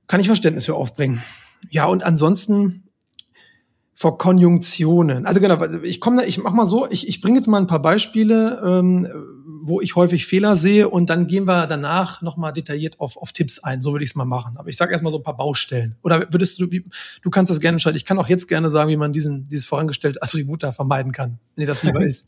Kann 0.08 0.20
ich 0.20 0.28
Verständnis 0.28 0.66
für 0.66 0.76
aufbringen. 0.76 1.22
Ja, 1.70 1.86
und 1.86 2.04
ansonsten 2.04 2.87
vor 4.00 4.20
Konjunktionen. 4.20 5.26
Also 5.26 5.42
genau, 5.42 5.60
ich 5.82 6.00
komme, 6.00 6.24
ich 6.26 6.38
mach 6.38 6.54
mal 6.54 6.68
so, 6.68 6.88
ich, 6.88 7.08
ich 7.08 7.20
bringe 7.20 7.38
jetzt 7.38 7.48
mal 7.48 7.58
ein 7.58 7.66
paar 7.66 7.82
Beispiele, 7.82 8.62
ähm, 8.64 9.08
wo 9.64 9.82
ich 9.82 9.96
häufig 9.96 10.28
Fehler 10.28 10.56
sehe 10.56 10.88
und 10.88 11.10
dann 11.10 11.26
gehen 11.26 11.46
wir 11.46 11.66
danach 11.66 12.22
nochmal 12.22 12.54
detailliert 12.54 13.00
auf, 13.00 13.18
auf 13.18 13.32
Tipps 13.34 13.58
ein. 13.58 13.82
So 13.82 13.94
würde 13.94 14.06
ich 14.06 14.12
es 14.12 14.16
mal 14.16 14.26
machen. 14.26 14.58
Aber 14.58 14.70
ich 14.70 14.78
sage 14.78 14.92
erstmal 14.92 15.12
so 15.12 15.18
ein 15.18 15.24
paar 15.24 15.36
Baustellen. 15.36 15.96
Oder 16.04 16.32
würdest 16.32 16.60
du, 16.62 16.72
wie, 16.72 16.86
du 17.24 17.32
kannst 17.32 17.50
das 17.50 17.60
gerne 17.60 17.78
entscheiden. 17.78 17.98
Ich 17.98 18.06
kann 18.06 18.20
auch 18.20 18.30
jetzt 18.30 18.48
gerne 18.48 18.70
sagen, 18.70 18.92
wie 18.92 18.98
man 18.98 19.14
diesen, 19.14 19.50
dieses 19.50 19.66
vorangestellte 19.66 20.22
Attribut 20.22 20.62
da 20.62 20.72
vermeiden 20.72 21.12
kann, 21.12 21.40
wenn 21.56 21.64
dir 21.64 21.68
das 21.68 21.82
lieber 21.82 22.02
ist. 22.06 22.28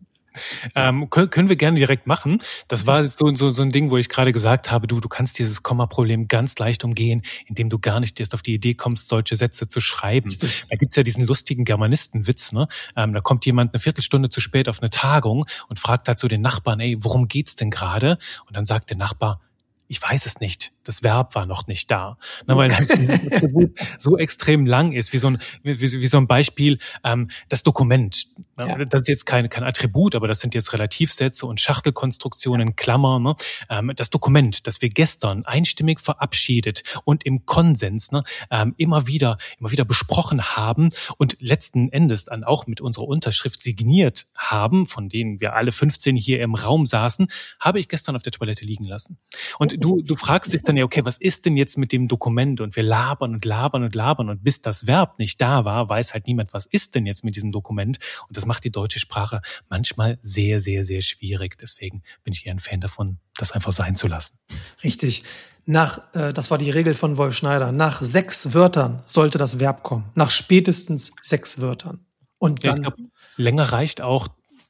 Ähm, 0.76 1.10
können, 1.10 1.30
können 1.30 1.50
wir 1.50 1.56
gerne 1.56 1.78
direkt 1.78 2.08
machen. 2.08 2.39
Das 2.68 2.88
war 2.88 3.08
so, 3.08 3.34
so, 3.36 3.50
so 3.50 3.62
ein 3.62 3.72
Ding, 3.72 3.92
wo 3.92 3.98
ich 3.98 4.10
gerade 4.10 4.32
gesagt 4.32 4.72
habe, 4.72 4.88
du, 4.88 5.00
du 5.00 5.10
kannst 5.10 5.39
dieses 5.39 5.63
Komma-Problem 5.63 6.28
ganz 6.28 6.58
leicht 6.58 6.84
umgehen, 6.84 7.24
indem 7.46 7.70
du 7.70 7.80
gar 7.80 8.00
nicht 8.00 8.20
erst 8.20 8.34
auf 8.34 8.42
die 8.42 8.54
Idee 8.54 8.74
kommst, 8.74 9.10
solche 9.10 9.36
Sätze 9.36 9.68
zu 9.68 9.82
schreiben. 9.82 10.36
Da 10.70 10.76
gibt's 10.76 10.96
ja 10.96 11.04
diesen 11.04 11.26
lustigen 11.26 11.65
Germanistenwitz, 11.65 12.52
ne? 12.52 12.68
Ähm, 12.96 13.13
da 13.13 13.22
kommt 13.22 13.46
jemand 13.46 13.74
eine 13.74 13.80
Viertelstunde 13.80 14.30
zu 14.30 14.42
spät 14.42 14.70
auf 14.70 14.82
eine 14.82 14.89
Tagung 14.89 15.46
und 15.68 15.80
fragt 15.80 16.08
dazu 16.08 16.28
den 16.28 16.42
Nachbarn, 16.42 16.80
ey, 16.80 16.98
worum 17.00 17.28
geht's 17.28 17.56
denn 17.56 17.70
gerade? 17.70 18.18
Und 18.48 18.56
dann 18.58 18.65
sagt 18.65 18.89
der 18.89 18.98
Nachbar, 18.98 19.42
ich 19.88 20.02
weiß 20.02 20.26
es 20.26 20.39
nicht. 20.39 20.72
Das 20.89 21.04
Verb 21.04 21.36
war 21.36 21.45
noch 21.45 21.67
nicht 21.67 21.91
da. 21.91 22.17
Na, 22.47 22.58
weil 22.58 22.69
das 22.69 22.89
Attribut 22.89 23.78
so 23.99 24.17
extrem 24.17 24.65
lang 24.65 24.91
ist, 24.91 25.13
wie 25.13 25.19
so 25.19 25.28
ein, 25.28 25.38
wie, 25.62 25.80
wie 25.80 26.08
so 26.08 26.17
ein 26.17 26.25
Beispiel, 26.25 26.80
ähm, 27.04 27.30
das 27.47 27.62
Dokument. 27.62 28.25
Ja. 28.58 28.75
Das 28.86 29.02
ist 29.02 29.08
jetzt 29.08 29.25
kein, 29.28 29.49
kein 29.49 29.63
Attribut, 29.63 30.15
aber 30.15 30.28
das 30.28 30.39
sind 30.39 30.56
jetzt 30.56 30.73
Relativsätze 30.73 31.45
und 31.45 31.60
Schachtelkonstruktionen, 31.60 32.75
Klammer. 32.75 33.19
Ne? 33.19 33.36
Ähm, 33.69 33.91
das 33.95 34.10
Dokument, 34.10 34.65
das 34.65 34.82
wir 34.82 34.89
gestern 34.89 35.45
einstimmig 35.45 35.99
verabschiedet 35.99 36.82
und 37.04 37.23
im 37.23 37.45
Konsens 37.45 38.12
ne, 38.12 38.23
ähm, 38.49 38.73
immer 38.78 39.06
wieder, 39.06 39.38
immer 39.60 39.69
wieder 39.69 39.86
besprochen 39.86 40.41
haben 40.41 40.89
und 41.17 41.38
letzten 41.39 41.89
Endes 41.89 42.25
dann 42.25 42.43
auch 42.43 42.65
mit 42.65 42.82
unserer 42.82 43.06
Unterschrift 43.06 43.62
signiert 43.62 44.25
haben, 44.34 44.88
von 44.88 45.08
denen 45.08 45.39
wir 45.39 45.54
alle 45.54 45.71
15 45.71 46.15
hier 46.15 46.41
im 46.41 46.56
Raum 46.56 46.88
saßen, 46.88 47.28
habe 47.60 47.80
ich 47.80 47.88
gestern 47.88 48.15
auf 48.15 48.23
der 48.23 48.32
Toilette 48.32 48.65
liegen 48.65 48.86
lassen. 48.86 49.19
Und 49.60 49.75
du, 49.78 50.02
du 50.02 50.15
fragst 50.15 50.52
dich 50.52 50.63
dann 50.63 50.79
ja, 50.80 50.86
okay, 50.86 51.06
was 51.06 51.18
ist 51.18 51.46
denn 51.46 51.56
jetzt 51.56 51.78
mit 51.78 51.92
dem 51.92 52.08
Dokument? 52.08 52.62
Und 52.62 52.76
wir 52.76 52.84
labern 52.84 53.34
und 53.34 53.46
labern 53.46 53.84
und 53.84 53.96
labern 53.96 54.30
und 54.30 54.44
bis 54.44 54.62
das 54.62 54.88
Verb 54.88 55.20
nicht 55.20 55.39
da 55.39 55.65
war, 55.65 55.88
weiß 55.89 56.13
halt 56.13 56.28
niemand, 56.28 56.54
was 56.54 56.65
ist 56.65 56.96
denn 56.96 57.06
jetzt 57.06 57.24
mit 57.24 57.36
diesem 57.36 57.52
Dokument? 57.52 58.00
Und 58.28 58.36
das 58.36 58.46
macht 58.46 58.63
die 58.63 58.72
deutsche 58.72 59.00
Sprache 59.00 59.42
manchmal 59.70 60.18
sehr, 60.22 60.62
sehr, 60.62 60.86
sehr 60.86 61.02
schwierig. 61.02 61.58
Deswegen 61.58 62.02
bin 62.24 62.34
ich 62.34 62.46
eher 62.46 62.54
ein 62.54 62.60
Fan 62.60 62.82
davon, 62.82 63.20
das 63.38 63.52
einfach 63.52 63.72
sein 63.72 63.96
zu 63.96 64.08
lassen. 64.08 64.39
Richtig. 64.84 65.24
Nach, 65.65 66.02
äh, 66.15 66.34
das 66.34 66.50
war 66.50 66.58
die 66.58 66.72
Regel 66.72 66.96
von 66.96 67.18
Wolf 67.18 67.36
Schneider. 67.36 67.72
Nach 67.72 68.02
sechs 68.02 68.54
Wörtern 68.54 69.04
sollte 69.06 69.38
das 69.38 69.60
Verb 69.60 69.84
kommen. 69.84 70.10
Nach 70.15 70.32
spätestens 70.32 71.13
sechs 71.22 71.62
Wörtern. 71.62 72.06
Und 72.38 72.63
dann, 72.63 72.84
ja, 72.84 72.89
glaub, 72.89 73.10
länger 73.36 73.63
reicht 73.63 74.02
auch 74.02 74.30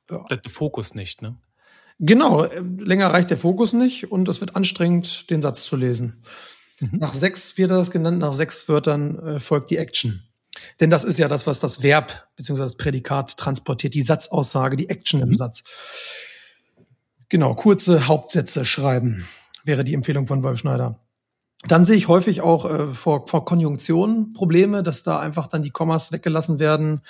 ja. 0.10 0.24
der 0.24 0.52
Fokus 0.52 0.95
nicht, 0.95 1.22
ne? 1.22 1.38
Genau, 1.99 2.43
äh, 2.43 2.62
länger 2.79 3.07
reicht 3.07 3.29
der 3.29 3.38
Fokus 3.38 3.73
nicht 3.73 4.12
und 4.12 4.27
es 4.29 4.39
wird 4.39 4.55
anstrengend, 4.55 5.29
den 5.29 5.41
Satz 5.41 5.63
zu 5.63 5.75
lesen. 5.75 6.23
Mhm. 6.79 6.99
Nach 6.99 7.13
sechs 7.13 7.57
wird 7.57 7.71
das 7.71 7.91
genannt, 7.91 8.19
nach 8.19 8.33
sechs 8.33 8.67
Wörtern 8.69 9.19
äh, 9.19 9.39
folgt 9.39 9.69
die 9.69 9.77
Action. 9.77 10.23
Denn 10.79 10.89
das 10.89 11.03
ist 11.03 11.19
ja 11.19 11.27
das, 11.27 11.45
was 11.45 11.59
das 11.59 11.83
Verb 11.83 12.27
bzw. 12.38 12.62
das 12.62 12.77
Prädikat 12.77 13.38
transportiert, 13.38 13.93
die 13.93 14.01
Satzaussage, 14.01 14.77
die 14.77 14.89
Action 14.89 15.19
mhm. 15.19 15.27
im 15.27 15.35
Satz. 15.35 15.63
Genau, 17.27 17.53
kurze 17.53 18.07
Hauptsätze 18.07 18.65
schreiben 18.65 19.27
wäre 19.63 19.83
die 19.83 19.93
Empfehlung 19.93 20.25
von 20.25 20.41
Wolf 20.41 20.59
Schneider. 20.59 20.99
Dann 21.67 21.83
sehe 21.83 21.97
ich 21.97 22.07
häufig 22.07 22.41
auch 22.41 22.65
äh, 22.65 22.93
vor, 22.93 23.27
vor 23.27 23.45
Konjunktionen 23.45 24.33
Probleme, 24.33 24.81
dass 24.81 25.03
da 25.03 25.19
einfach 25.19 25.47
dann 25.47 25.62
die 25.62 25.71
Kommas 25.71 26.12
weggelassen 26.12 26.59
werden. 26.59 27.01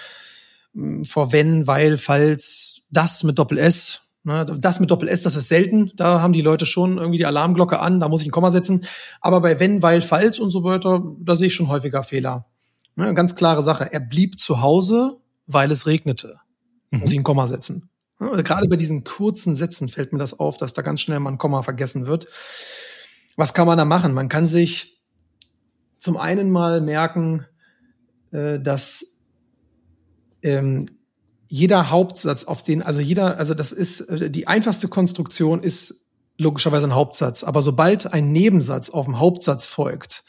Hm, 0.74 1.06
vor 1.06 1.32
wenn, 1.32 1.68
weil, 1.68 1.98
falls, 1.98 2.82
das 2.90 3.24
mit 3.24 3.38
Doppel 3.38 3.60
S. 3.60 4.09
Ne, 4.24 4.46
das 4.46 4.80
mit 4.82 4.92
Doppel 4.92 5.08
S, 5.08 5.22
das 5.22 5.36
ist 5.36 5.48
selten. 5.48 5.92
Da 5.96 6.22
haben 6.22 6.34
die 6.34 6.42
Leute 6.42 6.66
schon 6.66 6.98
irgendwie 6.98 7.18
die 7.18 7.26
Alarmglocke 7.26 7.80
an, 7.80 8.00
da 8.00 8.10
muss 8.10 8.22
ich 8.22 8.28
ein 8.28 8.32
Komma 8.32 8.52
setzen. 8.52 8.86
Aber 9.22 9.42
bei 9.42 9.60
wenn, 9.60 9.82
weil, 9.82 10.02
falls 10.02 10.40
und 10.40 10.50
so 10.50 10.64
weiter, 10.64 11.02
da 11.20 11.36
sehe 11.36 11.48
ich 11.48 11.56
schon 11.56 11.70
häufiger 11.70 12.04
Fehler. 12.04 12.46
Ne, 12.96 13.14
ganz 13.14 13.36
klare 13.36 13.64
Sache. 13.64 13.92
Er 13.94 14.02
blieb 14.02 14.40
zu 14.40 14.62
Hause, 14.62 15.18
weil 15.48 15.72
es 15.72 15.88
regnete. 15.88 16.40
Mhm. 16.92 17.00
Muss 17.00 17.12
ich 17.12 17.18
ein 17.18 17.24
Komma 17.24 17.48
setzen. 17.48 17.90
Ne, 18.20 18.44
gerade 18.44 18.68
bei 18.68 18.76
diesen 18.76 19.06
kurzen 19.06 19.56
Sätzen 19.56 19.88
fällt 19.88 20.12
mir 20.12 20.20
das 20.20 20.38
auf, 20.38 20.58
dass 20.58 20.74
da 20.74 20.82
ganz 20.82 21.00
schnell 21.00 21.20
mal 21.22 21.32
ein 21.32 21.38
Komma 21.38 21.62
vergessen 21.62 22.06
wird. 22.06 22.28
Was 23.38 23.54
kann 23.54 23.68
man 23.68 23.78
da 23.78 23.86
machen? 23.86 24.14
Man 24.14 24.28
kann 24.28 24.50
sich 24.50 25.02
zum 26.00 26.18
einen 26.18 26.52
mal 26.52 26.82
merken, 26.82 27.46
äh, 28.32 28.60
dass 28.60 29.22
ähm, 30.42 30.86
jeder 31.50 31.90
Hauptsatz 31.90 32.44
auf 32.46 32.64
den, 32.64 32.82
also 32.84 33.02
jeder, 33.02 33.38
also 33.38 33.54
das 33.54 33.72
ist, 33.72 34.02
äh, 34.02 34.30
die 34.30 34.48
einfachste 34.48 34.88
Konstruktion 34.88 35.62
ist 35.62 36.06
logischerweise 36.38 36.88
ein 36.88 36.96
Hauptsatz. 36.96 37.44
Aber 37.44 37.62
sobald 37.62 38.14
ein 38.14 38.32
Nebensatz 38.32 38.90
auf 38.90 39.06
dem 39.06 39.20
Hauptsatz 39.20 39.68
folgt, 39.68 40.24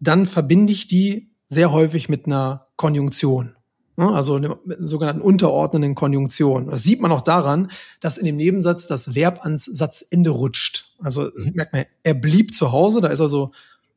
dann 0.00 0.26
verbinde 0.26 0.72
ich 0.72 0.88
die 0.88 1.30
sehr 1.48 1.72
häufig 1.72 2.08
mit 2.08 2.26
einer 2.26 2.68
Konjunktion. 2.76 3.54
Also 3.96 4.36
einer 4.36 4.56
sogenannten 4.78 5.22
unterordnenden 5.22 5.96
Konjunktion. 5.96 6.68
Das 6.68 6.84
sieht 6.84 7.00
man 7.00 7.10
auch 7.10 7.20
daran, 7.20 7.68
dass 8.00 8.16
in 8.16 8.26
dem 8.26 8.36
Nebensatz 8.36 8.86
das 8.86 9.16
Verb 9.16 9.40
ans 9.42 9.64
Satzende 9.64 10.30
rutscht. 10.30 10.94
Also 11.00 11.32
mhm. 11.34 11.50
merkt 11.54 11.72
man, 11.72 11.84
er 12.04 12.14
blieb 12.14 12.54
zu 12.54 12.70
Hause, 12.70 13.00
da 13.00 13.08
ist 13.08 13.20
also, 13.20 13.50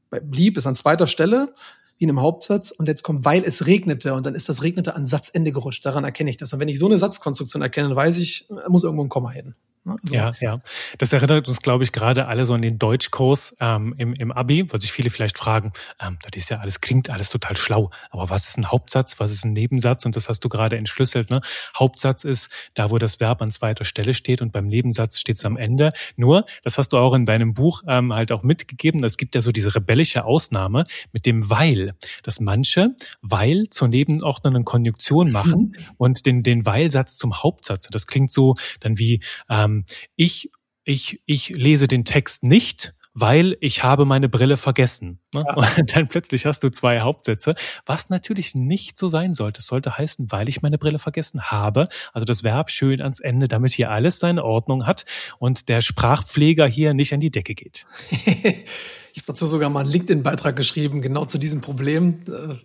blieb 0.10 0.58
ist 0.58 0.66
an 0.66 0.76
zweiter 0.76 1.06
Stelle, 1.06 1.54
wie 2.02 2.06
in 2.06 2.10
einem 2.10 2.22
Hauptsatz, 2.22 2.72
und 2.72 2.88
jetzt 2.88 3.04
kommt, 3.04 3.24
weil 3.26 3.44
es 3.44 3.68
regnete, 3.68 4.16
und 4.16 4.26
dann 4.26 4.34
ist 4.34 4.50
das 4.50 4.64
regnete 4.64 4.96
an 4.96 5.06
Satzende 5.06 5.52
gerutscht. 5.52 5.86
Daran 5.86 6.04
erkenne 6.04 6.32
ich 6.32 6.38
das. 6.38 6.52
Und 6.52 6.60
wenn 6.60 6.68
ich 6.68 6.80
so 6.80 6.88
eine 6.88 6.98
Satzkonstruktion 6.98 7.62
erkenne, 7.62 7.90
dann 7.90 7.96
weiß 7.96 8.18
ich, 8.18 8.48
muss 8.68 8.84
irgendwo 8.84 9.04
ein 9.04 9.10
Komma 9.10 9.30
hin. 9.30 9.54
Also 9.86 10.16
ja, 10.16 10.32
ja. 10.42 10.58
Das 11.00 11.12
erinnert 11.12 11.48
uns, 11.48 11.62
glaube 11.62 11.84
ich, 11.84 11.92
gerade 11.92 12.28
alle 12.28 12.46
so 12.46 12.54
an 12.54 12.62
den 12.62 12.78
Deutschkurs 12.78 13.56
ähm, 13.60 13.96
im, 13.98 14.14
im 14.14 14.32
Abi, 14.32 14.72
weil 14.72 14.80
sich 14.80 14.92
viele 14.92 15.10
vielleicht 15.10 15.40
fragen, 15.40 15.74
ähm, 16.00 16.20
das 16.22 16.44
ist 16.44 16.50
ja 16.50 16.60
alles, 16.60 16.82
klingt 16.82 17.10
alles 17.10 17.32
total 17.32 17.58
schlau, 17.58 17.90
aber 18.12 18.30
was 18.30 18.48
ist 18.48 18.58
ein 18.58 18.72
Hauptsatz, 18.72 19.20
was 19.20 19.32
ist 19.32 19.44
ein 19.44 19.54
Nebensatz? 19.54 20.06
Und 20.06 20.16
das 20.16 20.30
hast 20.30 20.42
du 20.42 20.50
gerade 20.50 20.78
entschlüsselt. 20.78 21.32
Ne? 21.32 21.42
Hauptsatz 21.76 22.24
ist 22.24 22.52
da, 22.76 22.92
wo 22.92 23.00
das 23.00 23.20
Verb 23.20 23.42
an 23.42 23.52
zweiter 23.52 23.84
Stelle 23.84 24.14
steht 24.14 24.42
und 24.42 24.52
beim 24.52 24.68
Nebensatz 24.68 25.20
steht 25.20 25.38
es 25.38 25.46
am 25.46 25.58
Ende. 25.58 25.92
Nur, 26.16 26.46
das 26.64 26.78
hast 26.78 26.90
du 26.90 26.98
auch 26.98 27.16
in 27.16 27.26
deinem 27.26 27.54
Buch 27.54 27.82
ähm, 27.88 28.14
halt 28.14 28.32
auch 28.32 28.44
mitgegeben, 28.44 29.04
es 29.04 29.18
gibt 29.18 29.34
ja 29.34 29.42
so 29.42 29.52
diese 29.52 29.74
rebellische 29.74 30.26
Ausnahme 30.26 30.86
mit 31.12 31.26
dem 31.26 31.50
Weil, 31.50 31.96
dass 32.22 32.40
manche 32.40 32.96
Weil 33.22 33.68
zur 33.70 33.88
nebenordnenden 33.88 34.64
Konjunktion 34.64 35.32
machen 35.32 35.74
mhm. 35.76 35.86
und 35.98 36.26
den, 36.28 36.44
den 36.44 36.68
Weil-Satz 36.68 37.18
zum 37.18 37.42
Hauptsatz. 37.42 37.88
Das 37.90 38.06
klingt 38.06 38.32
so 38.32 38.54
dann 38.80 39.00
wie 39.00 39.22
ähm, 39.50 39.71
ähm, 39.72 39.86
ich, 40.16 40.52
ich, 40.84 41.22
ich 41.26 41.50
lese 41.50 41.88
den 41.88 42.06
Text 42.06 42.44
nicht, 42.44 42.94
weil 43.14 43.58
ich 43.60 43.84
habe 43.84 44.06
meine 44.06 44.30
Brille 44.30 44.56
vergessen. 44.58 45.20
Ne? 45.34 45.44
Ja. 45.46 45.56
Und 45.56 45.68
dann 45.96 46.08
plötzlich 46.08 46.46
hast 46.46 46.64
du 46.64 46.70
zwei 46.70 47.02
Hauptsätze, 47.02 47.56
was 47.86 48.10
natürlich 48.10 48.56
nicht 48.56 48.98
so 48.98 49.10
sein 49.10 49.34
sollte. 49.34 49.60
Es 49.60 49.68
sollte 49.68 49.98
heißen, 49.98 50.32
weil 50.32 50.48
ich 50.48 50.62
meine 50.62 50.78
Brille 50.78 51.00
vergessen 51.00 51.52
habe. 51.52 51.88
Also 52.14 52.26
das 52.26 52.44
Verb 52.44 52.72
schön 52.72 53.02
ans 53.02 53.20
Ende, 53.20 53.48
damit 53.48 53.74
hier 53.74 53.92
alles 53.92 54.20
seine 54.20 54.44
Ordnung 54.44 54.86
hat 54.88 55.06
und 55.40 55.68
der 55.68 55.82
Sprachpfleger 55.82 56.68
hier 56.68 56.94
nicht 56.94 57.14
an 57.14 57.20
die 57.20 57.32
Decke 57.32 57.54
geht. 57.54 57.86
ich 58.12 59.18
habe 59.18 59.28
dazu 59.28 59.46
sogar 59.46 59.70
mal 59.70 59.82
einen 59.82 59.90
LinkedIn-Beitrag 59.90 60.56
geschrieben, 60.56 61.02
genau 61.02 61.26
zu 61.26 61.38
diesem 61.38 61.60
Problem. 61.60 62.24
Da 62.26 62.58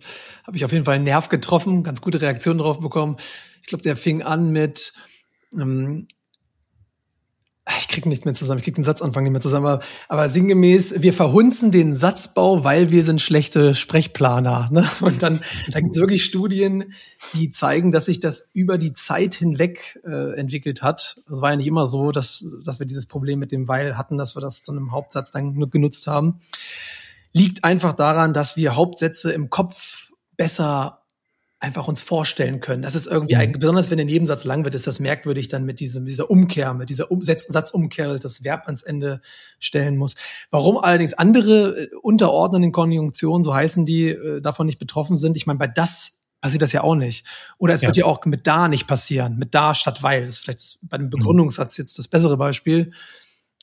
habe 0.45 0.55
ich 0.55 0.63
auf 0.63 0.71
jeden 0.71 0.85
Fall 0.85 0.95
einen 0.95 1.03
Nerv 1.03 1.27
getroffen, 1.27 1.83
ganz 1.83 1.99
gute 1.99 2.21
Reaktionen 2.21 2.59
drauf 2.59 2.79
bekommen. 2.79 3.17
Ich 3.61 3.67
glaube, 3.67 3.83
der 3.83 3.97
fing 3.97 4.21
an 4.21 4.51
mit, 4.51 4.93
ähm, 5.53 6.07
ich 7.79 7.87
krieg 7.87 8.05
nicht 8.05 8.25
mehr 8.25 8.33
zusammen, 8.33 8.59
ich 8.59 8.65
krieg 8.65 8.75
den 8.75 8.83
Satzanfang 8.83 9.23
nicht 9.23 9.31
mehr 9.31 9.41
zusammen, 9.41 9.65
aber, 9.65 9.83
aber 10.07 10.29
sinngemäß, 10.29 11.01
wir 11.01 11.13
verhunzen 11.13 11.71
den 11.71 11.93
Satzbau, 11.93 12.63
weil 12.63 12.91
wir 12.91 13.03
sind 13.03 13.21
schlechte 13.21 13.75
Sprechplaner. 13.75 14.69
Ne? 14.71 14.89
Und 15.01 15.21
dann, 15.21 15.41
da 15.69 15.79
gibt 15.81 15.95
es 15.95 16.01
wirklich 16.01 16.23
Studien, 16.23 16.93
die 17.33 17.51
zeigen, 17.51 17.91
dass 17.91 18.05
sich 18.05 18.19
das 18.19 18.49
über 18.53 18.77
die 18.77 18.93
Zeit 18.93 19.35
hinweg 19.35 19.99
äh, 20.05 20.37
entwickelt 20.37 20.81
hat. 20.81 21.15
Es 21.31 21.41
war 21.41 21.51
ja 21.51 21.57
nicht 21.57 21.67
immer 21.67 21.87
so, 21.87 22.11
dass, 22.11 22.45
dass 22.63 22.79
wir 22.79 22.85
dieses 22.85 23.05
Problem 23.05 23.39
mit 23.39 23.51
dem 23.51 23.67
Weil 23.67 23.97
hatten, 23.97 24.17
dass 24.17 24.35
wir 24.35 24.41
das 24.41 24.63
zu 24.63 24.71
einem 24.71 24.91
Hauptsatz 24.91 25.31
dann 25.31 25.69
genutzt 25.69 26.07
haben. 26.07 26.39
Liegt 27.33 27.63
einfach 27.63 27.93
daran, 27.93 28.33
dass 28.33 28.55
wir 28.55 28.75
Hauptsätze 28.75 29.31
im 29.31 29.49
Kopf 29.49 30.11
besser 30.37 31.01
einfach 31.59 31.87
uns 31.87 32.03
vorstellen 32.03 32.59
können. 32.59 32.83
Das 32.83 32.93
ist 32.93 33.07
irgendwie, 33.07 33.35
mhm. 33.35 33.53
besonders 33.53 33.89
wenn 33.89 33.97
der 33.97 34.05
Nebensatz 34.05 34.43
lang 34.43 34.63
wird, 34.63 34.75
ist 34.75 34.85
das 34.85 34.99
merkwürdig 34.99 35.47
dann 35.47 35.65
mit 35.65 35.79
diesem, 35.79 36.05
dieser 36.05 36.29
Umkehr, 36.29 36.73
mit 36.73 36.89
dieser 36.89 37.11
um 37.11 37.23
Satzumkehr, 37.23 38.15
das 38.19 38.43
Verb 38.43 38.67
ans 38.67 38.83
Ende 38.83 39.21
stellen 39.59 39.97
muss. 39.97 40.13
Warum 40.51 40.77
allerdings 40.77 41.13
andere 41.13 41.83
äh, 41.83 41.89
unterordnenden 42.01 42.71
Konjunktionen, 42.71 43.43
so 43.43 43.55
heißen 43.55 43.85
die, 43.87 44.09
äh, 44.09 44.41
davon 44.41 44.67
nicht 44.67 44.77
betroffen 44.77 45.17
sind, 45.17 45.35
ich 45.35 45.47
meine, 45.47 45.57
bei 45.57 45.67
das 45.67 46.21
passiert 46.41 46.61
das 46.61 46.71
ja 46.71 46.83
auch 46.83 46.95
nicht. 46.95 47.25
Oder 47.57 47.73
es 47.73 47.81
ja. 47.81 47.87
wird 47.87 47.97
ja 47.97 48.05
auch 48.05 48.23
mit 48.25 48.45
da 48.45 48.67
nicht 48.67 48.85
passieren, 48.85 49.37
mit 49.37 49.55
da 49.55 49.73
statt 49.73 50.03
weil. 50.03 50.27
Das 50.27 50.35
ist 50.35 50.43
vielleicht 50.43 50.77
bei 50.83 50.97
dem 50.97 51.07
mhm. 51.07 51.11
Begründungssatz 51.11 51.77
jetzt 51.77 51.97
das 51.97 52.07
bessere 52.07 52.37
Beispiel 52.37 52.91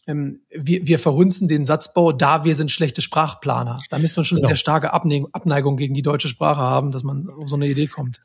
ähm, 0.06 0.40
wir, 0.50 0.86
wir 0.86 0.98
verhunzen 0.98 1.48
den 1.48 1.66
Satzbau, 1.66 2.12
da 2.12 2.44
wir 2.44 2.54
sind 2.54 2.70
schlechte 2.70 3.02
Sprachplaner. 3.02 3.80
Da 3.90 3.98
müssen 3.98 4.16
wir 4.16 4.24
schon 4.24 4.36
genau. 4.36 4.48
sehr 4.48 4.56
starke 4.56 4.92
Abneigung 4.92 5.76
gegen 5.76 5.94
die 5.94 6.02
deutsche 6.02 6.28
Sprache 6.28 6.60
haben, 6.60 6.92
dass 6.92 7.02
man 7.02 7.28
auf 7.28 7.48
so 7.48 7.56
eine 7.56 7.66
Idee 7.66 7.86
kommt. 7.86 8.20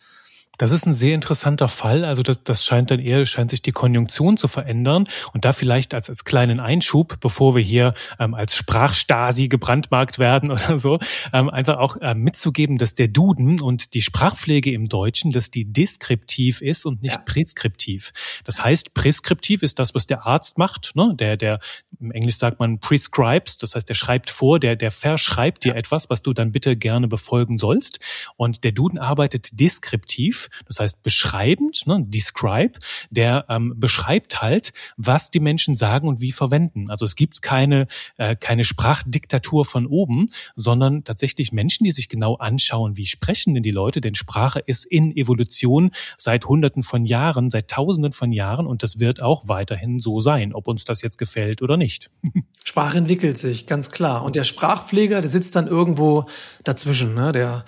Das 0.60 0.72
ist 0.72 0.86
ein 0.86 0.93
sehr 0.93 1.15
interessanter 1.15 1.69
Fall. 1.69 2.04
Also 2.04 2.22
das, 2.22 2.43
das 2.43 2.65
scheint 2.65 2.91
dann 2.91 3.00
eher, 3.00 3.26
scheint 3.26 3.50
sich 3.50 3.62
die 3.62 3.72
Konjunktion 3.72 4.36
zu 4.36 4.50
verändern. 4.50 5.08
Und 5.34 5.45
da 5.45 5.54
vielleicht 5.54 5.93
als, 5.93 6.10
als 6.10 6.26
kleinen 6.26 6.60
Einschub, 6.60 7.17
bevor 7.22 7.56
wir 7.56 7.63
hier 7.63 7.93
ähm, 8.19 8.34
als 8.34 8.56
Sprachstasi 8.56 9.48
gebrandmarkt 9.48 10.19
werden 10.19 10.52
oder 10.52 10.78
so, 10.78 11.00
ähm, 11.32 11.50
einfach 11.50 11.78
auch 11.78 11.95
ähm, 12.02 12.19
mitzugeben, 12.19 12.78
dass 12.78 12.93
der 12.93 13.08
Duden 13.08 13.62
und 13.62 13.93
die 13.93 14.02
Sprachpflege 14.02 14.74
im 14.74 14.89
Deutschen, 14.89 15.32
dass 15.32 15.50
die 15.50 15.63
deskriptiv 15.63 16.62
ist 16.62 16.86
und 16.86 17.02
nicht 17.02 17.15
ja. 17.15 17.22
präskriptiv. 17.22 18.12
Das 18.43 18.62
heißt, 18.62 18.93
präskriptiv 18.93 19.63
ist 19.63 19.80
das, 19.80 19.95
was 19.95 20.08
der 20.08 20.26
Arzt 20.26 20.58
macht, 20.58 20.91
ne? 20.93 21.13
der, 21.15 21.38
der, 21.38 21.60
im 22.02 22.12
Englisch 22.12 22.36
sagt 22.36 22.60
man 22.60 22.80
prescribes, 22.80 23.60
das 23.60 23.76
heißt, 23.76 23.88
der 23.88 23.93
schreibt 23.93 24.30
vor, 24.30 24.60
der, 24.60 24.76
der 24.76 24.91
verschreibt 24.91 25.63
dir 25.63 25.76
etwas, 25.78 26.10
was 26.10 26.22
du 26.22 26.34
dann 26.34 26.52
bitte 26.52 26.76
gerne 26.76 27.08
befolgen 27.08 27.58
sollst. 27.58 28.00
Und 28.36 28.65
der 28.65 28.74
Duden 28.74 29.00
arbeitet 29.00 29.58
deskriptiv 29.58 30.48
das 30.67 30.79
heißt 30.79 31.03
beschreibend, 31.03 31.85
ne, 31.88 32.03
describe, 32.07 32.79
der 33.09 33.45
ähm, 33.49 33.73
beschreibt 33.77 34.41
halt, 34.41 34.73
was 34.97 35.31
die 35.31 35.39
Menschen 35.39 35.75
sagen 35.75 36.07
und 36.07 36.21
wie 36.21 36.31
verwenden. 36.31 36.89
Also 36.89 37.05
es 37.05 37.15
gibt 37.15 37.41
keine, 37.41 37.88
äh, 38.17 38.35
keine 38.35 38.63
Sprachdiktatur 38.63 39.65
von 39.65 39.88
oben, 39.88 40.29
sondern 40.55 41.03
tatsächlich 41.03 41.51
Menschen, 41.51 41.83
die 41.83 41.91
sich 41.91 42.09
genau 42.09 42.35
anschauen, 42.35 42.97
wie 42.97 43.05
sprechen 43.05 43.53
denn 43.53 43.63
die 43.63 43.71
Leute, 43.71 44.01
denn 44.01 44.15
Sprache 44.15 44.59
ist 44.65 44.85
in 44.85 45.15
Evolution 45.15 45.91
seit 46.17 46.45
Hunderten 46.45 46.83
von 46.83 47.05
Jahren, 47.05 47.49
seit 47.49 47.69
Tausenden 47.69 48.13
von 48.13 48.31
Jahren 48.31 48.67
und 48.67 48.83
das 48.83 48.99
wird 48.99 49.21
auch 49.21 49.47
weiterhin 49.47 49.99
so 49.99 50.21
sein, 50.21 50.53
ob 50.53 50.67
uns 50.67 50.83
das 50.85 51.01
jetzt 51.01 51.17
gefällt 51.17 51.62
oder 51.62 51.77
nicht. 51.77 52.09
Sprache 52.63 52.97
entwickelt 52.97 53.38
sich, 53.38 53.65
ganz 53.65 53.91
klar. 53.91 54.23
Und 54.23 54.35
der 54.35 54.43
Sprachpfleger, 54.43 55.21
der 55.21 55.29
sitzt 55.29 55.55
dann 55.55 55.67
irgendwo 55.67 56.25
dazwischen, 56.63 57.13
ne? 57.13 57.31
der 57.31 57.65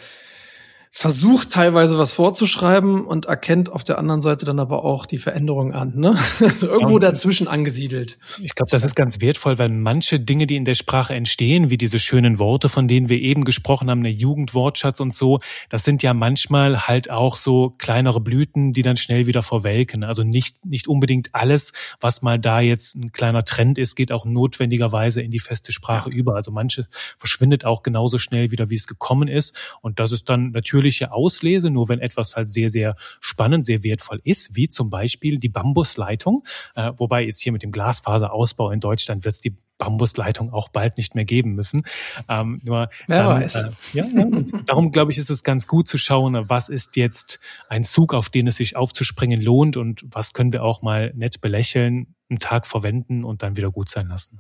versucht 0.94 1.52
teilweise 1.52 1.98
was 1.98 2.14
vorzuschreiben 2.14 3.06
und 3.06 3.26
erkennt 3.26 3.72
auf 3.72 3.86
der 3.86 3.98
anderen 3.98 4.20
Seite 4.20 4.46
dann 4.46 4.60
aber 4.60 4.84
auch 4.84 5.06
die 5.06 5.18
Veränderung 5.18 5.74
an. 5.74 5.94
Ne? 5.96 6.18
Also 6.42 6.68
irgendwo 6.68 6.96
ja, 6.96 7.12
dazwischen 7.12 7.48
angesiedelt. 7.48 8.18
Ich 8.42 8.56
glaube, 8.56 8.70
das 8.70 8.84
ist 8.84 8.96
ganz 8.96 9.22
wertvoll, 9.22 9.58
weil 9.58 9.70
manche 9.70 10.20
Dinge, 10.20 10.48
die 10.48 10.58
in 10.58 10.66
der 10.66 10.74
Sprache 10.74 11.14
entstehen, 11.14 11.70
wie 11.70 11.78
diese 11.78 11.98
schönen 11.98 12.40
Worte, 12.40 12.68
von 12.68 12.90
denen 12.90 13.08
wir 13.08 13.22
eben 13.22 13.46
gesprochen 13.46 13.90
haben, 13.90 14.02
der 14.02 14.12
Jugendwortschatz 14.12 15.00
und 15.00 15.14
so, 15.14 15.40
das 15.70 15.86
sind 15.86 16.04
ja 16.04 16.14
manchmal 16.14 16.88
halt 16.88 17.10
auch 17.10 17.38
so 17.38 17.74
kleinere 17.78 18.20
Blüten, 18.20 18.74
die 18.74 18.82
dann 18.82 18.98
schnell 18.98 19.28
wieder 19.28 19.44
verwelken. 19.44 20.04
Also 20.04 20.24
nicht, 20.24 20.66
nicht 20.66 20.90
unbedingt 20.90 21.30
alles, 21.34 21.72
was 22.02 22.22
mal 22.22 22.38
da 22.38 22.60
jetzt 22.60 22.96
ein 22.96 23.14
kleiner 23.14 23.46
Trend 23.46 23.78
ist, 23.78 23.96
geht 23.96 24.12
auch 24.12 24.26
notwendigerweise 24.26 25.22
in 25.22 25.32
die 25.32 25.40
feste 25.40 25.72
Sprache 25.72 26.10
ja. 26.10 26.16
über. 26.18 26.36
Also 26.36 26.52
manches 26.52 26.90
verschwindet 27.18 27.66
auch 27.66 27.82
genauso 27.82 28.18
schnell 28.18 28.52
wieder, 28.52 28.70
wie 28.70 28.76
es 28.76 28.88
gekommen 28.88 29.30
ist. 29.30 29.58
Und 29.82 30.00
das 30.00 30.12
ist 30.12 30.28
dann 30.28 30.52
natürlich 30.52 30.81
natürliche 30.82 31.12
Auslese, 31.12 31.70
nur 31.70 31.90
wenn 31.90 32.00
etwas 32.00 32.36
halt 32.36 32.50
sehr, 32.50 32.70
sehr 32.70 32.96
spannend, 33.20 33.66
sehr 33.66 33.84
wertvoll 33.84 34.20
ist, 34.24 34.56
wie 34.56 34.68
zum 34.68 34.90
Beispiel 34.90 35.38
die 35.38 35.50
Bambusleitung. 35.50 36.44
Äh, 36.76 36.92
wobei 36.98 37.24
jetzt 37.24 37.40
hier 37.40 37.52
mit 37.52 37.62
dem 37.62 37.72
Glasfaserausbau 37.72 38.72
in 38.72 38.80
Deutschland 38.80 39.24
wird 39.24 39.36
es 39.36 39.42
die 39.42 39.56
Bambusleitung 39.78 40.52
auch 40.52 40.70
bald 40.70 40.98
nicht 40.98 41.14
mehr 41.14 41.26
geben 41.26 41.54
müssen. 41.54 41.84
Ähm, 42.28 42.62
nur 42.64 42.90
Wer 43.06 43.24
dann, 43.24 43.42
weiß. 43.42 43.56
Äh, 43.56 43.70
ja, 43.94 44.06
ja, 44.06 44.26
darum 44.66 44.92
glaube 44.92 45.12
ich, 45.12 45.20
ist 45.20 45.30
es 45.30 45.44
ganz 45.44 45.68
gut 45.68 45.88
zu 45.88 46.00
schauen, 46.00 46.50
was 46.50 46.68
ist 46.68 46.96
jetzt 46.96 47.40
ein 47.70 47.84
Zug, 47.84 48.16
auf 48.16 48.30
den 48.30 48.48
es 48.48 48.56
sich 48.56 48.76
aufzuspringen 48.76 49.40
lohnt 49.40 49.78
und 49.78 50.04
was 50.10 50.34
können 50.34 50.52
wir 50.52 50.64
auch 50.64 50.82
mal 50.82 51.14
nett 51.16 51.42
belächeln, 51.42 52.16
einen 52.30 52.40
Tag 52.40 52.66
verwenden 52.66 53.24
und 53.24 53.44
dann 53.44 53.56
wieder 53.56 53.72
gut 53.72 53.90
sein 53.90 54.08
lassen. 54.08 54.40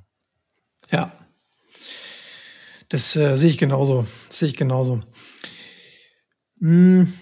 Ja. 0.90 1.12
Das 2.90 3.16
äh, 3.16 3.38
sehe 3.38 3.50
ich 3.50 3.58
genauso. 3.58 4.08
Das 4.28 4.40
sehe 4.40 4.50
ich 4.50 4.58
genauso. 4.58 5.02
Hm, 6.62 7.14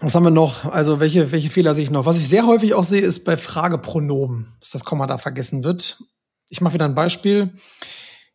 was 0.00 0.14
haben 0.14 0.24
wir 0.24 0.30
noch? 0.30 0.66
Also 0.66 1.00
welche, 1.00 1.30
welche 1.32 1.48
Fehler 1.48 1.74
sehe 1.74 1.84
ich 1.84 1.90
noch? 1.90 2.04
Was 2.04 2.18
ich 2.18 2.28
sehr 2.28 2.46
häufig 2.46 2.74
auch 2.74 2.84
sehe, 2.84 3.00
ist 3.00 3.24
bei 3.24 3.36
Fragepronomen, 3.36 4.52
dass 4.60 4.70
das 4.70 4.84
Komma 4.84 5.06
da 5.06 5.16
vergessen 5.16 5.62
wird. 5.62 6.02
Ich 6.48 6.60
mache 6.60 6.74
wieder 6.74 6.84
ein 6.84 6.96
Beispiel. 6.96 7.52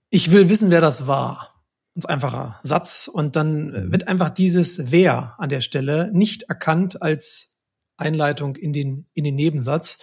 Ich 0.10 0.32
will 0.32 0.50
wissen, 0.50 0.72
wer 0.72 0.82
das 0.82 1.06
war. 1.08 1.64
Ganz 1.94 2.06
einfacher 2.06 2.60
Satz. 2.64 3.10
Und 3.12 3.36
dann 3.36 3.92
wird 3.92 4.08
einfach 4.08 4.30
dieses 4.30 4.92
wer 4.92 5.36
an 5.38 5.50
der 5.50 5.62
Stelle 5.62 6.10
nicht 6.14 6.44
erkannt 6.44 7.02
als 7.02 7.60
Einleitung 7.98 8.56
in 8.56 8.72
den, 8.72 9.08
in 9.14 9.26
den 9.26 9.36
Nebensatz. 9.36 10.00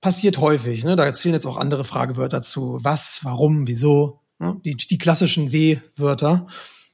Passiert 0.00 0.38
häufig. 0.38 0.84
Ne? 0.84 0.96
Da 0.96 1.04
erzählen 1.04 1.34
jetzt 1.34 1.46
auch 1.46 1.58
andere 1.58 1.84
Fragewörter 1.84 2.40
zu. 2.40 2.78
Was, 2.82 3.20
warum, 3.22 3.66
wieso. 3.66 4.20
Ne? 4.38 4.58
Die, 4.64 4.76
die 4.76 4.98
klassischen 4.98 5.52
W-Wörter. 5.52 6.46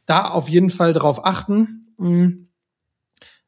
Da 0.07 0.29
auf 0.29 0.49
jeden 0.49 0.71
Fall 0.71 0.93
darauf 0.93 1.25
achten 1.25 1.80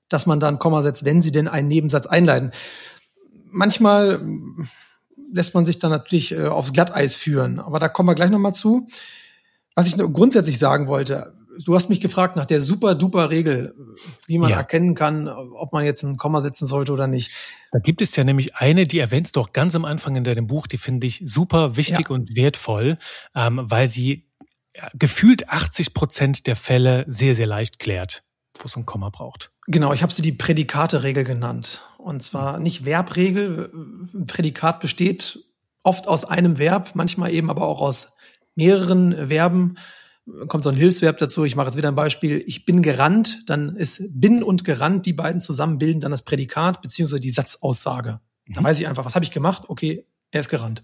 dass 0.08 0.26
man 0.26 0.40
dann 0.40 0.58
Komma 0.58 0.82
setzt, 0.82 1.04
wenn 1.04 1.22
sie 1.22 1.32
denn 1.32 1.48
einen 1.48 1.68
Nebensatz 1.68 2.06
einleiten. 2.06 2.50
Manchmal 3.50 4.24
lässt 5.32 5.54
man 5.54 5.64
sich 5.64 5.78
dann 5.78 5.90
natürlich 5.90 6.32
äh, 6.32 6.46
aufs 6.46 6.72
Glatteis 6.72 7.14
führen, 7.14 7.58
aber 7.58 7.78
da 7.78 7.88
kommen 7.88 8.08
wir 8.08 8.14
gleich 8.14 8.30
nochmal 8.30 8.54
zu. 8.54 8.86
Was 9.74 9.86
ich 9.86 9.96
grundsätzlich 9.96 10.58
sagen 10.58 10.86
wollte, 10.86 11.34
du 11.64 11.74
hast 11.74 11.88
mich 11.88 12.00
gefragt 12.00 12.36
nach 12.36 12.44
der 12.44 12.60
super 12.60 12.94
duper 12.94 13.30
Regel, 13.30 13.74
wie 14.26 14.38
man 14.38 14.50
ja. 14.50 14.58
erkennen 14.58 14.94
kann, 14.94 15.28
ob 15.28 15.72
man 15.72 15.84
jetzt 15.84 16.02
ein 16.02 16.18
Komma 16.18 16.40
setzen 16.42 16.66
sollte 16.66 16.92
oder 16.92 17.06
nicht. 17.06 17.30
Da 17.72 17.78
gibt 17.78 18.02
es 18.02 18.14
ja 18.16 18.24
nämlich 18.24 18.56
eine, 18.56 18.86
die 18.86 18.98
erwähnst 18.98 19.36
du 19.36 19.40
auch 19.40 19.52
ganz 19.52 19.74
am 19.74 19.86
Anfang 19.86 20.16
in 20.16 20.24
deinem 20.24 20.46
Buch, 20.46 20.66
die 20.66 20.78
finde 20.78 21.06
ich 21.06 21.22
super 21.24 21.76
wichtig 21.76 22.08
ja. 22.08 22.14
und 22.14 22.36
wertvoll, 22.36 22.94
ähm, 23.34 23.60
weil 23.64 23.88
sie 23.88 24.28
gefühlt 24.94 25.48
80 25.48 25.94
Prozent 25.94 26.46
der 26.46 26.56
Fälle 26.56 27.04
sehr, 27.08 27.34
sehr 27.34 27.46
leicht 27.46 27.78
klärt 27.78 28.24
wo 28.58 28.66
es 28.66 28.76
ein 28.76 28.86
Komma 28.86 29.08
braucht. 29.10 29.50
Genau, 29.66 29.92
ich 29.92 30.02
habe 30.02 30.12
sie 30.12 30.22
die 30.22 30.32
Prädikate-Regel 30.32 31.24
genannt. 31.24 31.82
Und 31.98 32.22
zwar 32.22 32.58
nicht 32.58 32.84
Verbregel. 32.84 33.70
Ein 34.14 34.26
Prädikat 34.26 34.80
besteht 34.80 35.38
oft 35.82 36.08
aus 36.08 36.24
einem 36.24 36.58
Verb, 36.58 36.90
manchmal 36.94 37.32
eben 37.32 37.50
aber 37.50 37.66
auch 37.66 37.80
aus 37.80 38.16
mehreren 38.54 39.28
Verben. 39.28 39.76
Kommt 40.46 40.64
so 40.64 40.70
ein 40.70 40.76
Hilfsverb 40.76 41.18
dazu. 41.18 41.44
Ich 41.44 41.56
mache 41.56 41.68
jetzt 41.68 41.76
wieder 41.76 41.88
ein 41.88 41.96
Beispiel. 41.96 42.42
Ich 42.46 42.64
bin 42.64 42.82
gerannt. 42.82 43.42
Dann 43.46 43.76
ist 43.76 44.20
bin 44.20 44.42
und 44.42 44.64
gerannt, 44.64 45.06
die 45.06 45.12
beiden 45.12 45.40
zusammen 45.40 45.78
bilden 45.78 46.00
dann 46.00 46.12
das 46.12 46.22
Prädikat 46.22 46.82
beziehungsweise 46.82 47.20
die 47.20 47.30
Satzaussage. 47.30 48.20
Mhm. 48.46 48.54
Da 48.54 48.64
weiß 48.64 48.78
ich 48.78 48.86
einfach, 48.86 49.04
was 49.04 49.14
habe 49.14 49.24
ich 49.24 49.32
gemacht? 49.32 49.64
Okay, 49.68 50.06
er 50.30 50.40
ist 50.40 50.48
gerannt. 50.48 50.82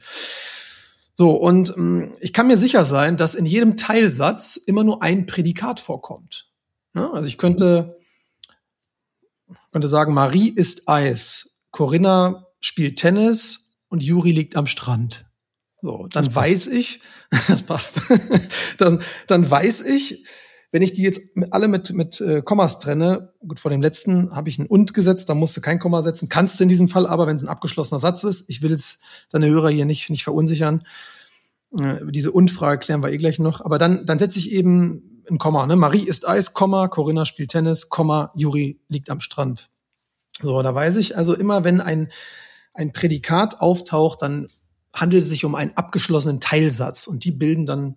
So, 1.16 1.32
und 1.32 1.74
ähm, 1.76 2.14
ich 2.20 2.32
kann 2.32 2.46
mir 2.46 2.56
sicher 2.56 2.84
sein, 2.84 3.16
dass 3.16 3.34
in 3.34 3.44
jedem 3.44 3.76
Teilsatz 3.76 4.56
immer 4.56 4.84
nur 4.84 5.02
ein 5.02 5.26
Prädikat 5.26 5.80
vorkommt. 5.80 6.47
Ne? 6.98 7.10
Also 7.12 7.28
ich 7.28 7.38
könnte, 7.38 7.96
könnte 9.72 9.88
sagen, 9.88 10.14
Marie 10.14 10.48
isst 10.48 10.88
Eis, 10.88 11.60
Corinna 11.70 12.46
spielt 12.60 12.98
Tennis 12.98 13.80
und 13.88 14.02
Juri 14.02 14.32
liegt 14.32 14.56
am 14.56 14.66
Strand. 14.66 15.26
So, 15.80 16.08
dann 16.12 16.34
weiß 16.34 16.66
ich, 16.68 17.00
das 17.48 17.62
passt. 17.62 18.00
dann, 18.78 19.00
dann 19.28 19.48
weiß 19.48 19.82
ich, 19.82 20.24
wenn 20.72 20.82
ich 20.82 20.92
die 20.92 21.02
jetzt 21.02 21.20
alle 21.50 21.68
mit, 21.68 21.92
mit 21.92 22.20
äh, 22.20 22.42
Kommas 22.42 22.80
trenne, 22.80 23.32
gut, 23.46 23.60
vor 23.60 23.70
dem 23.70 23.80
letzten 23.80 24.34
habe 24.34 24.48
ich 24.48 24.58
ein 24.58 24.66
und 24.66 24.92
gesetzt, 24.92 25.28
da 25.28 25.34
musst 25.34 25.56
du 25.56 25.60
kein 25.60 25.78
Komma 25.78 26.02
setzen, 26.02 26.28
kannst 26.28 26.58
du 26.58 26.64
in 26.64 26.68
diesem 26.68 26.88
Fall 26.88 27.06
aber, 27.06 27.26
wenn 27.26 27.36
es 27.36 27.42
ein 27.42 27.48
abgeschlossener 27.48 28.00
Satz 28.00 28.24
ist, 28.24 28.50
ich 28.50 28.60
will 28.60 28.72
jetzt 28.72 29.02
deine 29.30 29.46
Hörer 29.46 29.70
hier 29.70 29.86
nicht, 29.86 30.10
nicht 30.10 30.24
verunsichern, 30.24 30.84
äh, 31.78 32.00
diese 32.10 32.32
Und-Frage 32.32 32.80
klären 32.80 33.02
wir 33.02 33.12
eh 33.12 33.18
gleich 33.18 33.38
noch, 33.38 33.64
aber 33.64 33.78
dann, 33.78 34.04
dann 34.04 34.18
setze 34.18 34.40
ich 34.40 34.50
eben 34.50 35.17
ein 35.30 35.38
Komma, 35.38 35.66
ne? 35.66 35.76
Marie 35.76 36.04
isst 36.04 36.26
Eis, 36.26 36.54
Komma, 36.54 36.88
Corinna 36.88 37.24
spielt 37.24 37.50
Tennis, 37.50 37.88
Komma, 37.88 38.32
Juri 38.34 38.80
liegt 38.88 39.10
am 39.10 39.20
Strand. 39.20 39.70
So, 40.40 40.62
da 40.62 40.74
weiß 40.74 40.96
ich 40.96 41.16
also 41.16 41.34
immer, 41.34 41.64
wenn 41.64 41.80
ein, 41.80 42.10
ein 42.74 42.92
Prädikat 42.92 43.60
auftaucht, 43.60 44.22
dann 44.22 44.48
handelt 44.92 45.22
es 45.22 45.28
sich 45.28 45.44
um 45.44 45.54
einen 45.54 45.76
abgeschlossenen 45.76 46.40
Teilsatz 46.40 47.06
und 47.06 47.24
die 47.24 47.32
bilden 47.32 47.66
dann 47.66 47.96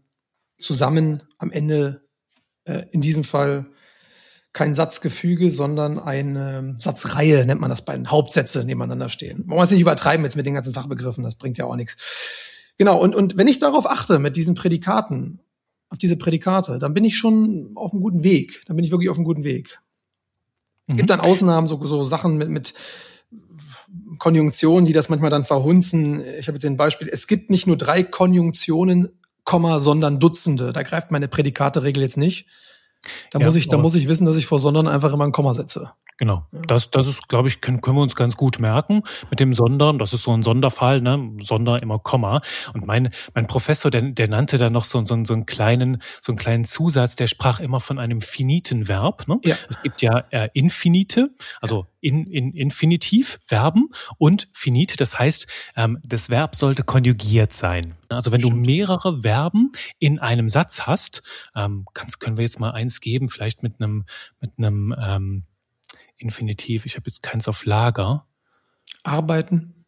zusammen 0.58 1.24
am 1.38 1.52
Ende 1.52 2.08
äh, 2.66 2.84
in 2.92 3.02
diesem 3.02 3.24
Fall 3.24 3.68
kein 4.54 4.76
Satzgefüge, 4.76 5.50
sondern 5.50 5.98
eine 5.98 6.76
Satzreihe, 6.78 7.46
nennt 7.46 7.62
man 7.62 7.70
das 7.70 7.86
bei 7.86 7.96
den 7.96 8.12
Hauptsätze 8.12 8.66
nebeneinander 8.66 9.08
stehen. 9.08 9.44
Man 9.46 9.58
muss 9.58 9.72
nicht 9.72 9.80
übertreiben 9.80 10.26
jetzt 10.26 10.36
mit 10.36 10.46
den 10.46 10.56
ganzen 10.56 10.74
Fachbegriffen, 10.74 11.24
das 11.24 11.36
bringt 11.36 11.58
ja 11.58 11.66
auch 11.66 11.76
nichts. 11.76 11.96
Genau, 12.78 13.00
und, 13.00 13.16
und 13.16 13.38
wenn 13.38 13.48
ich 13.48 13.60
darauf 13.60 13.90
achte 13.90 14.20
mit 14.20 14.36
diesen 14.36 14.56
Prädikaten 14.56 15.40
auf 15.92 15.98
diese 15.98 16.16
Prädikate, 16.16 16.80
dann 16.80 16.94
bin 16.94 17.04
ich 17.04 17.18
schon 17.18 17.74
auf 17.76 17.92
einem 17.92 18.02
guten 18.02 18.24
Weg. 18.24 18.64
Dann 18.66 18.78
bin 18.78 18.86
ich 18.86 18.92
wirklich 18.92 19.10
auf 19.10 19.18
einem 19.18 19.26
guten 19.26 19.44
Weg. 19.44 19.80
Mhm. 20.88 20.98
Gibt 20.98 21.10
dann 21.10 21.20
Ausnahmen, 21.20 21.68
so, 21.68 21.86
so 21.86 22.04
Sachen 22.06 22.38
mit, 22.38 22.50
mit 22.50 22.74
Konjunktionen, 24.18 24.86
die 24.86 24.94
das 24.94 25.10
manchmal 25.10 25.30
dann 25.30 25.44
verhunzen. 25.44 26.24
Ich 26.40 26.48
habe 26.48 26.56
jetzt 26.56 26.66
ein 26.66 26.78
Beispiel. 26.78 27.10
Es 27.12 27.28
gibt 27.28 27.50
nicht 27.50 27.68
nur 27.68 27.78
drei 27.78 28.04
Konjunktionen, 28.04 29.10
Komma, 29.44 29.80
sondern 29.80 30.20
Dutzende. 30.20 30.72
Da 30.72 30.84
greift 30.84 31.12
meine 31.12 31.28
Prädikateregel 31.28 32.04
jetzt 32.04 32.18
nicht. 32.18 32.46
Da 33.32 33.40
ja, 33.40 33.46
muss 33.46 33.56
ich, 33.56 33.68
da 33.68 33.78
muss 33.78 33.96
ich 33.96 34.08
wissen, 34.08 34.26
dass 34.26 34.38
ich 34.38 34.46
vor 34.46 34.60
sondern 34.60 34.88
einfach 34.88 35.12
immer 35.12 35.26
ein 35.26 35.32
Komma 35.32 35.54
setze. 35.54 35.92
Genau. 36.22 36.46
Das, 36.52 36.92
das 36.92 37.08
ist, 37.08 37.30
glaube 37.30 37.48
ich, 37.48 37.62
können, 37.62 37.82
können 37.82 37.98
wir 37.98 38.04
uns 38.04 38.16
ganz 38.16 38.38
gut 38.38 38.60
merken 38.60 39.02
mit 39.32 39.40
dem 39.40 39.56
Sondern. 39.56 39.98
Das 39.98 40.14
ist 40.14 40.22
so 40.22 40.32
ein 40.32 40.44
Sonderfall, 40.44 41.02
ne? 41.02 41.32
Sonder 41.42 41.82
immer 41.82 41.98
Komma. 41.98 42.42
Und 42.76 42.86
mein, 42.86 43.10
mein 43.34 43.48
Professor, 43.48 43.90
der, 43.90 44.04
der 44.04 44.28
nannte 44.28 44.60
da 44.60 44.70
noch 44.70 44.84
so, 44.84 45.04
so, 45.04 45.26
so 45.26 45.34
einen 45.34 45.48
kleinen, 45.48 46.00
so 46.22 46.32
einen 46.32 46.38
kleinen 46.38 46.64
Zusatz, 46.64 47.16
der 47.16 47.26
sprach 47.26 47.60
immer 47.60 47.80
von 47.80 47.98
einem 47.98 48.22
finiten 48.22 48.88
Verb. 48.88 49.28
Ne? 49.28 49.40
Ja. 49.44 49.56
Es 49.68 49.82
gibt 49.82 50.04
ja 50.04 50.20
äh, 50.30 50.50
Infinite, 50.54 51.32
also 51.60 51.88
in, 52.02 52.28
in 52.28 52.54
Infinitiv, 52.54 53.40
Verben 53.44 53.90
und 54.20 54.48
Finite. 54.54 54.98
Das 54.98 55.18
heißt, 55.18 55.48
ähm, 55.76 55.98
das 56.04 56.30
Verb 56.30 56.56
sollte 56.56 56.84
konjugiert 56.84 57.52
sein. 57.54 57.96
Also 58.10 58.32
wenn 58.32 58.42
Stimmt. 58.42 58.58
du 58.58 58.60
mehrere 58.60 59.22
Verben 59.24 59.72
in 59.98 60.20
einem 60.20 60.52
Satz 60.52 60.82
hast, 60.82 61.24
ähm, 61.56 61.88
kannst, 61.96 62.20
können 62.20 62.38
wir 62.38 62.44
jetzt 62.44 62.60
mal 62.60 62.74
eins 62.74 63.00
geben, 63.02 63.28
vielleicht 63.28 63.64
mit 63.64 63.82
einem, 63.82 64.06
mit 64.40 64.52
einem 64.60 64.96
ähm, 65.02 65.46
Infinitiv. 66.22 66.86
Ich 66.86 66.96
habe 66.96 67.08
jetzt 67.08 67.24
keins 67.24 67.48
auf 67.48 67.66
Lager. 67.66 68.26
Arbeiten. 69.04 69.86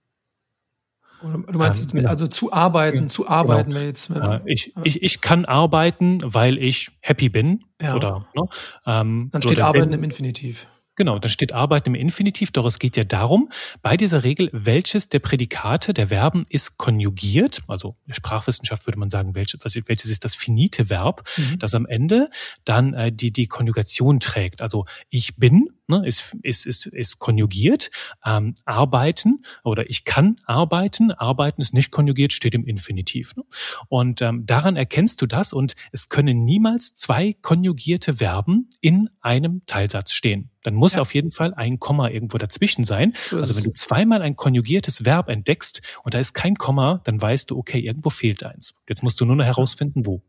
Oder 1.24 1.38
du 1.38 1.58
meinst 1.58 1.80
ähm, 1.80 1.84
jetzt 1.84 1.94
mit, 1.94 2.06
also 2.06 2.28
zu 2.28 2.52
arbeiten, 2.52 3.04
ja, 3.04 3.08
zu 3.08 3.28
arbeiten 3.28 3.70
genau. 3.70 3.82
wir 3.82 3.88
jetzt. 3.88 4.10
Äh, 4.10 4.42
ich, 4.46 4.74
ich, 4.84 5.02
ich 5.02 5.22
kann 5.22 5.46
arbeiten, 5.46 6.20
weil 6.22 6.62
ich 6.62 6.92
happy 7.00 7.30
bin. 7.30 7.60
Ja. 7.82 7.96
Oder, 7.96 8.28
ne? 8.36 8.42
ähm, 8.86 9.30
Dann 9.32 9.42
steht 9.42 9.62
Arbeiten 9.62 9.92
wenn, 9.92 10.00
im 10.00 10.04
Infinitiv. 10.04 10.68
Genau, 10.96 11.18
da 11.18 11.28
steht 11.28 11.54
Arbeiten 11.54 11.90
im 11.90 11.96
Infinitiv, 11.96 12.52
doch 12.52 12.68
es 12.68 12.78
geht 12.78 12.98
ja 12.98 13.04
darum, 13.04 13.50
bei 13.82 13.98
dieser 13.98 14.24
Regel, 14.24 14.50
welches 14.54 15.10
der 15.10 15.20
Prädikate 15.20 15.92
der 15.92 16.10
Verben 16.10 16.46
ist 16.50 16.78
konjugiert, 16.78 17.64
also 17.68 17.96
in 18.04 18.10
der 18.10 18.14
Sprachwissenschaft 18.14 18.86
würde 18.86 19.00
man 19.00 19.10
sagen, 19.10 19.34
welches, 19.34 19.60
welches 19.88 20.12
ist 20.12 20.24
das 20.24 20.36
finite 20.36 20.92
Verb, 20.92 21.24
mhm. 21.36 21.58
das 21.58 21.74
am 21.74 21.88
Ende 21.88 22.28
dann 22.64 22.94
äh, 22.94 23.12
die, 23.12 23.32
die 23.32 23.48
Konjugation 23.48 24.20
trägt. 24.20 24.62
Also 24.62 24.86
ich 25.10 25.36
bin 25.36 25.70
ne, 25.88 26.06
ist, 26.06 26.36
ist, 26.42 26.66
ist, 26.66 26.86
ist 26.88 27.20
konjugiert. 27.20 27.92
Ähm, 28.26 28.56
arbeiten 28.66 29.44
oder 29.64 29.90
ich 29.90 30.06
kann 30.06 30.36
arbeiten. 30.46 31.12
Arbeiten 31.12 31.62
ist 31.62 31.74
nicht 31.74 31.92
konjugiert, 31.92 32.34
steht 32.34 32.56
im 32.56 32.66
Infinitiv. 32.66 33.36
Ne? 33.36 33.44
Und 33.88 34.22
ähm, 34.22 34.46
daran 34.46 34.76
erkennst 34.76 35.22
du 35.22 35.28
das 35.28 35.54
und 35.54 35.76
es 35.92 36.10
können 36.10 36.44
niemals 36.46 36.94
zwei 36.94 37.36
konjugierte 37.42 38.16
Verben 38.16 38.70
in 38.82 39.10
einem 39.22 39.62
Teilsatz 39.66 40.12
stehen 40.12 40.50
dann 40.64 40.76
muss 40.76 40.94
ja. 40.94 41.02
auf 41.02 41.14
jeden 41.14 41.32
Fall 41.32 41.54
ein 41.54 41.80
Komma 41.80 42.10
irgendwo 42.10 42.38
dazwischen 42.38 42.86
sein. 42.86 43.14
Also 43.32 43.56
wenn 43.56 43.64
du 43.64 43.74
zweimal 43.74 44.22
ein 44.22 44.36
konjugiertes 44.36 45.06
Verb 45.06 45.30
entdeckst 45.30 45.82
und 46.04 46.14
da 46.14 46.20
ist 46.20 46.34
kein 46.34 46.56
Komma, 46.56 47.02
dann 47.04 47.22
weißt 47.22 47.52
du, 47.52 47.58
okay, 47.58 47.80
irgendwo 47.80 48.10
fehlt 48.10 48.44
eins. 48.44 48.74
Jetzt 48.88 49.04
musst 49.04 49.20
du 49.22 49.26
nur 49.26 49.36
noch 49.36 49.46
herausfinden, 49.46 50.06
wo. 50.06 50.24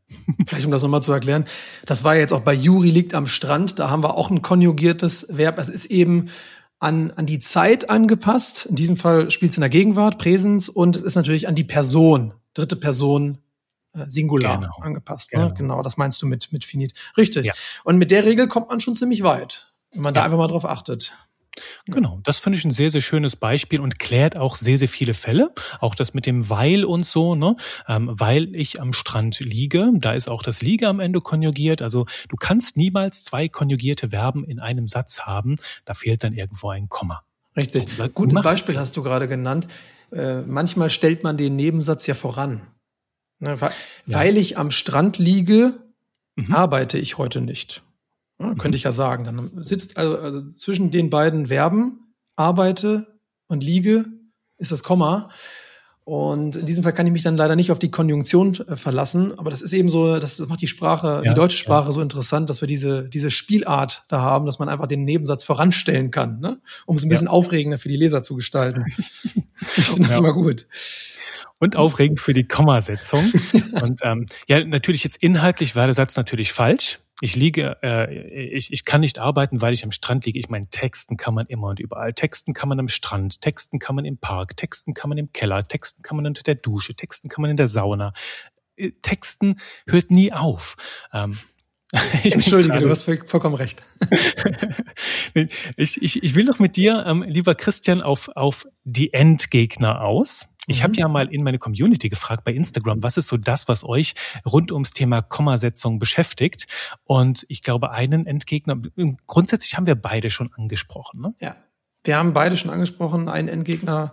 Vielleicht 0.47 0.67
um 0.67 0.73
das 0.73 0.83
nochmal 0.83 1.03
zu 1.03 1.13
erklären, 1.13 1.45
das 1.87 2.05
war 2.05 2.17
jetzt 2.17 2.33
auch 2.33 2.41
bei 2.41 2.53
Juri 2.53 2.91
liegt 2.91 3.15
am 3.15 3.27
Strand, 3.27 3.79
da 3.79 3.91
haben 3.91 4.03
wir 4.03 4.15
auch 4.17 4.31
ein 4.31 4.43
konjugiertes 4.43 5.27
Verb. 5.31 5.44
Es 5.57 5.69
ist 5.69 5.87
eben 5.87 6.31
an, 6.79 7.13
an 7.13 7.27
die 7.27 7.39
Zeit 7.39 7.91
angepasst. 7.91 8.67
In 8.67 8.77
diesem 8.77 8.97
Fall 8.97 9.31
spielt 9.31 9.53
es 9.53 9.57
in 9.57 9.63
der 9.63 9.71
Gegenwart, 9.71 10.19
Präsens 10.19 10.69
und 10.69 10.97
es 10.97 11.03
ist 11.03 11.15
natürlich 11.15 11.49
an 11.49 11.55
die 11.55 11.65
Person, 11.65 12.35
dritte 12.53 12.77
Person 12.77 13.39
äh, 13.95 14.05
Singular 14.09 14.59
genau. 14.59 14.77
angepasst. 14.81 15.33
Ne? 15.33 15.41
Genau. 15.41 15.55
genau, 15.55 15.83
das 15.83 15.97
meinst 15.97 16.21
du 16.23 16.27
mit, 16.27 16.53
mit 16.53 16.65
Finit. 16.65 16.93
Richtig. 17.17 17.47
Ja. 17.47 17.53
Und 17.85 17.99
mit 17.99 18.11
der 18.11 18.25
Regel 18.25 18.49
kommt 18.49 18.69
man 18.69 18.81
schon 18.81 18.97
ziemlich 18.97 19.23
weit. 19.23 19.73
Wenn 19.93 20.03
man 20.03 20.15
ja. 20.15 20.21
da 20.21 20.25
einfach 20.25 20.39
mal 20.39 20.49
drauf 20.49 20.67
achtet. 20.67 21.13
Genau, 21.87 22.21
das 22.25 22.39
finde 22.39 22.59
ich 22.59 22.65
ein 22.65 22.73
sehr, 22.73 22.91
sehr 22.91 23.01
schönes 23.01 23.37
Beispiel 23.37 23.81
und 23.81 23.99
klärt 23.99 24.37
auch 24.37 24.57
sehr, 24.57 24.79
sehr 24.79 24.89
viele 24.89 25.15
Fälle. 25.15 25.53
Auch 25.81 25.95
das 25.95 26.15
mit 26.15 26.27
dem 26.27 26.51
weil 26.51 26.85
und 26.85 27.07
so, 27.07 27.35
ne? 27.35 27.57
Ähm, 27.87 28.11
weil 28.13 28.55
ich 28.55 28.81
am 28.81 28.93
Strand 28.93 29.39
liege, 29.41 29.91
da 29.95 30.15
ist 30.15 30.29
auch 30.29 30.43
das 30.43 30.63
liege 30.63 30.89
am 30.89 31.01
Ende 31.01 31.21
konjugiert. 31.21 31.83
Also 31.83 32.07
du 32.29 32.37
kannst 32.37 32.77
niemals 32.77 33.23
zwei 33.23 33.49
konjugierte 33.49 34.11
Verben 34.11 34.45
in 34.45 34.59
einem 34.59 34.89
Satz 34.89 35.21
haben. 35.21 35.57
Da 35.85 35.95
fehlt 35.95 36.25
dann 36.25 36.33
irgendwo 36.33 36.71
ein 36.71 36.89
Komma. 36.89 37.23
Richtig. 37.57 37.89
So, 37.97 38.09
Gutes 38.09 38.43
Beispiel 38.43 38.79
hast 38.79 38.97
du 38.97 39.03
gerade 39.03 39.29
genannt. 39.29 39.69
Äh, 40.11 40.41
manchmal 40.43 40.91
stellt 40.91 41.23
man 41.23 41.37
den 41.37 41.55
Nebensatz 41.55 42.07
ja 42.07 42.15
voran. 42.15 42.63
Ne? 43.39 43.61
Weil, 43.61 43.71
ja. 44.07 44.19
weil 44.19 44.37
ich 44.37 44.59
am 44.59 44.71
Strand 44.71 45.19
liege, 45.19 45.75
mhm. 46.35 46.53
arbeite 46.53 46.99
ich 46.99 47.17
heute 47.19 47.41
nicht. 47.41 47.84
Mhm. 48.39 48.59
könnte 48.59 48.77
ich 48.77 48.85
ja 48.85 48.93
sagen. 48.93 49.25
Dann 49.25 49.51
sitzt 49.63 49.97
also, 49.97 50.19
also 50.19 50.47
zwischen 50.49 50.91
den 50.91 51.11
beiden 51.11 51.49
Verben 51.49 52.15
arbeite 52.37 53.19
und 53.49 53.63
liege 53.63 54.07
ist 54.59 54.73
das 54.73 54.83
Komma. 54.83 55.31
Und 56.07 56.57
in 56.57 56.67
diesem 56.67 56.83
Fall 56.83 56.93
kann 56.93 57.07
ich 57.07 57.15
mich 57.15 57.23
dann 57.23 57.37
leider 57.37 57.57
nicht 57.57 57.73
auf 57.73 57.79
die 57.79 57.91
Konjunktion 57.91 58.55
äh, 58.69 58.77
verlassen. 58.77 59.39
Aber 59.39 59.49
das 59.49 59.63
ist 59.63 59.73
eben 59.73 59.89
so, 59.89 60.19
das, 60.19 60.37
das 60.37 60.49
macht 60.49 60.61
die 60.61 60.67
Sprache, 60.67 61.23
ja, 61.25 61.33
die 61.33 61.35
deutsche 61.35 61.57
Sprache 61.57 61.87
ja. 61.87 61.93
so 61.93 62.03
interessant, 62.03 62.51
dass 62.51 62.61
wir 62.61 62.69
diese, 62.69 63.09
diese 63.09 63.31
Spielart 63.31 64.05
da 64.09 64.21
haben, 64.21 64.45
dass 64.45 64.59
man 64.59 64.69
einfach 64.69 64.87
den 64.87 65.05
Nebensatz 65.05 65.45
voranstellen 65.45 66.11
kann, 66.11 66.41
ne? 66.41 66.61
um 66.85 66.97
es 66.97 67.05
ein 67.05 67.09
bisschen 67.09 67.29
ja. 67.29 67.33
aufregender 67.33 67.79
für 67.79 67.89
die 67.89 67.97
Leser 67.97 68.23
zu 68.23 68.37
gestalten. 68.37 68.85
ich 68.87 69.37
finde 69.87 70.03
das 70.09 70.19
immer 70.19 70.35
gut 70.35 70.67
und 71.61 71.77
aufregend 71.77 72.21
für 72.21 72.35
die 72.35 72.47
Kommasetzung. 72.47 73.33
und 73.83 74.01
ähm, 74.03 74.27
ja, 74.49 74.63
natürlich 74.65 75.05
jetzt 75.05 75.23
inhaltlich 75.23 75.75
war 75.75 75.87
der 75.87 75.95
Satz 75.95 76.17
natürlich 76.17 76.53
falsch 76.53 76.99
ich 77.25 77.37
liege, 77.37 77.79
äh, 77.83 78.55
ich, 78.55 78.71
ich 78.71 78.85
kann 78.85 79.01
nicht 79.01 79.19
arbeiten, 79.19 79.63
weil 79.63 79.73
ich 79.73 79.83
am 79.83 79.91
Strand 79.93 80.27
liege. 80.27 80.39
Ich 80.39 80.51
meine, 80.51 80.69
Texten 80.69 81.17
kann 81.17 81.33
man 81.33 81.47
immer 81.47 81.69
und 81.69 81.81
überall. 81.81 82.13
Texten 82.13 82.53
kann 82.53 82.69
man 82.69 82.79
am 82.79 82.89
Strand, 82.89 83.41
Texten 83.41 83.79
kann 83.79 83.97
man 83.97 84.05
im 84.05 84.19
Park, 84.19 84.59
Texten 84.59 84.93
kann 84.93 85.09
man 85.09 85.17
im 85.17 85.33
Keller, 85.33 85.65
Texten 85.65 86.03
kann 86.03 86.19
man 86.19 86.27
unter 86.27 86.43
der 86.43 86.57
Dusche, 86.57 86.95
Texten 86.95 87.31
kann 87.31 87.41
man 87.41 87.51
in 87.51 87.57
der 87.57 87.67
Sauna. 87.67 88.13
Äh, 88.77 88.91
Texten 89.01 89.59
hört 89.87 90.11
nie 90.11 90.35
auf. 90.35 90.77
Ähm, 91.15 91.39
ich 92.25 92.35
Entschuldige, 92.35 92.79
du 92.79 92.91
hast 92.91 93.05
vollkommen 93.05 93.55
recht. 93.55 93.83
ich, 95.77 96.03
ich, 96.03 96.23
ich 96.23 96.35
will 96.35 96.45
noch 96.45 96.59
mit 96.59 96.77
dir, 96.77 97.05
ähm, 97.07 97.23
lieber 97.23 97.55
Christian, 97.55 98.03
auf, 98.03 98.29
auf 98.35 98.67
die 98.85 99.13
Endgegner 99.13 100.01
aus. 100.03 100.49
Ich 100.67 100.81
mhm. 100.81 100.83
habe 100.85 100.95
ja 100.97 101.09
mal 101.09 101.33
in 101.33 101.45
meine 101.45 101.59
Community 101.59 102.09
gefragt 102.09 102.45
bei 102.45 102.53
Instagram, 102.53 103.03
was 103.03 103.17
ist 103.17 103.29
so 103.29 103.37
das, 103.37 103.69
was 103.69 103.85
euch 103.85 104.15
rund 104.47 104.73
ums 104.73 104.93
Thema 104.93 105.23
Kommasetzung 105.23 105.99
beschäftigt? 105.99 106.67
Und 107.05 107.45
ich 107.49 107.63
glaube, 107.63 107.91
einen 107.91 108.27
Endgegner, 108.27 108.81
grundsätzlich 109.27 109.77
haben 109.77 109.87
wir 109.87 109.97
beide 109.97 110.31
schon 110.31 110.53
angesprochen. 110.55 111.21
Ne? 111.21 111.35
Ja, 111.41 111.57
wir 112.05 112.17
haben 112.17 112.33
beide 112.33 112.57
schon 112.57 112.71
angesprochen. 112.71 113.29
Ein 113.29 113.49
Endgegner 113.49 114.13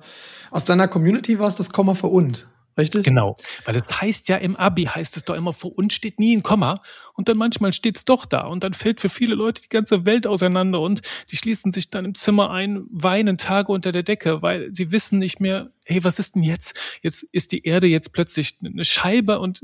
aus 0.50 0.66
deiner 0.66 0.88
Community 0.88 1.40
war 1.40 1.48
es 1.48 1.56
das 1.56 1.72
Komma 1.72 1.94
für 1.94 2.08
und. 2.08 2.48
Richtig? 2.78 3.04
Genau, 3.04 3.36
weil 3.66 3.76
es 3.76 4.02
heißt 4.02 4.30
ja 4.30 4.38
im 4.38 4.56
Abi, 4.56 4.86
heißt 4.86 5.18
es 5.18 5.26
doch 5.26 5.36
immer, 5.36 5.52
vor 5.52 5.78
uns 5.78 5.94
steht 5.94 6.20
nie 6.20 6.36
ein 6.36 6.42
Komma 6.42 6.80
und 7.14 7.28
dann 7.28 7.38
manchmal 7.38 7.74
steht 7.74 7.98
es 7.98 8.06
doch 8.06 8.26
da 8.26 8.48
und 8.48 8.64
dann 8.64 8.74
fällt 8.74 9.02
für 9.02 9.10
viele 9.10 9.36
Leute 9.36 9.62
die 9.62 9.70
ganze 9.70 10.06
Welt 10.06 10.26
auseinander 10.26 10.80
und 10.80 11.02
die 11.30 11.36
schließen 11.36 11.74
sich 11.74 11.90
dann 11.90 12.06
im 12.06 12.16
Zimmer 12.16 12.50
ein, 12.52 12.86
weinen 12.90 13.38
Tage 13.38 13.72
unter 13.72 13.92
der 13.92 14.04
Decke, 14.04 14.42
weil 14.42 14.74
sie 14.74 14.92
wissen 14.92 15.20
nicht 15.20 15.42
mehr, 15.42 15.72
hey, 15.86 16.04
was 16.04 16.18
ist 16.18 16.36
denn 16.36 16.44
jetzt? 16.44 16.76
Jetzt 17.02 17.24
ist 17.32 17.52
die 17.52 17.66
Erde 17.66 17.88
jetzt 17.88 18.14
plötzlich 18.14 18.58
eine 18.64 18.86
Scheibe 18.86 19.40
und 19.40 19.62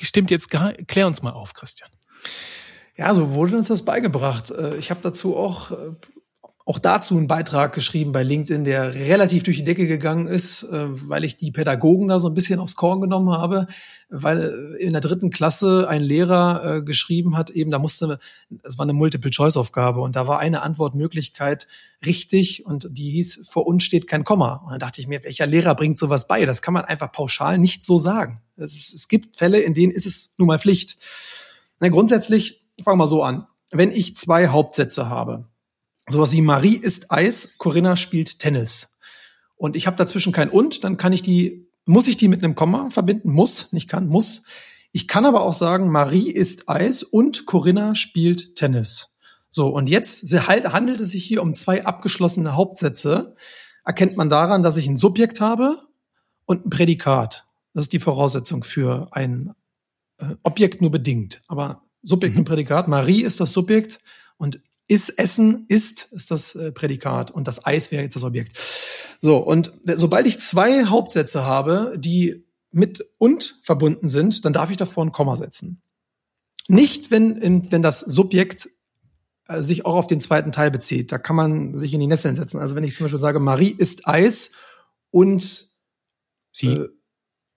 stimmt 0.00 0.30
jetzt 0.30 0.50
gar, 0.50 0.72
klär 0.72 1.06
uns 1.06 1.22
mal 1.22 1.32
auf, 1.32 1.54
Christian. 1.54 1.90
Ja, 2.96 3.14
so 3.14 3.32
wurde 3.32 3.56
uns 3.56 3.68
das 3.68 3.84
beigebracht. 3.84 4.50
Äh, 4.50 4.76
ich 4.76 4.90
habe 4.90 5.00
dazu 5.02 5.36
auch 5.36 5.70
äh, 5.70 5.74
auch 6.68 6.78
dazu 6.78 7.16
einen 7.16 7.28
Beitrag 7.28 7.72
geschrieben 7.72 8.12
bei 8.12 8.22
LinkedIn, 8.22 8.64
der 8.64 8.94
relativ 8.94 9.42
durch 9.42 9.56
die 9.56 9.64
Decke 9.64 9.86
gegangen 9.86 10.26
ist, 10.26 10.64
äh, 10.64 11.08
weil 11.08 11.24
ich 11.24 11.38
die 11.38 11.50
Pädagogen 11.50 12.08
da 12.08 12.20
so 12.20 12.28
ein 12.28 12.34
bisschen 12.34 12.60
aufs 12.60 12.76
Korn 12.76 13.00
genommen 13.00 13.30
habe, 13.30 13.68
weil 14.10 14.76
in 14.78 14.92
der 14.92 15.00
dritten 15.00 15.30
Klasse 15.30 15.88
ein 15.88 16.02
Lehrer 16.02 16.76
äh, 16.76 16.82
geschrieben 16.82 17.38
hat, 17.38 17.48
eben 17.48 17.70
da 17.70 17.78
musste, 17.78 18.18
es 18.64 18.76
war 18.76 18.82
eine 18.82 18.92
Multiple-Choice-Aufgabe 18.92 20.02
und 20.02 20.14
da 20.14 20.26
war 20.26 20.40
eine 20.40 20.60
Antwortmöglichkeit 20.60 21.68
richtig 22.04 22.66
und 22.66 22.86
die 22.90 23.12
hieß, 23.12 23.48
vor 23.48 23.66
uns 23.66 23.82
steht 23.82 24.06
kein 24.06 24.24
Komma. 24.24 24.56
Und 24.56 24.72
dann 24.72 24.80
dachte 24.80 25.00
ich 25.00 25.06
mir, 25.06 25.24
welcher 25.24 25.46
Lehrer 25.46 25.74
bringt 25.74 25.98
sowas 25.98 26.28
bei? 26.28 26.44
Das 26.44 26.60
kann 26.60 26.74
man 26.74 26.84
einfach 26.84 27.10
pauschal 27.10 27.56
nicht 27.56 27.82
so 27.82 27.96
sagen. 27.96 28.42
Es, 28.58 28.74
ist, 28.74 28.92
es 28.92 29.08
gibt 29.08 29.38
Fälle, 29.38 29.60
in 29.60 29.72
denen 29.72 29.92
ist 29.92 30.04
es 30.04 30.34
nun 30.36 30.48
mal 30.48 30.58
Pflicht. 30.58 30.98
Na, 31.80 31.88
grundsätzlich, 31.88 32.62
fangen 32.84 32.98
wir 32.98 33.08
so 33.08 33.22
an. 33.22 33.46
Wenn 33.70 33.90
ich 33.90 34.18
zwei 34.18 34.48
Hauptsätze 34.48 35.08
habe, 35.08 35.46
sowas 36.08 36.32
wie 36.32 36.42
Marie 36.42 36.76
isst 36.76 37.10
Eis, 37.10 37.56
Corinna 37.58 37.96
spielt 37.96 38.38
Tennis. 38.38 38.96
Und 39.56 39.76
ich 39.76 39.86
habe 39.86 39.96
dazwischen 39.96 40.32
kein 40.32 40.50
und, 40.50 40.84
dann 40.84 40.96
kann 40.96 41.12
ich 41.12 41.22
die, 41.22 41.68
muss 41.84 42.06
ich 42.06 42.16
die 42.16 42.28
mit 42.28 42.42
einem 42.42 42.54
Komma 42.54 42.90
verbinden? 42.90 43.32
Muss, 43.32 43.72
nicht 43.72 43.88
kann, 43.88 44.08
muss. 44.08 44.44
Ich 44.92 45.08
kann 45.08 45.24
aber 45.24 45.42
auch 45.42 45.52
sagen, 45.52 45.90
Marie 45.90 46.30
isst 46.30 46.68
Eis 46.68 47.02
und 47.02 47.46
Corinna 47.46 47.94
spielt 47.94 48.54
Tennis. 48.56 49.14
So, 49.50 49.68
und 49.68 49.88
jetzt 49.88 50.30
halt, 50.46 50.72
handelt 50.72 51.00
es 51.00 51.10
sich 51.10 51.24
hier 51.24 51.42
um 51.42 51.54
zwei 51.54 51.84
abgeschlossene 51.84 52.54
Hauptsätze. 52.54 53.34
Erkennt 53.84 54.16
man 54.16 54.30
daran, 54.30 54.62
dass 54.62 54.76
ich 54.76 54.86
ein 54.86 54.98
Subjekt 54.98 55.40
habe 55.40 55.78
und 56.44 56.66
ein 56.66 56.70
Prädikat. 56.70 57.46
Das 57.74 57.86
ist 57.86 57.92
die 57.92 57.98
Voraussetzung 57.98 58.62
für 58.62 59.08
ein 59.12 59.54
äh, 60.18 60.34
Objekt 60.42 60.80
nur 60.80 60.90
bedingt. 60.90 61.42
Aber 61.48 61.82
Subjekt 62.02 62.34
mhm. 62.34 62.40
und 62.40 62.44
Prädikat. 62.44 62.88
Marie 62.88 63.22
ist 63.22 63.40
das 63.40 63.52
Subjekt 63.52 64.00
und 64.36 64.60
ist 64.88 65.18
Essen, 65.18 65.66
ist, 65.68 66.12
ist 66.12 66.30
das 66.30 66.54
äh, 66.54 66.72
Prädikat 66.72 67.30
und 67.30 67.46
das 67.46 67.64
Eis 67.64 67.92
wäre 67.92 68.02
jetzt 68.02 68.16
das 68.16 68.24
Objekt. 68.24 68.58
So, 69.20 69.36
und 69.36 69.72
sobald 69.84 70.26
ich 70.26 70.40
zwei 70.40 70.86
Hauptsätze 70.86 71.44
habe, 71.44 71.94
die 71.96 72.46
mit 72.70 73.04
und 73.18 73.58
verbunden 73.62 74.08
sind, 74.08 74.44
dann 74.44 74.52
darf 74.52 74.70
ich 74.70 74.76
davor 74.76 75.04
ein 75.04 75.12
Komma 75.12 75.36
setzen. 75.36 75.82
Nicht, 76.68 77.10
wenn, 77.10 77.70
wenn 77.70 77.82
das 77.82 78.00
Subjekt 78.00 78.68
äh, 79.48 79.62
sich 79.62 79.84
auch 79.84 79.96
auf 79.96 80.06
den 80.06 80.20
zweiten 80.20 80.52
Teil 80.52 80.70
bezieht. 80.70 81.12
Da 81.12 81.18
kann 81.18 81.36
man 81.36 81.76
sich 81.76 81.92
in 81.94 82.00
die 82.00 82.06
Nesseln 82.06 82.36
setzen. 82.36 82.58
Also 82.58 82.74
wenn 82.74 82.84
ich 82.84 82.94
zum 82.94 83.04
Beispiel 83.04 83.18
sage, 83.20 83.40
Marie 83.40 83.74
isst 83.76 84.06
Eis 84.06 84.52
und 85.10 85.68
sie. 86.52 86.68
Äh, 86.68 86.88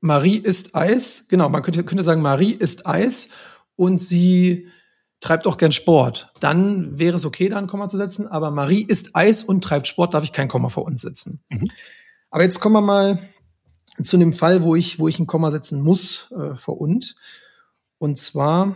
Marie 0.03 0.37
isst 0.37 0.73
Eis, 0.73 1.27
genau, 1.27 1.47
man 1.49 1.61
könnte, 1.61 1.83
könnte 1.83 2.03
sagen, 2.03 2.23
Marie 2.23 2.53
isst 2.53 2.87
Eis 2.87 3.29
und 3.75 4.01
sie 4.01 4.67
treibt 5.21 5.47
auch 5.47 5.57
gern 5.57 5.71
Sport. 5.71 6.33
Dann 6.41 6.99
wäre 6.99 7.15
es 7.15 7.25
okay, 7.25 7.47
da 7.47 7.57
ein 7.57 7.67
Komma 7.67 7.87
zu 7.87 7.97
setzen. 7.97 8.27
Aber 8.27 8.51
Marie 8.51 8.83
isst 8.83 9.15
Eis 9.15 9.43
und 9.43 9.63
treibt 9.63 9.87
Sport, 9.87 10.13
darf 10.13 10.23
ich 10.23 10.33
kein 10.33 10.49
Komma 10.49 10.67
vor 10.67 10.83
uns 10.83 11.01
setzen. 11.01 11.41
Mhm. 11.49 11.71
Aber 12.29 12.43
jetzt 12.43 12.59
kommen 12.59 12.73
wir 12.73 12.81
mal 12.81 13.19
zu 14.03 14.17
dem 14.17 14.33
Fall, 14.33 14.63
wo 14.63 14.75
ich, 14.75 14.99
wo 14.99 15.07
ich 15.07 15.19
ein 15.19 15.27
Komma 15.27 15.51
setzen 15.51 15.81
muss 15.81 16.31
äh, 16.31 16.55
vor 16.55 16.81
und. 16.81 17.15
Und 17.99 18.17
zwar, 18.17 18.75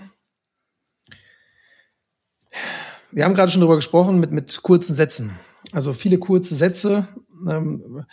wir 3.11 3.25
haben 3.25 3.33
gerade 3.33 3.51
schon 3.51 3.61
darüber 3.61 3.77
gesprochen 3.77 4.19
mit, 4.19 4.31
mit 4.31 4.61
kurzen 4.61 4.93
Sätzen. 4.93 5.37
Also 5.71 5.93
viele 5.93 6.19
kurze 6.19 6.55
Sätze. 6.55 7.07
Ähm, 7.49 8.05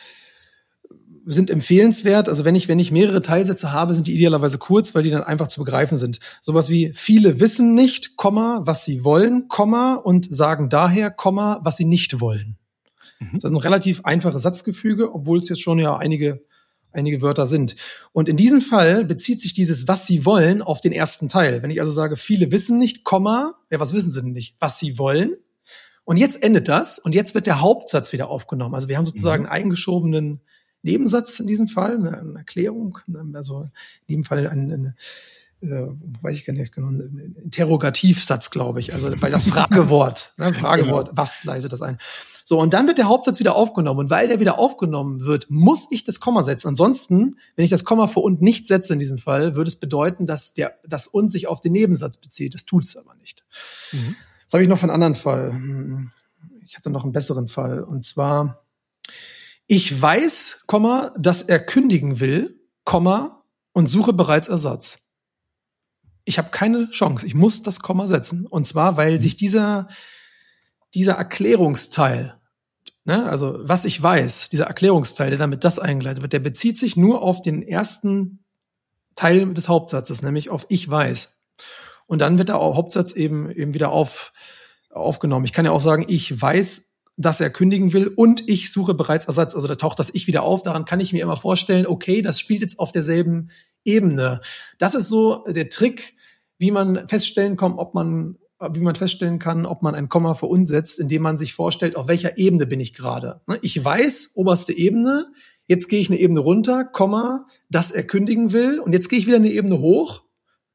sind 1.27 1.51
empfehlenswert. 1.51 2.29
Also 2.29 2.45
wenn 2.45 2.55
ich, 2.55 2.69
wenn 2.69 2.79
ich 2.79 2.91
mehrere 2.91 3.23
Teilsätze 3.23 3.73
habe, 3.73 3.95
sind 3.95 4.07
die 4.07 4.15
idealerweise 4.15 4.59
kurz, 4.59 4.95
weil 4.95 5.03
die 5.03 5.11
dann 5.11 5.23
einfach 5.23 5.49
zu 5.49 5.63
begreifen 5.63 5.99
sind. 5.99 6.21
Sowas 6.41 6.69
wie 6.69 6.93
viele 6.95 7.41
wissen 7.41 7.75
nicht, 7.75 8.17
Komma, 8.17 8.63
was 8.65 8.85
sie 8.85 9.05
wollen, 9.05 9.49
Komma, 9.49 9.95
und 9.95 10.33
sagen 10.35 10.69
daher, 10.69 11.11
Komma, 11.11 11.61
was 11.63 11.77
sie 11.77 11.85
nicht 11.85 12.21
wollen. 12.21 12.57
Mhm. 13.21 13.29
Das 13.35 13.45
ist 13.45 13.51
ein 13.51 13.57
relativ 13.57 14.05
einfaches 14.05 14.43
Satzgefüge, 14.43 15.15
obwohl 15.15 15.41
es 15.41 15.49
jetzt 15.49 15.63
schon 15.63 15.79
ja 15.79 15.97
einige, 15.97 16.43
einige 16.93 17.23
Wörter 17.23 17.47
sind. 17.47 17.77
Und 18.13 18.29
in 18.29 18.37
diesem 18.37 18.61
Fall 18.61 19.05
bezieht 19.05 19.41
sich 19.41 19.55
dieses, 19.55 19.89
was 19.89 20.07
sie 20.07 20.25
wollen, 20.25 20.63
auf 20.63 20.81
den 20.81 20.93
ersten 20.93 21.29
Teil. 21.29 21.63
Wenn 21.63 21.71
ich 21.71 21.81
also 21.81 21.93
sage, 21.93 22.17
viele 22.17 22.51
wissen 22.51 22.79
nicht, 22.79 23.05
Komma, 23.05 23.55
ja, 23.71 23.81
was 23.81 23.93
wissen 23.93 24.11
sie 24.11 24.23
denn 24.23 24.33
nicht? 24.33 24.57
Was 24.59 24.79
sie 24.79 24.99
wollen. 24.99 25.37
Und 26.05 26.17
jetzt 26.17 26.43
endet 26.43 26.69
das 26.69 26.99
und 26.99 27.15
jetzt 27.15 27.35
wird 27.35 27.47
der 27.47 27.61
Hauptsatz 27.61 28.13
wieder 28.13 28.29
aufgenommen. 28.29 28.75
Also 28.75 28.89
wir 28.89 28.97
haben 28.97 29.05
sozusagen 29.05 29.45
mhm. 29.45 29.51
eingeschobenen 29.51 30.41
Nebensatz 30.83 31.41
in 31.41 31.47
diesem 31.47 31.69
Fall, 31.69 31.97
eine, 31.97 32.19
eine 32.19 32.39
Erklärung, 32.39 32.99
also 33.35 33.63
in 33.63 34.07
diesem 34.09 34.25
Fall 34.25 34.47
eine, 34.49 34.75
eine 34.75 34.95
äh, 35.63 35.87
weiß 36.23 36.35
ich 36.35 36.45
gar 36.45 36.53
nicht 36.53 36.75
genau, 36.75 36.89
ein 36.89 37.37
Interrogativsatz, 37.43 38.51
glaube 38.51 38.81
ich. 38.81 38.93
Also 38.93 39.11
weil 39.21 39.31
das 39.31 39.47
Fragewort, 39.49 40.35
ne, 40.37 40.53
Fragewort, 40.53 41.11
genau. 41.11 41.17
was 41.17 41.45
leitet 41.45 41.73
das 41.73 41.83
ein? 41.83 41.99
So, 42.45 42.59
und 42.59 42.75
dann 42.75 42.87
wird 42.87 42.99
der 42.99 43.09
Hauptsatz 43.09 43.39
wieder 43.39 43.55
aufgenommen. 43.55 44.01
Und 44.01 44.11
weil 44.11 44.29
der 44.29 44.41
wieder 44.41 44.59
aufgenommen 44.59 45.21
wird, 45.21 45.47
muss 45.49 45.87
ich 45.91 46.05
das 46.05 46.21
Komma 46.21 46.45
setzen. 46.45 46.69
Ansonsten, 46.69 47.37
wenn 47.55 47.65
ich 47.65 47.71
das 47.71 47.85
Komma 47.85 48.09
vor 48.09 48.25
und 48.25 48.43
nicht 48.43 48.67
setze 48.67 48.93
in 48.93 48.99
diesem 48.99 49.19
Fall, 49.19 49.55
würde 49.55 49.69
es 49.69 49.77
bedeuten, 49.77 50.27
dass 50.27 50.53
der, 50.53 50.75
das 50.85 51.07
und 51.07 51.31
sich 51.31 51.47
auf 51.47 51.61
den 51.61 51.73
Nebensatz 51.73 52.17
bezieht. 52.17 52.55
Das 52.55 52.65
tut 52.65 52.85
es 52.85 52.97
aber 52.97 53.15
nicht. 53.15 53.45
Mhm. 53.93 54.17
Das 54.45 54.55
habe 54.55 54.65
ich 54.65 54.69
noch 54.69 54.79
von 54.79 54.91
einem 54.91 55.03
anderen 55.03 55.15
Fall. 55.15 55.53
Hm, 55.53 56.11
ich 56.67 56.77
hatte 56.77 56.91
noch 56.91 57.05
einen 57.05 57.13
besseren 57.13 57.49
Fall. 57.49 57.83
Und 57.83 58.05
zwar, 58.05 58.65
ich 59.73 60.03
weiß, 60.03 60.65
Komma, 60.67 61.15
dass 61.17 61.41
er 61.41 61.59
kündigen 61.59 62.21
will, 62.21 62.61
Komma, 62.85 63.43
und 63.73 63.87
suche 63.87 64.13
bereits 64.13 64.49
Ersatz. 64.49 65.15
Ich 66.27 66.37
habe 66.37 66.51
keine 66.51 66.91
Chance. 66.91 67.27
Ich 67.27 67.35
muss 67.35 67.63
das 67.63 67.81
Komma 67.81 68.07
setzen. 68.07 68.47
Und 68.47 68.69
zwar, 68.69 68.99
weil 68.99 69.19
sich 69.19 69.35
dieser, 69.35 69.89
dieser 70.93 71.15
Erklärungsteil, 71.15 72.39
ne, 73.05 73.25
also 73.25 73.61
was 73.63 73.87
ich 73.87 74.03
weiß, 74.03 74.51
dieser 74.51 74.67
Erklärungsteil, 74.67 75.31
der 75.31 75.39
damit 75.39 75.65
das 75.65 75.79
eingeleitet 75.79 76.21
wird, 76.21 76.35
der 76.35 76.41
bezieht 76.41 76.77
sich 76.77 76.99
nur 76.99 77.23
auf 77.23 77.41
den 77.41 77.63
ersten 77.63 78.45
Teil 79.15 79.55
des 79.55 79.71
Hauptsatzes, 79.71 80.21
nämlich 80.21 80.51
auf 80.51 80.67
ich 80.69 80.87
weiß. 80.91 81.47
Und 82.05 82.19
dann 82.19 82.37
wird 82.37 82.51
der 82.51 82.57
Hauptsatz 82.57 83.13
eben, 83.13 83.51
eben 83.51 83.73
wieder 83.73 83.91
auf, 83.91 84.35
aufgenommen. 84.91 85.47
Ich 85.47 85.55
kann 85.55 85.65
ja 85.65 85.71
auch 85.71 85.81
sagen, 85.81 86.05
ich 86.09 86.43
weiß, 86.43 86.92
dass 87.17 87.41
er 87.41 87.51
kündigen 87.51 87.93
will 87.93 88.09
und 88.09 88.49
ich 88.49 88.73
suche 88.73 88.95
bereits 88.95 89.27
Ersatz. 89.27 89.55
Also 89.55 89.69
da 89.69 89.75
taucht 89.75 89.99
das 89.99 90.15
Ich 90.15 90.27
wieder 90.27 90.43
auf. 90.43 90.63
Daran 90.63 90.85
kann 90.85 91.01
ich 91.01 91.13
mir 91.13 91.23
immer 91.23 91.37
vorstellen, 91.37 91.87
okay, 91.87 92.23
das 92.23 92.41
spielt 92.41 92.63
jetzt 92.63 92.79
auf 92.79 92.93
derselben 92.93 93.51
Ebene. 93.85 94.41
Das 94.79 94.95
ist 94.95 95.09
so 95.09 95.45
der 95.47 95.69
Trick, 95.69 96.15
wie 96.59 96.71
man 96.71 97.09
feststellen 97.09 97.57
kommt, 97.57 97.79
ob 97.79 97.95
man 97.95 98.39
wie 98.71 98.81
man 98.81 98.95
feststellen 98.95 99.39
kann, 99.39 99.67
ob 99.67 99.83
man 99.83 99.95
ein 99.95 100.09
Komma 100.09 100.35
verunsetzt, 100.35 101.01
indem 101.01 101.23
man 101.23 101.39
sich 101.39 101.55
vorstellt, 101.55 101.97
auf 101.97 102.07
welcher 102.09 102.39
Ebene 102.39 102.67
bin 102.67 102.81
ich 102.81 102.95
gerade. 102.95 103.41
Ne, 103.49 103.59
ich 103.63 103.83
weiß, 103.85 104.33
oberste 104.35 104.73
Ebene, 104.73 105.27
jetzt 105.67 105.89
gehe 105.89 106.01
ich 106.01 106.11
eine 106.11 106.21
Ebene 106.21 106.41
runter, 106.41 106.85
Komma, 106.85 107.47
dass 107.71 107.91
er 107.91 108.05
kündigen 108.05 108.53
will, 108.53 108.79
und 108.79 108.93
jetzt 108.93 109.09
gehe 109.09 109.19
ich 109.19 109.27
wieder 109.27 109.37
eine 109.37 109.51
Ebene 109.51 109.81
hoch, 109.81 110.23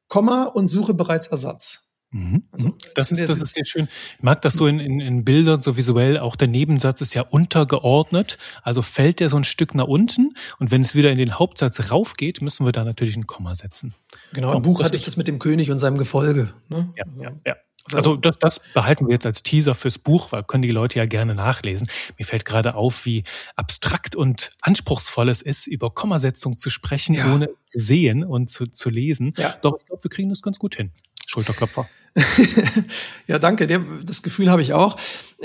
Komma, 0.08 0.44
und 0.44 0.68
suche 0.68 0.94
bereits 0.94 1.28
Ersatz. 1.28 1.87
Mhm. 2.10 2.44
Also, 2.52 2.68
mhm. 2.68 2.74
das, 2.94 3.12
ist, 3.12 3.20
das 3.20 3.42
ist 3.42 3.54
sehr 3.54 3.64
schön. 3.64 3.88
Ich 4.16 4.22
mag 4.22 4.40
das 4.42 4.54
so 4.54 4.66
in, 4.66 4.80
in, 4.80 5.00
in 5.00 5.24
Bildern 5.24 5.60
so 5.60 5.76
visuell. 5.76 6.18
Auch 6.18 6.36
der 6.36 6.48
Nebensatz 6.48 7.00
ist 7.00 7.14
ja 7.14 7.22
untergeordnet. 7.22 8.38
Also 8.62 8.82
fällt 8.82 9.20
der 9.20 9.28
so 9.28 9.36
ein 9.36 9.44
Stück 9.44 9.74
nach 9.74 9.86
unten. 9.86 10.34
Und 10.58 10.70
wenn 10.70 10.82
es 10.82 10.94
wieder 10.94 11.10
in 11.10 11.18
den 11.18 11.38
Hauptsatz 11.38 11.90
raufgeht, 11.90 12.40
müssen 12.40 12.64
wir 12.64 12.72
da 12.72 12.84
natürlich 12.84 13.16
ein 13.16 13.26
Komma 13.26 13.54
setzen. 13.54 13.94
Genau, 14.32 14.54
im 14.54 14.62
Buch 14.62 14.82
hatte 14.82 14.96
ich 14.96 15.04
das 15.04 15.16
mit 15.16 15.28
dem 15.28 15.38
König 15.38 15.70
und 15.70 15.78
seinem 15.78 15.98
Gefolge. 15.98 16.54
Ne? 16.68 16.92
Ja, 16.96 17.04
ja, 17.20 17.32
ja. 17.46 17.56
Also 17.94 18.16
das, 18.16 18.38
das 18.38 18.60
behalten 18.74 19.06
wir 19.06 19.14
jetzt 19.14 19.24
als 19.24 19.42
Teaser 19.42 19.74
fürs 19.74 19.98
Buch, 19.98 20.32
weil 20.32 20.42
können 20.42 20.62
die 20.62 20.70
Leute 20.70 20.98
ja 20.98 21.06
gerne 21.06 21.34
nachlesen. 21.34 21.88
Mir 22.18 22.24
fällt 22.24 22.44
gerade 22.44 22.74
auf, 22.74 23.06
wie 23.06 23.24
abstrakt 23.56 24.14
und 24.14 24.52
anspruchsvoll 24.60 25.30
es 25.30 25.40
ist, 25.40 25.66
über 25.66 25.90
Kommasetzung 25.90 26.58
zu 26.58 26.68
sprechen, 26.68 27.14
ja. 27.14 27.32
ohne 27.32 27.48
zu 27.64 27.78
sehen 27.78 28.24
und 28.24 28.50
zu, 28.50 28.66
zu 28.66 28.90
lesen. 28.90 29.32
Ja. 29.38 29.54
Doch 29.62 29.78
ich 29.78 29.86
glaube, 29.86 30.04
wir 30.04 30.10
kriegen 30.10 30.28
das 30.28 30.42
ganz 30.42 30.58
gut 30.58 30.76
hin. 30.76 30.90
Schulterklopfer. 31.26 31.88
ja, 33.26 33.38
danke. 33.38 33.66
Das 34.04 34.22
Gefühl 34.22 34.50
habe 34.50 34.62
ich 34.62 34.72
auch. 34.72 34.96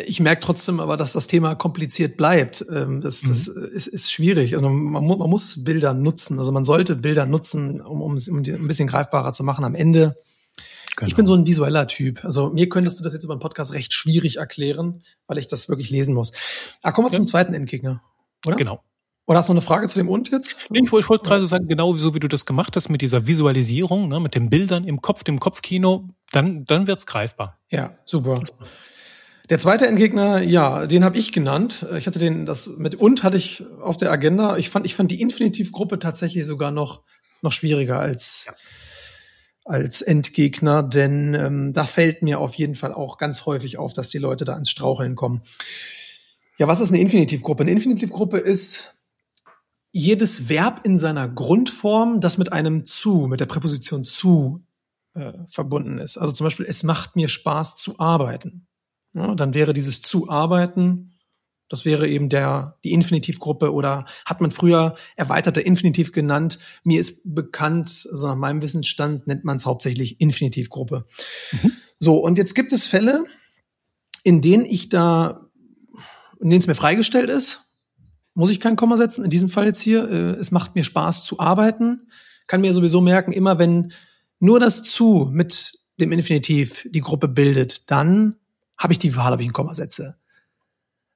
Ich 0.06 0.20
merke 0.20 0.42
trotzdem 0.42 0.80
aber, 0.80 0.98
dass 0.98 1.14
das 1.14 1.28
Thema 1.28 1.56
kompliziert 1.56 2.18
bleibt. 2.18 2.66
Ähm, 2.72 3.02
das, 3.02 3.22
das 3.22 3.48
mhm. 3.48 3.70
ist, 3.74 3.88
ist, 3.88 4.12
schwierig. 4.12 4.56
Also 4.56 4.70
man, 4.70 5.06
man, 5.06 5.30
muss 5.30 5.64
Bilder 5.64 5.94
nutzen. 5.94 6.40
Also 6.40 6.52
man 6.52 6.66
sollte 6.66 6.96
Bilder 6.96 7.26
nutzen, 7.26 7.82
um, 7.82 8.02
um 8.02 8.16
es 8.16 8.28
ein 8.28 8.68
bisschen 8.68 8.88
greifbarer 8.88 9.34
zu 9.34 9.44
machen. 9.44 9.66
Am 9.66 9.76
Ende, 9.76 10.16
genau. 10.96 11.08
ich 11.08 11.16
bin 11.16 11.26
so 11.26 11.34
ein 11.36 11.46
visueller 11.46 11.88
Typ. 11.88 12.24
Also 12.24 12.50
mir 12.50 12.70
könntest 12.70 13.00
du 13.00 13.04
das 13.04 13.14
jetzt 13.14 13.24
über 13.24 13.34
einen 13.34 13.42
Podcast 13.42 13.74
recht 13.74 13.94
schwierig 13.94 14.38
erklären, 14.38 15.04
weil 15.28 15.38
ich 15.38 15.48
das 15.48 15.70
wirklich 15.70 15.90
lesen 15.90 16.14
muss. 16.14 16.32
Ah, 16.82 16.92
kommen 16.92 17.08
wir 17.08 17.12
ja. 17.12 17.18
zum 17.18 17.28
zweiten 17.28 17.54
Endgegner, 17.54 18.02
oder? 18.46 18.56
Genau. 18.56 18.84
Oder 19.26 19.40
hast 19.40 19.48
du 19.48 19.54
noch 19.54 19.62
eine 19.62 19.66
Frage 19.66 19.88
zu 19.88 19.98
dem 19.98 20.10
und 20.10 20.30
jetzt? 20.32 20.58
Nee, 20.70 20.82
ich 20.84 20.92
wollte, 20.92 21.08
wollte 21.08 21.24
gerade 21.24 21.48
sagen, 21.48 21.68
genau 21.68 21.96
so 21.96 22.14
wie 22.14 22.20
du 22.20 22.28
das 22.28 22.46
gemacht 22.46 22.76
hast 22.76 22.90
mit 22.90 23.02
dieser 23.02 23.26
Visualisierung, 23.26 24.10
ne, 24.10 24.20
mit 24.20 24.36
den 24.36 24.50
Bildern 24.50 24.84
im 24.84 25.02
Kopf, 25.02 25.24
dem 25.24 25.40
Kopfkino, 25.40 26.10
dann, 26.32 26.66
dann 26.66 26.88
wird's 26.88 27.06
greifbar. 27.06 27.60
Ja, 27.70 27.98
super. 28.06 28.42
Der 29.50 29.60
zweite 29.60 29.88
Endgegner, 29.88 30.42
ja, 30.42 30.88
den 30.88 31.06
habe 31.06 31.18
ich 31.18 31.32
genannt. 31.32 31.86
Ich 31.98 32.08
hatte 32.08 32.20
den, 32.20 32.46
das 32.46 32.68
mit 32.78 32.96
und 32.96 33.24
hatte 33.24 33.38
ich 33.38 33.64
auf 33.82 33.98
der 33.98 34.12
Agenda. 34.12 34.58
Ich 34.58 34.70
fand, 34.70 34.86
ich 34.86 34.96
fand 34.96 35.12
die 35.12 35.22
Infinitivgruppe 35.22 36.00
tatsächlich 36.00 36.46
sogar 36.46 36.72
noch, 36.72 37.04
noch 37.42 37.52
schwieriger 37.52 38.00
als, 38.00 38.46
ja. 38.48 38.54
als 39.66 40.02
Endgegner, 40.02 40.84
denn 40.84 41.34
ähm, 41.34 41.74
da 41.74 41.86
fällt 41.86 42.24
mir 42.24 42.40
auf 42.40 42.56
jeden 42.56 42.76
Fall 42.76 42.94
auch 42.94 43.18
ganz 43.18 43.46
häufig 43.46 43.78
auf, 43.78 43.94
dass 43.94 44.10
die 44.10 44.18
Leute 44.18 44.44
da 44.44 44.58
ins 44.58 44.70
Straucheln 44.70 45.16
kommen. 45.16 45.44
Ja, 46.58 46.68
was 46.68 46.80
ist 46.80 46.90
eine 46.90 47.00
Infinitivgruppe? 47.00 47.64
Eine 47.64 47.72
Infinitivgruppe 47.72 48.38
ist 48.38 48.93
jedes 49.94 50.50
Verb 50.50 50.82
in 50.84 50.98
seiner 50.98 51.30
Grundform, 51.30 52.20
das 52.20 52.38
mit 52.38 52.52
einem 52.52 52.86
zu, 52.86 53.28
mit 53.28 53.40
der 53.40 53.46
Präposition 53.46 54.04
zu 54.04 54.66
äh, 55.14 55.34
verbunden 55.48 56.00
ist. 56.00 56.18
Also 56.18 56.34
zum 56.34 56.46
Beispiel, 56.46 56.66
es 56.68 56.82
macht 56.84 57.16
mir 57.16 57.30
Spaß 57.30 57.78
zu 57.78 58.00
arbeiten. 58.00 58.68
Ja, 59.14 59.36
dann 59.36 59.54
wäre 59.54 59.74
dieses 59.74 60.02
zu 60.02 60.30
arbeiten, 60.30 61.14
das 61.70 61.86
wäre 61.86 62.08
eben 62.08 62.30
der, 62.30 62.78
die 62.84 62.92
Infinitivgruppe 62.92 63.72
oder 63.72 64.06
hat 64.26 64.42
man 64.42 64.52
früher 64.52 64.96
erweiterte 65.16 65.62
Infinitiv 65.62 66.12
genannt. 66.12 66.58
Mir 66.84 67.00
ist 67.00 67.22
bekannt, 67.36 68.08
also 68.12 68.28
nach 68.28 68.36
meinem 68.36 68.64
Wissensstand 68.64 69.28
nennt 69.28 69.44
man 69.44 69.58
es 69.58 69.66
hauptsächlich 69.66 70.20
Infinitivgruppe. 70.20 71.06
Mhm. 71.52 71.72
So, 72.00 72.18
und 72.18 72.40
jetzt 72.40 72.56
gibt 72.56 72.74
es 72.74 72.88
Fälle, 72.88 73.26
in 74.24 74.42
denen 74.42 74.66
ich 74.66 74.90
da, 74.90 75.48
in 76.40 76.50
denen 76.50 76.62
es 76.62 76.68
mir 76.68 76.76
freigestellt 76.76 77.30
ist, 77.30 77.73
muss 78.34 78.50
ich 78.50 78.60
kein 78.60 78.76
Komma 78.76 78.98
setzen. 78.98 79.24
In 79.24 79.30
diesem 79.30 79.50
Fall 79.50 79.66
jetzt 79.66 79.80
hier, 79.80 80.10
äh, 80.10 80.32
es 80.32 80.52
macht 80.52 80.76
mir 80.76 80.84
Spaß 80.84 81.24
zu 81.24 81.40
arbeiten. 81.40 82.08
Kann 82.48 82.62
mir 82.62 82.74
sowieso 82.74 83.02
merken, 83.02 83.32
immer 83.32 83.60
wenn 83.60 83.94
nur 84.40 84.60
das 84.60 84.84
zu 84.84 85.30
mit 85.32 85.74
dem 86.00 86.12
Infinitiv 86.12 86.88
die 86.90 87.02
Gruppe 87.02 87.28
bildet, 87.28 87.90
dann 87.92 88.36
habe 88.78 88.94
ich 88.94 89.00
die 89.00 89.16
Wahl, 89.16 89.34
ob 89.34 89.40
ich 89.40 89.48
ein 89.48 89.54
Komma 89.54 89.74
setze. 89.74 90.18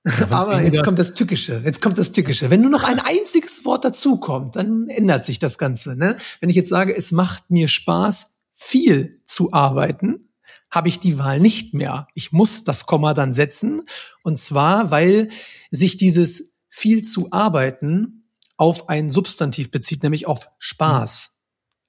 Ja, 0.06 0.28
Aber 0.32 0.62
jetzt 0.62 0.84
kommt 0.84 1.00
das 1.00 1.14
Tückische. 1.14 1.62
Jetzt 1.66 1.82
kommt 1.82 1.98
das 1.98 2.12
Tückische. 2.12 2.50
Wenn 2.50 2.62
nur 2.62 2.70
noch 2.70 2.84
ein 2.84 3.00
einziges 3.00 3.66
Wort 3.66 3.84
dazu 3.84 4.18
kommt, 4.18 4.56
dann 4.56 4.88
ändert 4.88 5.26
sich 5.26 5.40
das 5.40 5.58
Ganze. 5.58 5.98
Ne? 5.98 6.16
Wenn 6.40 6.50
ich 6.50 6.56
jetzt 6.56 6.70
sage, 6.70 6.96
es 6.96 7.12
macht 7.12 7.50
mir 7.50 7.68
Spaß, 7.68 8.38
viel 8.54 9.22
zu 9.26 9.54
arbeiten, 9.54 10.30
habe 10.70 10.90
ich 10.90 11.00
die 11.00 11.18
Wahl 11.18 11.40
nicht 11.40 11.74
mehr. 11.74 12.08
Ich 12.14 12.32
muss 12.32 12.64
das 12.64 12.86
Komma 12.86 13.14
dann 13.14 13.34
setzen. 13.34 13.84
Und 14.24 14.40
zwar, 14.40 14.92
weil 14.92 15.30
sich 15.72 15.98
dieses 15.98 16.57
viel 16.78 17.02
zu 17.02 17.32
arbeiten 17.32 18.30
auf 18.56 18.88
ein 18.88 19.10
Substantiv 19.10 19.72
bezieht, 19.72 20.04
nämlich 20.04 20.28
auf 20.28 20.48
Spaß. 20.60 21.40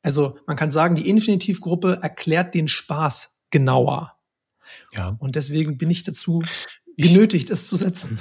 Also 0.00 0.38
man 0.46 0.56
kann 0.56 0.70
sagen, 0.70 0.96
die 0.96 1.10
Infinitivgruppe 1.10 1.98
erklärt 2.00 2.54
den 2.54 2.68
Spaß 2.68 3.38
genauer. 3.50 4.16
Ja. 4.92 5.14
Und 5.18 5.36
deswegen 5.36 5.76
bin 5.76 5.90
ich 5.90 6.04
dazu 6.04 6.42
genötigt, 6.98 7.50
es 7.50 7.68
zu 7.68 7.76
setzen. 7.76 8.18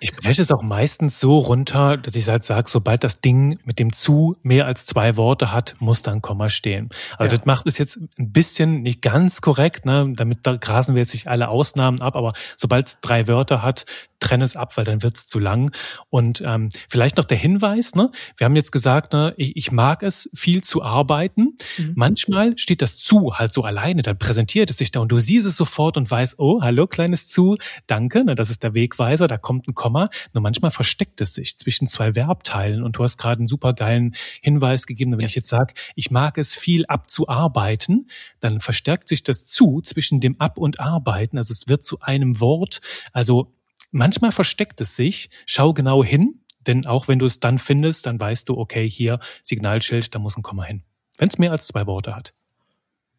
Ich 0.00 0.14
breche 0.14 0.40
es 0.40 0.50
auch 0.50 0.62
meistens 0.62 1.18
so 1.18 1.38
runter, 1.38 1.96
dass 1.96 2.14
ich 2.14 2.28
halt 2.28 2.44
sage, 2.44 2.70
sobald 2.70 3.02
das 3.04 3.20
Ding 3.20 3.58
mit 3.64 3.78
dem 3.78 3.92
zu 3.92 4.36
mehr 4.42 4.66
als 4.66 4.86
zwei 4.86 5.16
Worte 5.16 5.52
hat, 5.52 5.74
muss 5.80 6.02
da 6.02 6.12
ein 6.12 6.22
Komma 6.22 6.48
stehen. 6.48 6.88
Aber 7.14 7.26
ja. 7.26 7.36
das 7.36 7.44
macht 7.46 7.66
es 7.66 7.78
jetzt 7.78 7.98
ein 8.18 8.32
bisschen 8.32 8.82
nicht 8.82 9.02
ganz 9.02 9.40
korrekt, 9.40 9.86
ne? 9.86 10.12
damit 10.16 10.40
da 10.44 10.56
grasen 10.56 10.94
wir 10.94 11.02
jetzt 11.02 11.14
nicht 11.14 11.28
alle 11.28 11.48
Ausnahmen 11.48 12.00
ab, 12.00 12.14
aber 12.14 12.32
sobald 12.56 12.86
es 12.86 13.00
drei 13.00 13.26
Wörter 13.26 13.62
hat, 13.62 13.86
trenne 14.20 14.44
es 14.44 14.54
ab, 14.54 14.76
weil 14.76 14.84
dann 14.84 15.02
wird 15.02 15.16
es 15.16 15.26
zu 15.26 15.40
lang. 15.40 15.72
Und 16.08 16.42
ähm, 16.46 16.68
vielleicht 16.88 17.16
noch 17.16 17.24
der 17.24 17.38
Hinweis, 17.38 17.96
ne? 17.96 18.12
wir 18.36 18.44
haben 18.44 18.54
jetzt 18.54 18.70
gesagt, 18.70 19.12
ne, 19.12 19.34
ich, 19.36 19.56
ich 19.56 19.72
mag 19.72 20.02
es, 20.04 20.30
viel 20.32 20.62
zu 20.62 20.82
arbeiten. 20.82 21.56
Mhm. 21.76 21.92
Manchmal 21.96 22.56
steht 22.56 22.82
das 22.82 22.98
zu 22.98 23.38
halt 23.38 23.52
so 23.52 23.62
alleine, 23.64 24.02
dann 24.02 24.18
präsentiert 24.18 24.70
es 24.70 24.76
sich 24.76 24.92
da 24.92 25.00
und 25.00 25.10
du 25.10 25.18
siehst 25.18 25.46
es 25.46 25.56
sofort 25.56 25.96
und 25.96 26.08
weißt, 26.08 26.38
oh, 26.38 26.62
hallo, 26.62 26.86
kleines 26.86 27.26
zu, 27.26 27.56
danke 27.88 28.11
Gedanke, 28.12 28.24
ne, 28.24 28.34
das 28.34 28.50
ist 28.50 28.62
der 28.62 28.74
Wegweiser, 28.74 29.26
da 29.26 29.38
kommt 29.38 29.68
ein 29.68 29.74
Komma, 29.74 30.08
nur 30.32 30.42
manchmal 30.42 30.70
versteckt 30.70 31.20
es 31.20 31.34
sich 31.34 31.56
zwischen 31.56 31.88
zwei 31.88 32.12
Verbteilen 32.14 32.82
und 32.82 32.96
du 32.96 33.02
hast 33.02 33.16
gerade 33.16 33.38
einen 33.38 33.46
super 33.46 33.72
geilen 33.72 34.14
Hinweis 34.40 34.86
gegeben, 34.86 35.12
wenn 35.12 35.20
ja. 35.20 35.26
ich 35.26 35.34
jetzt 35.34 35.48
sage, 35.48 35.74
ich 35.96 36.10
mag 36.10 36.38
es 36.38 36.54
viel 36.54 36.86
abzuarbeiten, 36.86 38.08
dann 38.40 38.60
verstärkt 38.60 39.08
sich 39.08 39.22
das 39.22 39.46
zu 39.46 39.80
zwischen 39.80 40.20
dem 40.20 40.40
Ab 40.40 40.58
und 40.58 40.80
Arbeiten, 40.80 41.38
also 41.38 41.52
es 41.52 41.68
wird 41.68 41.84
zu 41.84 42.00
einem 42.00 42.40
Wort, 42.40 42.80
also 43.12 43.52
manchmal 43.90 44.32
versteckt 44.32 44.80
es 44.80 44.94
sich, 44.94 45.30
schau 45.46 45.72
genau 45.72 46.04
hin, 46.04 46.40
denn 46.66 46.86
auch 46.86 47.08
wenn 47.08 47.18
du 47.18 47.26
es 47.26 47.40
dann 47.40 47.58
findest, 47.58 48.06
dann 48.06 48.20
weißt 48.20 48.48
du, 48.48 48.56
okay, 48.56 48.88
hier 48.88 49.18
Signalschild, 49.42 50.14
da 50.14 50.18
muss 50.18 50.36
ein 50.36 50.42
Komma 50.42 50.64
hin. 50.64 50.82
Wenn 51.18 51.28
es 51.28 51.38
mehr 51.38 51.50
als 51.50 51.66
zwei 51.66 51.86
Worte 51.86 52.14
hat. 52.14 52.34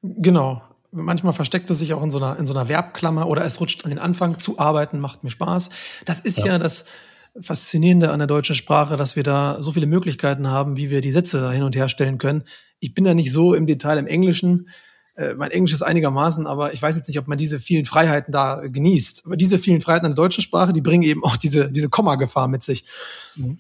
Genau. 0.02 0.62
Manchmal 0.94 1.34
versteckt 1.34 1.70
es 1.72 1.80
sich 1.80 1.94
auch 1.94 2.04
in 2.04 2.12
so 2.12 2.18
einer, 2.18 2.38
in 2.38 2.46
so 2.46 2.54
einer 2.54 2.68
Verbklammer 2.68 3.28
oder 3.28 3.44
es 3.44 3.60
rutscht 3.60 3.84
an 3.84 3.90
den 3.90 4.00
Anfang. 4.00 4.40
Zu 4.40 4.60
arbeiten 4.60 5.00
macht 5.00 5.24
mir 5.24 5.30
Spaß. 5.30 5.70
Das 6.06 6.20
ist 6.20 6.40
ja, 6.40 6.46
ja 6.46 6.60
das 6.60 6.86
Faszinierende 7.40 8.12
an 8.12 8.20
der 8.20 8.28
deutschen 8.28 8.56
Sprache, 8.56 8.96
dass 8.96 9.16
wir 9.16 9.24
da 9.24 9.58
so 9.60 9.72
viele 9.72 9.88
Möglichkeiten 9.88 10.50
haben, 10.50 10.78
wie 10.78 10.92
wir 10.92 11.02
die 11.02 11.12
Sätze 11.12 11.52
hin 11.52 11.64
und 11.64 11.76
her 11.76 11.90
stellen 11.90 12.20
können. 12.20 12.44
Ich 12.80 12.94
bin 12.94 13.06
da 13.06 13.16
nicht 13.16 13.32
so 13.32 13.56
im 13.56 13.66
Detail 13.66 13.98
im 13.98 14.06
Englischen. 14.06 14.70
Äh, 15.16 15.34
mein 15.34 15.50
Englisch 15.50 15.74
ist 15.74 15.82
einigermaßen, 15.82 16.46
aber 16.46 16.74
ich 16.74 16.82
weiß 16.82 16.96
jetzt 16.96 17.08
nicht, 17.08 17.18
ob 17.18 17.28
man 17.28 17.40
diese 17.40 17.60
vielen 17.60 17.86
Freiheiten 17.86 18.32
da 18.32 18.62
genießt. 18.68 19.24
Aber 19.26 19.36
diese 19.36 19.58
vielen 19.58 19.82
Freiheiten 19.82 20.06
an 20.06 20.12
der 20.12 20.24
deutschen 20.24 20.44
Sprache, 20.44 20.74
die 20.74 20.82
bringen 20.82 21.04
eben 21.04 21.24
auch 21.24 21.36
diese, 21.36 21.72
diese 21.72 21.90
Komma-Gefahr 21.90 22.48
mit 22.48 22.62
sich. 22.62 22.86
Mhm. 23.36 23.60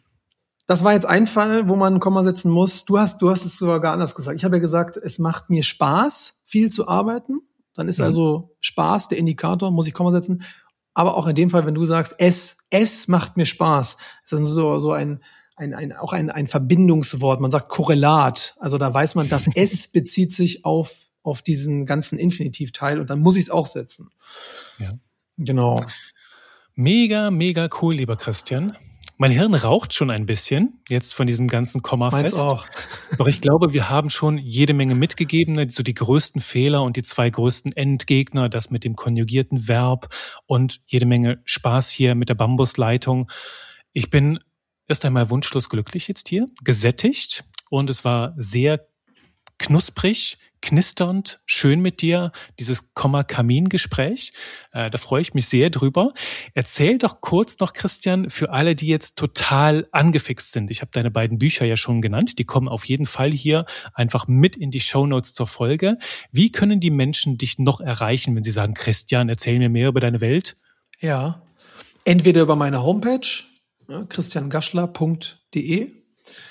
Das 0.67 0.83
war 0.83 0.93
jetzt 0.93 1.05
ein 1.05 1.27
Fall, 1.27 1.67
wo 1.67 1.75
man 1.75 1.95
ein 1.95 1.99
Komma 1.99 2.23
setzen 2.23 2.49
muss. 2.49 2.85
Du 2.85 2.97
hast, 2.97 3.21
du 3.21 3.29
hast 3.29 3.43
es 3.43 3.57
sogar 3.57 3.81
gar 3.81 3.93
anders 3.93 4.15
gesagt. 4.15 4.37
Ich 4.37 4.45
habe 4.45 4.55
ja 4.57 4.61
gesagt, 4.61 4.97
es 4.97 5.19
macht 5.19 5.49
mir 5.49 5.63
Spaß, 5.63 6.42
viel 6.53 6.69
zu 6.69 6.87
arbeiten. 6.87 7.41
Dann 7.73 7.87
ist 7.87 7.97
mhm. 7.97 8.05
also 8.05 8.55
Spaß 8.61 9.07
der 9.07 9.17
Indikator, 9.17 9.71
muss 9.71 9.87
ich 9.87 9.93
Komma 9.95 10.11
setzen. 10.11 10.43
Aber 10.93 11.17
auch 11.17 11.25
in 11.25 11.35
dem 11.35 11.49
Fall, 11.49 11.65
wenn 11.65 11.73
du 11.73 11.83
sagst, 11.85 12.13
es, 12.19 12.67
es 12.69 13.07
macht 13.07 13.37
mir 13.37 13.47
Spaß, 13.47 13.97
das 14.29 14.39
ist 14.39 14.49
so, 14.49 14.79
so 14.79 14.91
ein, 14.91 15.23
ein, 15.55 15.73
ein, 15.73 15.93
auch 15.93 16.13
ein, 16.13 16.29
ein 16.29 16.45
Verbindungswort. 16.45 17.41
Man 17.41 17.49
sagt 17.49 17.69
Korrelat. 17.69 18.55
Also 18.59 18.77
da 18.77 18.93
weiß 18.93 19.15
man, 19.15 19.29
dass 19.29 19.47
es 19.55 19.91
bezieht 19.91 20.31
sich 20.31 20.63
auf, 20.63 20.93
auf 21.23 21.41
diesen 21.41 21.87
ganzen 21.87 22.19
Infinitivteil 22.19 22.99
und 22.99 23.09
dann 23.09 23.19
muss 23.19 23.35
ich 23.35 23.45
es 23.45 23.49
auch 23.49 23.65
setzen. 23.65 24.11
Ja. 24.77 24.93
Genau. 25.37 25.83
Mega, 26.75 27.31
mega 27.31 27.67
cool, 27.81 27.95
lieber 27.95 28.15
Christian. 28.15 28.77
Mein 29.17 29.31
Hirn 29.31 29.53
raucht 29.53 29.93
schon 29.93 30.09
ein 30.09 30.25
bisschen 30.25 30.81
jetzt 30.89 31.13
von 31.13 31.27
diesem 31.27 31.47
ganzen 31.47 31.81
Komma-Fest. 31.81 32.39
auch. 32.39 32.65
Doch 33.17 33.27
ich 33.27 33.41
glaube, 33.41 33.71
wir 33.71 33.89
haben 33.89 34.09
schon 34.09 34.37
jede 34.37 34.73
Menge 34.73 34.95
mitgegeben, 34.95 35.55
ne? 35.55 35.67
so 35.69 35.83
die 35.83 35.93
größten 35.93 36.41
Fehler 36.41 36.83
und 36.83 36.97
die 36.97 37.03
zwei 37.03 37.29
größten 37.29 37.73
Endgegner, 37.73 38.49
das 38.49 38.71
mit 38.71 38.83
dem 38.83 38.95
konjugierten 38.95 39.67
Verb 39.67 40.09
und 40.45 40.81
jede 40.87 41.05
Menge 41.05 41.41
Spaß 41.45 41.89
hier 41.89 42.15
mit 42.15 42.29
der 42.29 42.35
Bambusleitung. 42.35 43.29
Ich 43.91 44.09
bin 44.09 44.39
erst 44.87 45.05
einmal 45.05 45.29
wunschlos 45.29 45.69
glücklich 45.69 46.07
jetzt 46.07 46.27
hier, 46.29 46.45
gesättigt 46.63 47.43
und 47.69 47.89
es 47.89 48.03
war 48.03 48.33
sehr 48.37 48.87
knusprig, 49.59 50.37
knisternd, 50.63 51.41
schön 51.45 51.81
mit 51.81 52.01
dir, 52.01 52.31
dieses 52.57 52.93
Komma-Kamin-Gespräch. 52.93 54.31
Äh, 54.71 54.89
da 54.89 54.97
freue 54.97 55.21
ich 55.21 55.33
mich 55.33 55.47
sehr 55.47 55.69
drüber. 55.69 56.13
Erzähl 56.53 56.97
doch 56.97 57.19
kurz 57.19 57.59
noch, 57.59 57.73
Christian, 57.73 58.29
für 58.29 58.51
alle, 58.51 58.73
die 58.73 58.87
jetzt 58.87 59.17
total 59.17 59.87
angefixt 59.91 60.53
sind. 60.53 60.71
Ich 60.71 60.81
habe 60.81 60.91
deine 60.93 61.11
beiden 61.11 61.37
Bücher 61.37 61.65
ja 61.65 61.75
schon 61.75 62.01
genannt. 62.01 62.39
Die 62.39 62.45
kommen 62.45 62.69
auf 62.69 62.85
jeden 62.85 63.05
Fall 63.05 63.31
hier 63.31 63.65
einfach 63.93 64.27
mit 64.27 64.55
in 64.55 64.71
die 64.71 64.79
Show 64.79 65.05
Notes 65.05 65.33
zur 65.33 65.47
Folge. 65.47 65.97
Wie 66.31 66.49
können 66.49 66.79
die 66.79 66.91
Menschen 66.91 67.37
dich 67.37 67.59
noch 67.59 67.81
erreichen, 67.81 68.33
wenn 68.35 68.43
sie 68.43 68.51
sagen, 68.51 68.73
Christian, 68.73 69.27
erzähl 69.27 69.59
mir 69.59 69.69
mehr 69.69 69.89
über 69.89 69.99
deine 69.99 70.21
Welt? 70.21 70.55
Ja, 71.01 71.41
entweder 72.05 72.41
über 72.41 72.55
meine 72.55 72.83
Homepage, 72.83 73.27
ja, 73.89 74.05
christiangaschler.de 74.05 75.91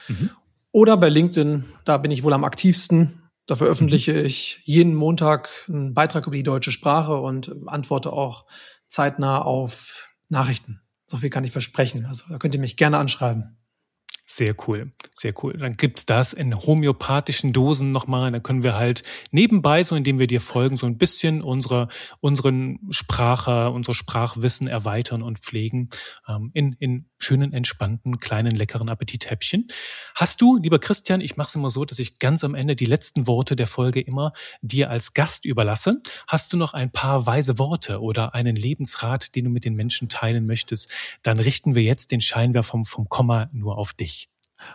mhm. 0.08 0.30
oder 0.70 0.98
bei 0.98 1.08
LinkedIn, 1.08 1.64
da 1.86 1.96
bin 1.96 2.10
ich 2.10 2.22
wohl 2.24 2.34
am 2.34 2.44
aktivsten 2.44 3.21
da 3.47 3.57
veröffentliche 3.57 4.12
mhm. 4.12 4.24
ich 4.24 4.61
jeden 4.64 4.95
Montag 4.95 5.51
einen 5.68 5.95
Beitrag 5.95 6.26
über 6.26 6.36
die 6.36 6.43
deutsche 6.43 6.72
Sprache 6.72 7.20
und 7.20 7.55
antworte 7.66 8.12
auch 8.12 8.47
zeitnah 8.88 9.43
auf 9.43 10.09
Nachrichten. 10.28 10.80
So 11.07 11.18
viel 11.18 11.30
kann 11.30 11.45
ich 11.45 11.53
versprechen. 11.53 12.07
Also 12.07 12.24
da 12.28 12.38
könnt 12.38 12.55
ihr 12.55 12.61
mich 12.61 12.76
gerne 12.76 12.99
anschreiben. 12.99 13.59
Sehr 14.35 14.55
cool, 14.66 14.91
sehr 15.14 15.35
cool. 15.43 15.59
Dann 15.59 15.76
gibt's 15.76 16.07
das 16.07 16.33
in 16.33 16.59
homöopathischen 16.59 17.53
Dosen 17.53 17.91
nochmal. 17.91 18.33
Dann 18.33 18.43
können 18.43 18.62
wir 18.62 18.76
halt 18.76 19.03
nebenbei, 19.30 19.85
so 19.85 19.95
indem 19.95 20.18
wir 20.18 20.26
dir 20.26 20.41
folgen, 20.41 20.78
so 20.78 20.87
ein 20.87 20.97
bisschen 20.97 21.43
unsere, 21.43 21.89
unseren 22.20 22.78
Sprache, 22.89 23.68
unser 23.68 23.93
Sprachwissen 23.93 24.68
erweitern 24.68 25.22
und 25.22 25.39
pflegen 25.41 25.91
ähm, 26.26 26.51
in, 26.55 26.72
in 26.78 27.11
schönen, 27.18 27.53
entspannten, 27.53 28.20
kleinen, 28.20 28.57
leckeren 28.57 28.89
Appetithäppchen. 28.89 29.66
Hast 30.14 30.41
du, 30.41 30.57
lieber 30.57 30.78
Christian, 30.78 31.20
ich 31.20 31.37
mache 31.37 31.49
es 31.49 31.55
immer 31.55 31.70
so, 31.70 31.85
dass 31.85 31.99
ich 31.99 32.18
ganz 32.18 32.43
am 32.43 32.55
Ende 32.55 32.74
die 32.74 32.87
letzten 32.87 33.26
Worte 33.26 33.55
der 33.55 33.66
Folge 33.66 34.01
immer 34.01 34.33
dir 34.62 34.89
als 34.89 35.12
Gast 35.12 35.45
überlasse. 35.45 36.01
Hast 36.26 36.55
du 36.55 36.57
noch 36.57 36.72
ein 36.72 36.91
paar 36.91 37.26
weise 37.26 37.59
Worte 37.59 38.01
oder 38.01 38.35
einen 38.35 38.57
Lebensrat, 38.57 39.35
den 39.35 39.45
du 39.45 39.51
mit 39.51 39.66
den 39.66 39.74
Menschen 39.74 40.09
teilen 40.09 40.47
möchtest? 40.47 40.91
Dann 41.22 41.39
richten 41.39 41.74
wir 41.74 41.83
jetzt 41.83 42.12
den 42.12 42.22
Scheinwerfer 42.22 42.70
vom, 42.70 42.85
vom 42.87 43.09
Komma 43.11 43.51
nur 43.53 43.76
auf 43.76 43.93
dich. 43.93 44.21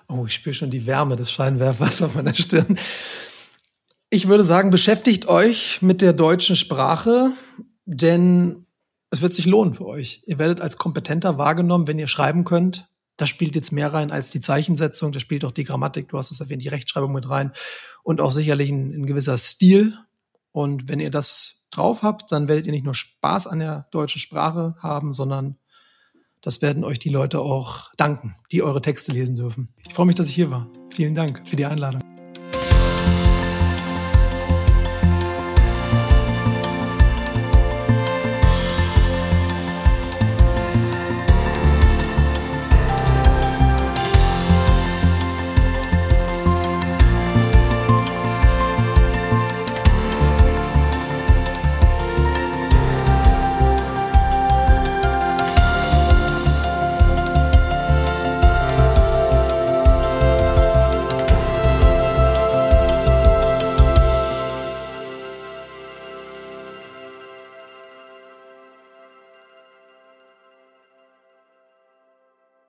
Oh, 0.08 0.26
ich 0.26 0.34
spüre 0.34 0.54
schon 0.54 0.70
die 0.70 0.86
Wärme 0.86 1.16
des 1.16 1.32
Scheinwerfers 1.32 2.02
auf 2.02 2.16
meiner 2.16 2.36
Stirn. 2.36 2.78
Ich 4.10 4.28
würde 4.28 4.44
sagen, 4.44 4.70
beschäftigt 4.70 5.28
euch 5.28 5.82
mit 5.82 6.02
der 6.02 6.14
deutschen 6.14 6.56
Sprache, 6.56 7.32
denn 7.86 8.66
es 9.10 9.22
wird 9.22 9.34
sich 9.34 9.46
lohnen 9.46 9.74
für 9.74 9.86
euch. 9.86 10.24
Ihr 10.26 10.40
werdet 10.40 10.62
als 10.62 10.78
kompetenter 10.78 11.38
wahrgenommen, 11.38 11.88
wenn 11.88 12.00
ihr 12.00 12.08
schreiben 12.08 12.46
könnt. 12.46 12.90
Da 13.18 13.28
spielt 13.28 13.56
jetzt 13.56 13.72
mehr 13.72 13.94
rein 13.94 14.12
als 14.12 14.30
die 14.30 14.40
Zeichensetzung, 14.40 15.12
da 15.12 15.20
spielt 15.20 15.44
auch 15.44 15.52
die 15.52 15.64
Grammatik, 15.64 16.10
du 16.10 16.18
hast 16.18 16.32
es 16.32 16.40
erwähnt, 16.40 16.62
die 16.62 16.68
Rechtschreibung 16.68 17.12
mit 17.12 17.28
rein 17.30 17.52
und 18.04 18.22
auch 18.22 18.32
sicherlich 18.32 18.70
ein, 18.70 18.92
ein 18.92 19.06
gewisser 19.08 19.38
Stil. 19.38 19.98
Und 20.52 20.88
wenn 20.88 21.00
ihr 21.00 21.12
das 21.12 21.66
drauf 21.72 22.04
habt, 22.04 22.32
dann 22.32 22.48
werdet 22.48 22.68
ihr 22.68 22.72
nicht 22.72 22.86
nur 22.86 22.94
Spaß 22.94 23.48
an 23.48 23.60
der 23.60 23.88
deutschen 23.92 24.22
Sprache 24.22 24.76
haben, 24.80 25.14
sondern 25.14 25.58
das 26.48 26.62
werden 26.62 26.86
euch 26.86 26.98
die 26.98 27.10
Leute 27.10 27.42
auch 27.42 27.94
danken, 27.98 28.38
die 28.54 28.64
eure 28.64 28.82
Texte 28.82 29.12
lesen 29.12 29.36
dürfen. 29.36 29.68
Ich 29.86 29.94
freue 29.94 30.06
mich, 30.06 30.16
dass 30.16 30.28
ich 30.28 30.36
hier 30.36 30.50
war. 30.50 30.66
Vielen 30.96 31.14
Dank 31.14 31.42
für 31.46 31.58
die 31.58 31.66
Einladung. 31.66 32.02